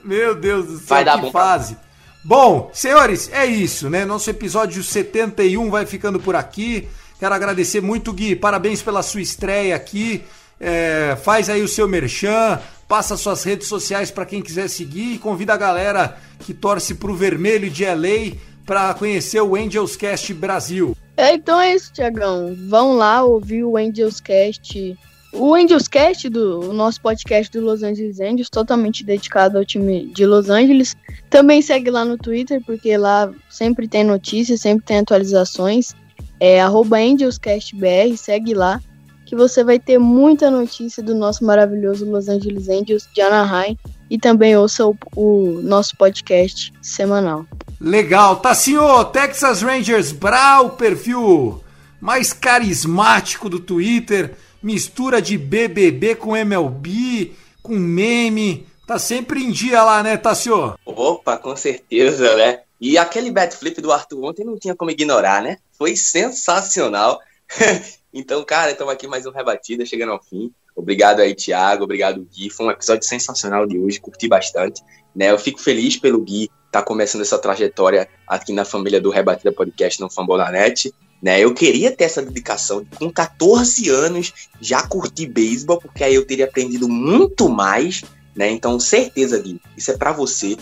Meu 0.04 0.36
Deus 0.36 0.68
do 0.68 0.78
céu, 0.78 0.88
vai 0.88 1.04
dar 1.04 1.16
que 1.16 1.22
bom 1.22 1.32
fase. 1.32 1.78
Bom, 2.24 2.70
senhores, 2.74 3.32
é 3.32 3.46
isso, 3.46 3.90
né? 3.90 4.06
Nosso 4.06 4.30
episódio 4.30 4.84
71 4.84 5.72
vai 5.72 5.86
ficando 5.88 6.20
por 6.20 6.36
aqui. 6.36 6.88
Quero 7.20 7.34
agradecer 7.34 7.82
muito, 7.82 8.12
Gui. 8.12 8.36
Parabéns 8.36 8.82
pela 8.82 9.02
sua 9.02 9.22
estreia 9.22 9.76
aqui. 9.76 10.24
É, 10.60 11.18
faz 11.22 11.50
aí 11.50 11.62
o 11.62 11.68
seu 11.68 11.88
merchan, 11.88 12.60
passa 12.88 13.18
suas 13.18 13.44
redes 13.44 13.68
sociais 13.68 14.10
para 14.10 14.26
quem 14.26 14.42
quiser 14.42 14.70
seguir 14.70 15.16
e 15.16 15.18
convida 15.18 15.54
a 15.54 15.58
galera 15.58 16.18
que 16.40 16.54
torce 16.54 16.96
pro 16.96 17.14
vermelho 17.14 17.70
de 17.70 17.84
LA 17.84 18.38
para 18.66 18.94
conhecer 18.94 19.42
o 19.42 19.56
Angels 19.56 19.96
Cast 19.96 20.34
Brasil. 20.34 20.96
É, 21.18 21.34
então 21.34 21.60
é 21.60 21.74
isso, 21.74 21.94
Tiagão. 21.94 22.56
Vão 22.68 22.96
lá 22.96 23.24
ouvir 23.24 23.64
o 23.64 23.78
Angels 23.78 24.20
Cast. 24.20 24.98
O 25.32 25.54
Angels 25.54 25.88
Cast, 25.88 26.30
do 26.30 26.70
o 26.70 26.74
nosso 26.74 27.02
podcast 27.02 27.52
do 27.52 27.64
Los 27.64 27.84
Angeles 27.84 28.20
Angels, 28.20 28.50
totalmente 28.50 29.04
dedicado 29.04 29.58
ao 29.58 29.66
time 29.66 30.06
de 30.08 30.26
Los 30.26 30.50
Angeles. 30.50 30.96
Também 31.30 31.62
segue 31.62 31.92
lá 31.92 32.06
no 32.06 32.18
Twitter, 32.18 32.62
porque 32.66 32.98
lá 32.98 33.32
sempre 33.50 33.88
tem 33.88 34.04
notícias, 34.04 34.62
sempre 34.62 34.86
tem 34.86 35.00
atualizações. 35.00 35.94
É 36.40 36.62
AngelsCastBR, 36.62 38.18
segue 38.18 38.54
lá, 38.54 38.82
que 39.26 39.36
você 39.36 39.64
vai 39.64 39.80
ter 39.80 39.98
muita 39.98 40.52
notícia 40.52 41.02
do 41.02 41.16
nosso 41.16 41.44
maravilhoso 41.44 42.10
Los 42.10 42.28
Angeles 42.28 42.70
Angels 42.70 43.08
de 43.14 43.22
Anaheim. 43.22 43.78
E 44.10 44.20
também 44.20 44.56
ouça 44.56 44.86
o, 44.86 44.96
o 45.16 45.60
nosso 45.64 45.98
podcast 45.98 46.72
semanal. 46.82 47.46
Legal, 47.82 48.36
tá 48.36 48.54
senhor, 48.54 49.06
Texas 49.06 49.64
Rangers 49.64 50.12
Brau, 50.12 50.72
perfil 50.72 51.60
mais 52.06 52.32
carismático 52.32 53.50
do 53.50 53.60
Twitter, 53.60 54.36
mistura 54.62 55.20
de 55.20 55.40
BBB 55.40 56.14
com 56.14 56.38
MLB, 56.38 57.34
com 57.64 57.74
meme, 57.74 58.68
tá 58.86 59.00
sempre 59.00 59.44
em 59.44 59.50
dia 59.50 59.84
lá, 59.84 60.04
né, 60.04 60.16
Tassio? 60.16 60.76
Opa, 60.86 61.36
com 61.38 61.56
certeza, 61.56 62.36
né? 62.36 62.60
E 62.80 62.98
aquele 62.98 63.32
bat 63.32 63.56
flip 63.56 63.82
do 63.82 63.92
Arthur 63.92 64.24
ontem 64.24 64.46
não 64.46 64.58
tinha 64.58 64.76
como 64.76 64.92
ignorar, 64.92 65.42
né? 65.42 65.58
Foi 65.78 65.96
sensacional. 65.96 67.20
então, 68.14 68.44
cara, 68.44 68.72
estamos 68.72 68.94
aqui 68.94 69.08
mais 69.08 69.26
um 69.26 69.32
Rebatida, 69.32 69.86
chegando 69.86 70.12
ao 70.12 70.24
fim. 70.24 70.52
Obrigado 70.76 71.22
aí, 71.22 71.34
Thiago, 71.34 71.86
obrigado, 71.86 72.28
Gui. 72.34 72.50
Foi 72.50 72.66
um 72.66 72.72
episódio 72.72 73.08
sensacional 73.08 73.66
de 73.66 73.80
hoje, 73.80 74.00
curti 74.00 74.28
bastante. 74.28 74.82
Né? 75.16 75.32
Eu 75.32 75.40
fico 75.40 75.60
feliz 75.60 75.98
pelo 75.98 76.20
Gui 76.20 76.50
tá 76.76 76.82
começando 76.82 77.22
essa 77.22 77.38
trajetória 77.38 78.06
aqui 78.28 78.52
na 78.52 78.66
família 78.66 79.00
do 79.00 79.10
Rebatida 79.10 79.54
Podcast 79.54 80.02
no 80.02 80.10
Fambonanet. 80.10 80.94
Né? 81.22 81.40
Eu 81.40 81.54
queria 81.54 81.90
ter 81.90 82.04
essa 82.04 82.22
dedicação. 82.22 82.86
Com 82.96 83.10
14 83.10 83.90
anos, 83.90 84.34
já 84.60 84.86
curti 84.86 85.26
beisebol, 85.26 85.80
porque 85.80 86.04
aí 86.04 86.16
eu 86.16 86.26
teria 86.26 86.44
aprendido 86.44 86.90
muito 86.90 87.48
mais. 87.48 88.04
Né? 88.36 88.50
Então, 88.50 88.78
certeza, 88.78 89.40
Gui, 89.40 89.62
isso 89.78 89.90
é 89.92 89.98
para 89.98 90.12
você. 90.12 90.58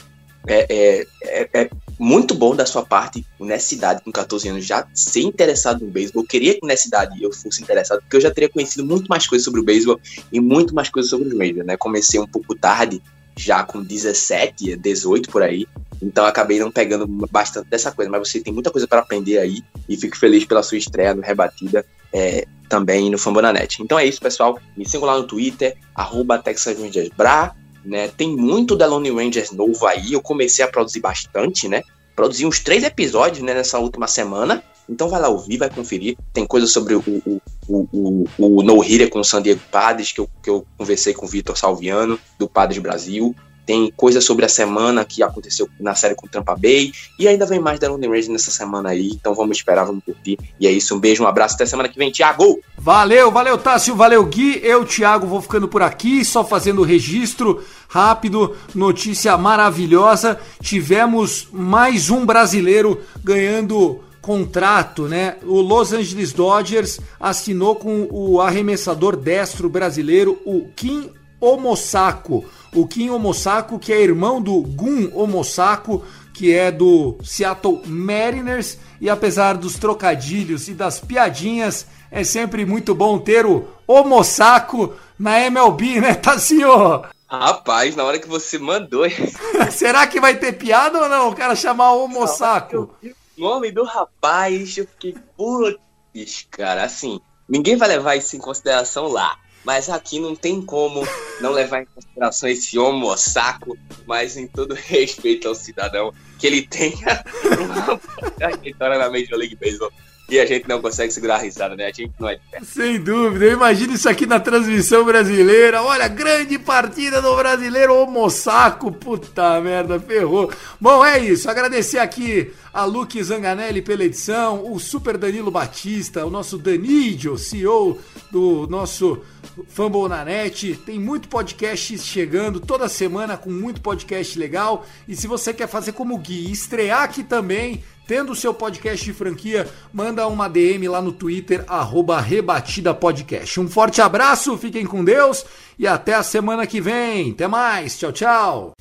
É, 0.45 0.67
é, 0.69 1.07
é, 1.23 1.49
é, 1.61 1.69
muito 1.99 2.33
bom 2.33 2.55
da 2.55 2.65
sua 2.65 2.85
parte, 2.85 3.25
nessa 3.39 3.73
idade, 3.73 4.03
com 4.03 4.11
14 4.11 4.47
anos, 4.49 4.65
já 4.65 4.87
ser 4.93 5.21
interessado 5.21 5.85
no 5.85 5.91
beisebol. 5.91 6.23
Eu 6.23 6.27
queria 6.27 6.59
que 6.59 6.65
nessa 6.65 6.87
idade 6.87 7.21
eu 7.21 7.31
fosse 7.31 7.61
interessado, 7.61 8.01
porque 8.01 8.17
eu 8.17 8.21
já 8.21 8.31
teria 8.31 8.49
conhecido 8.49 8.85
muito 8.85 9.07
mais 9.07 9.27
coisas 9.27 9.45
sobre 9.45 9.59
o 9.59 9.63
beisebol 9.63 9.99
e 10.31 10.39
muito 10.39 10.73
mais 10.73 10.89
coisas 10.89 11.09
sobre 11.09 11.27
os 11.27 11.33
majors, 11.33 11.65
né? 11.65 11.77
Comecei 11.77 12.19
um 12.19 12.27
pouco 12.27 12.55
tarde, 12.55 13.01
já 13.35 13.63
com 13.63 13.81
17, 13.81 14.75
18 14.75 15.29
por 15.29 15.41
aí. 15.41 15.67
Então 16.01 16.25
acabei 16.25 16.59
não 16.59 16.71
pegando 16.71 17.07
bastante 17.07 17.69
dessa 17.69 17.91
coisa, 17.91 18.11
mas 18.11 18.27
você 18.27 18.41
tem 18.41 18.53
muita 18.53 18.69
coisa 18.69 18.87
para 18.87 18.99
aprender 18.99 19.37
aí 19.37 19.63
e 19.87 19.95
fico 19.95 20.17
feliz 20.17 20.45
pela 20.45 20.61
sua 20.61 20.77
estreia 20.77 21.13
no 21.13 21.21
Rebatida 21.21 21.85
é, 22.11 22.45
também 22.67 23.09
no 23.09 23.17
Fambonanet. 23.17 23.81
Então 23.81 23.97
é 23.97 24.05
isso, 24.05 24.19
pessoal. 24.19 24.59
Me 24.75 24.87
sigam 24.87 25.07
lá 25.07 25.17
no 25.17 25.23
Twitter, 25.23 25.77
arroba 25.95 26.37
Texas 26.37 26.77
Rangers 26.77 27.09
Bra, 27.09 27.55
né? 27.85 28.07
Tem 28.07 28.35
muito 28.35 28.75
da 28.75 28.85
Lone 28.85 29.11
Rangers 29.11 29.51
novo 29.51 29.85
aí. 29.85 30.13
Eu 30.13 30.21
comecei 30.21 30.63
a 30.63 30.67
produzir 30.67 30.99
bastante, 30.99 31.67
né? 31.67 31.83
Produzi 32.15 32.45
uns 32.45 32.59
três 32.59 32.83
episódios 32.83 33.43
né, 33.43 33.53
nessa 33.53 33.79
última 33.79 34.07
semana. 34.07 34.63
Então 34.87 35.09
vai 35.09 35.19
lá 35.19 35.29
ouvir, 35.29 35.57
vai 35.57 35.69
conferir. 35.69 36.17
Tem 36.33 36.45
coisa 36.45 36.67
sobre 36.67 36.95
o, 36.95 36.99
o, 37.07 37.41
o, 37.67 38.25
o, 38.37 38.59
o 38.59 38.63
No 38.63 38.83
Hitter 38.83 39.09
com 39.09 39.19
o 39.19 39.23
San 39.23 39.41
Diego 39.41 39.61
Padres, 39.71 40.11
que 40.11 40.19
eu, 40.19 40.29
que 40.41 40.49
eu 40.49 40.65
conversei 40.77 41.13
com 41.13 41.25
o 41.25 41.29
Vitor 41.29 41.57
Salviano, 41.57 42.19
do 42.37 42.47
Padres 42.47 42.79
Brasil 42.79 43.35
tem 43.65 43.91
coisa 43.95 44.19
sobre 44.19 44.45
a 44.45 44.49
semana 44.49 45.05
que 45.05 45.23
aconteceu 45.23 45.69
na 45.79 45.95
série 45.95 46.15
com 46.15 46.27
Tampa 46.27 46.55
Bay, 46.55 46.91
e 47.17 47.27
ainda 47.27 47.45
vem 47.45 47.59
mais 47.59 47.79
da 47.79 47.89
London 47.89 48.09
Rangers 48.09 48.27
nessa 48.27 48.51
semana 48.51 48.89
aí, 48.89 49.11
então 49.13 49.33
vamos 49.33 49.57
esperar, 49.57 49.85
vamos 49.85 50.03
curtir. 50.03 50.37
E 50.59 50.67
é 50.67 50.71
isso, 50.71 50.95
um 50.95 50.99
beijo, 50.99 51.23
um 51.23 51.27
abraço, 51.27 51.55
até 51.55 51.65
semana 51.65 51.89
que 51.89 51.97
vem, 51.97 52.11
Thiago! 52.11 52.59
Valeu, 52.77 53.31
valeu, 53.31 53.57
Tássio, 53.57 53.95
valeu, 53.95 54.25
Gui, 54.25 54.59
eu, 54.63 54.85
Thiago, 54.85 55.27
vou 55.27 55.41
ficando 55.41 55.67
por 55.67 55.81
aqui, 55.81 56.25
só 56.25 56.43
fazendo 56.43 56.81
o 56.81 56.85
registro 56.85 57.63
rápido, 57.87 58.55
notícia 58.73 59.37
maravilhosa, 59.37 60.39
tivemos 60.61 61.47
mais 61.51 62.09
um 62.09 62.25
brasileiro 62.25 63.01
ganhando 63.23 64.01
contrato, 64.23 65.03
né? 65.03 65.35
O 65.43 65.59
Los 65.59 65.91
Angeles 65.91 66.31
Dodgers 66.31 66.99
assinou 67.19 67.75
com 67.75 68.07
o 68.09 68.39
arremessador 68.39 69.17
destro 69.17 69.69
brasileiro, 69.69 70.41
o 70.45 70.69
Kim 70.75 71.11
Omosako 71.43 72.45
o 72.75 72.87
Kim 72.87 73.09
Omosako, 73.09 73.79
que 73.79 73.93
é 73.93 74.01
irmão 74.01 74.41
do 74.41 74.61
Gun 74.61 75.09
Omosako, 75.13 76.03
que 76.33 76.53
é 76.53 76.71
do 76.71 77.17
Seattle 77.23 77.81
Mariners. 77.85 78.77
E 78.99 79.09
apesar 79.09 79.57
dos 79.57 79.75
trocadilhos 79.75 80.67
e 80.67 80.73
das 80.73 80.99
piadinhas, 80.99 81.85
é 82.09 82.23
sempre 82.23 82.65
muito 82.65 82.95
bom 82.95 83.19
ter 83.19 83.45
o 83.45 83.67
Omosako 83.87 84.93
na 85.19 85.39
MLB, 85.41 86.01
né, 86.01 86.15
Tassinho? 86.15 87.03
Rapaz, 87.27 87.95
na 87.95 88.03
hora 88.03 88.19
que 88.19 88.27
você 88.27 88.57
mandou. 88.57 89.05
Será 89.71 90.05
que 90.07 90.19
vai 90.19 90.35
ter 90.35 90.53
piada 90.53 91.01
ou 91.01 91.09
não? 91.09 91.29
O 91.29 91.35
cara 91.35 91.55
chamar 91.55 91.93
o 91.93 92.05
Omosako. 92.05 92.95
O 93.37 93.41
nome 93.41 93.71
do 93.71 93.83
rapaz, 93.83 94.77
eu 94.77 94.87
fiquei, 94.87 95.15
putz, 95.35 96.47
cara, 96.51 96.83
assim, 96.83 97.19
ninguém 97.49 97.75
vai 97.75 97.87
levar 97.87 98.15
isso 98.15 98.35
em 98.35 98.39
consideração 98.39 99.07
lá. 99.07 99.35
Mas 99.63 99.89
aqui 99.89 100.19
não 100.19 100.35
tem 100.35 100.61
como 100.61 101.07
não 101.39 101.51
levar 101.51 101.81
em 101.81 101.85
consideração 101.85 102.49
esse 102.49 102.77
homo 102.77 103.15
saco, 103.17 103.77
mas 104.05 104.35
em 104.35 104.47
todo 104.47 104.73
respeito 104.75 105.47
ao 105.47 105.55
cidadão, 105.55 106.13
que 106.37 106.47
ele 106.47 106.67
tenha 106.67 107.23
uma 107.59 107.97
trajetória 108.37 108.97
na 108.97 109.09
Major 109.09 109.37
League 109.37 109.55
Baseball 109.55 109.91
e 110.33 110.39
a 110.39 110.45
gente 110.45 110.67
não 110.67 110.81
consegue 110.81 111.13
segurar 111.13 111.35
a 111.35 111.39
risada, 111.39 111.75
né? 111.75 111.85
A 111.85 111.91
gente 111.91 112.11
não 112.19 112.29
é. 112.29 112.39
Sem 112.63 112.99
dúvida, 112.99 113.45
eu 113.45 113.53
imagino 113.53 113.93
isso 113.93 114.09
aqui 114.09 114.25
na 114.25 114.39
transmissão 114.39 115.03
brasileira. 115.05 115.81
Olha, 115.83 116.07
grande 116.07 116.57
partida 116.57 117.21
do 117.21 117.35
brasileiro 117.35 117.95
Homo 117.95 118.29
Saco. 118.29 118.91
Puta 118.91 119.61
merda, 119.61 119.99
ferrou. 119.99 120.51
Bom, 120.79 121.05
é 121.05 121.19
isso. 121.19 121.49
Agradecer 121.49 121.99
aqui 121.99 122.51
a 122.73 122.85
Luke 122.85 123.21
Zanganelli 123.23 123.81
pela 123.81 124.03
edição, 124.03 124.71
o 124.71 124.79
Super 124.79 125.17
Danilo 125.17 125.51
Batista, 125.51 126.25
o 126.25 126.29
nosso 126.31 126.57
Danidio, 126.57 127.37
CEO 127.37 127.99
do 128.31 128.65
nosso 128.67 129.21
Fumble 129.67 130.09
na 130.09 130.25
Net. 130.25 130.75
Tem 130.77 130.99
muito 130.99 131.27
podcast 131.27 131.99
chegando 131.99 132.59
toda 132.59 132.89
semana 132.89 133.37
com 133.37 133.51
muito 133.51 133.81
podcast 133.81 134.37
legal. 134.39 134.85
E 135.07 135.15
se 135.15 135.27
você 135.27 135.53
quer 135.53 135.67
fazer 135.67 135.91
como 135.91 136.17
Gui, 136.17 136.51
estrear 136.51 137.03
aqui 137.03 137.23
também, 137.23 137.83
tendo 138.07 138.35
seu 138.35 138.53
podcast 138.53 139.03
de 139.03 139.13
franquia, 139.13 139.67
manda 139.91 140.27
uma 140.27 140.47
DM 140.47 140.87
lá 140.87 141.01
no 141.01 141.11
Twitter, 141.11 141.63
arroba 141.67 142.19
Rebatida 142.19 142.93
Podcast. 142.93 143.59
Um 143.59 143.67
forte 143.67 144.01
abraço, 144.01 144.57
fiquem 144.57 144.85
com 144.85 145.03
Deus 145.03 145.45
e 145.77 145.87
até 145.87 146.13
a 146.13 146.23
semana 146.23 146.67
que 146.67 146.81
vem. 146.81 147.31
Até 147.31 147.47
mais, 147.47 147.97
tchau, 147.97 148.11
tchau. 148.11 148.73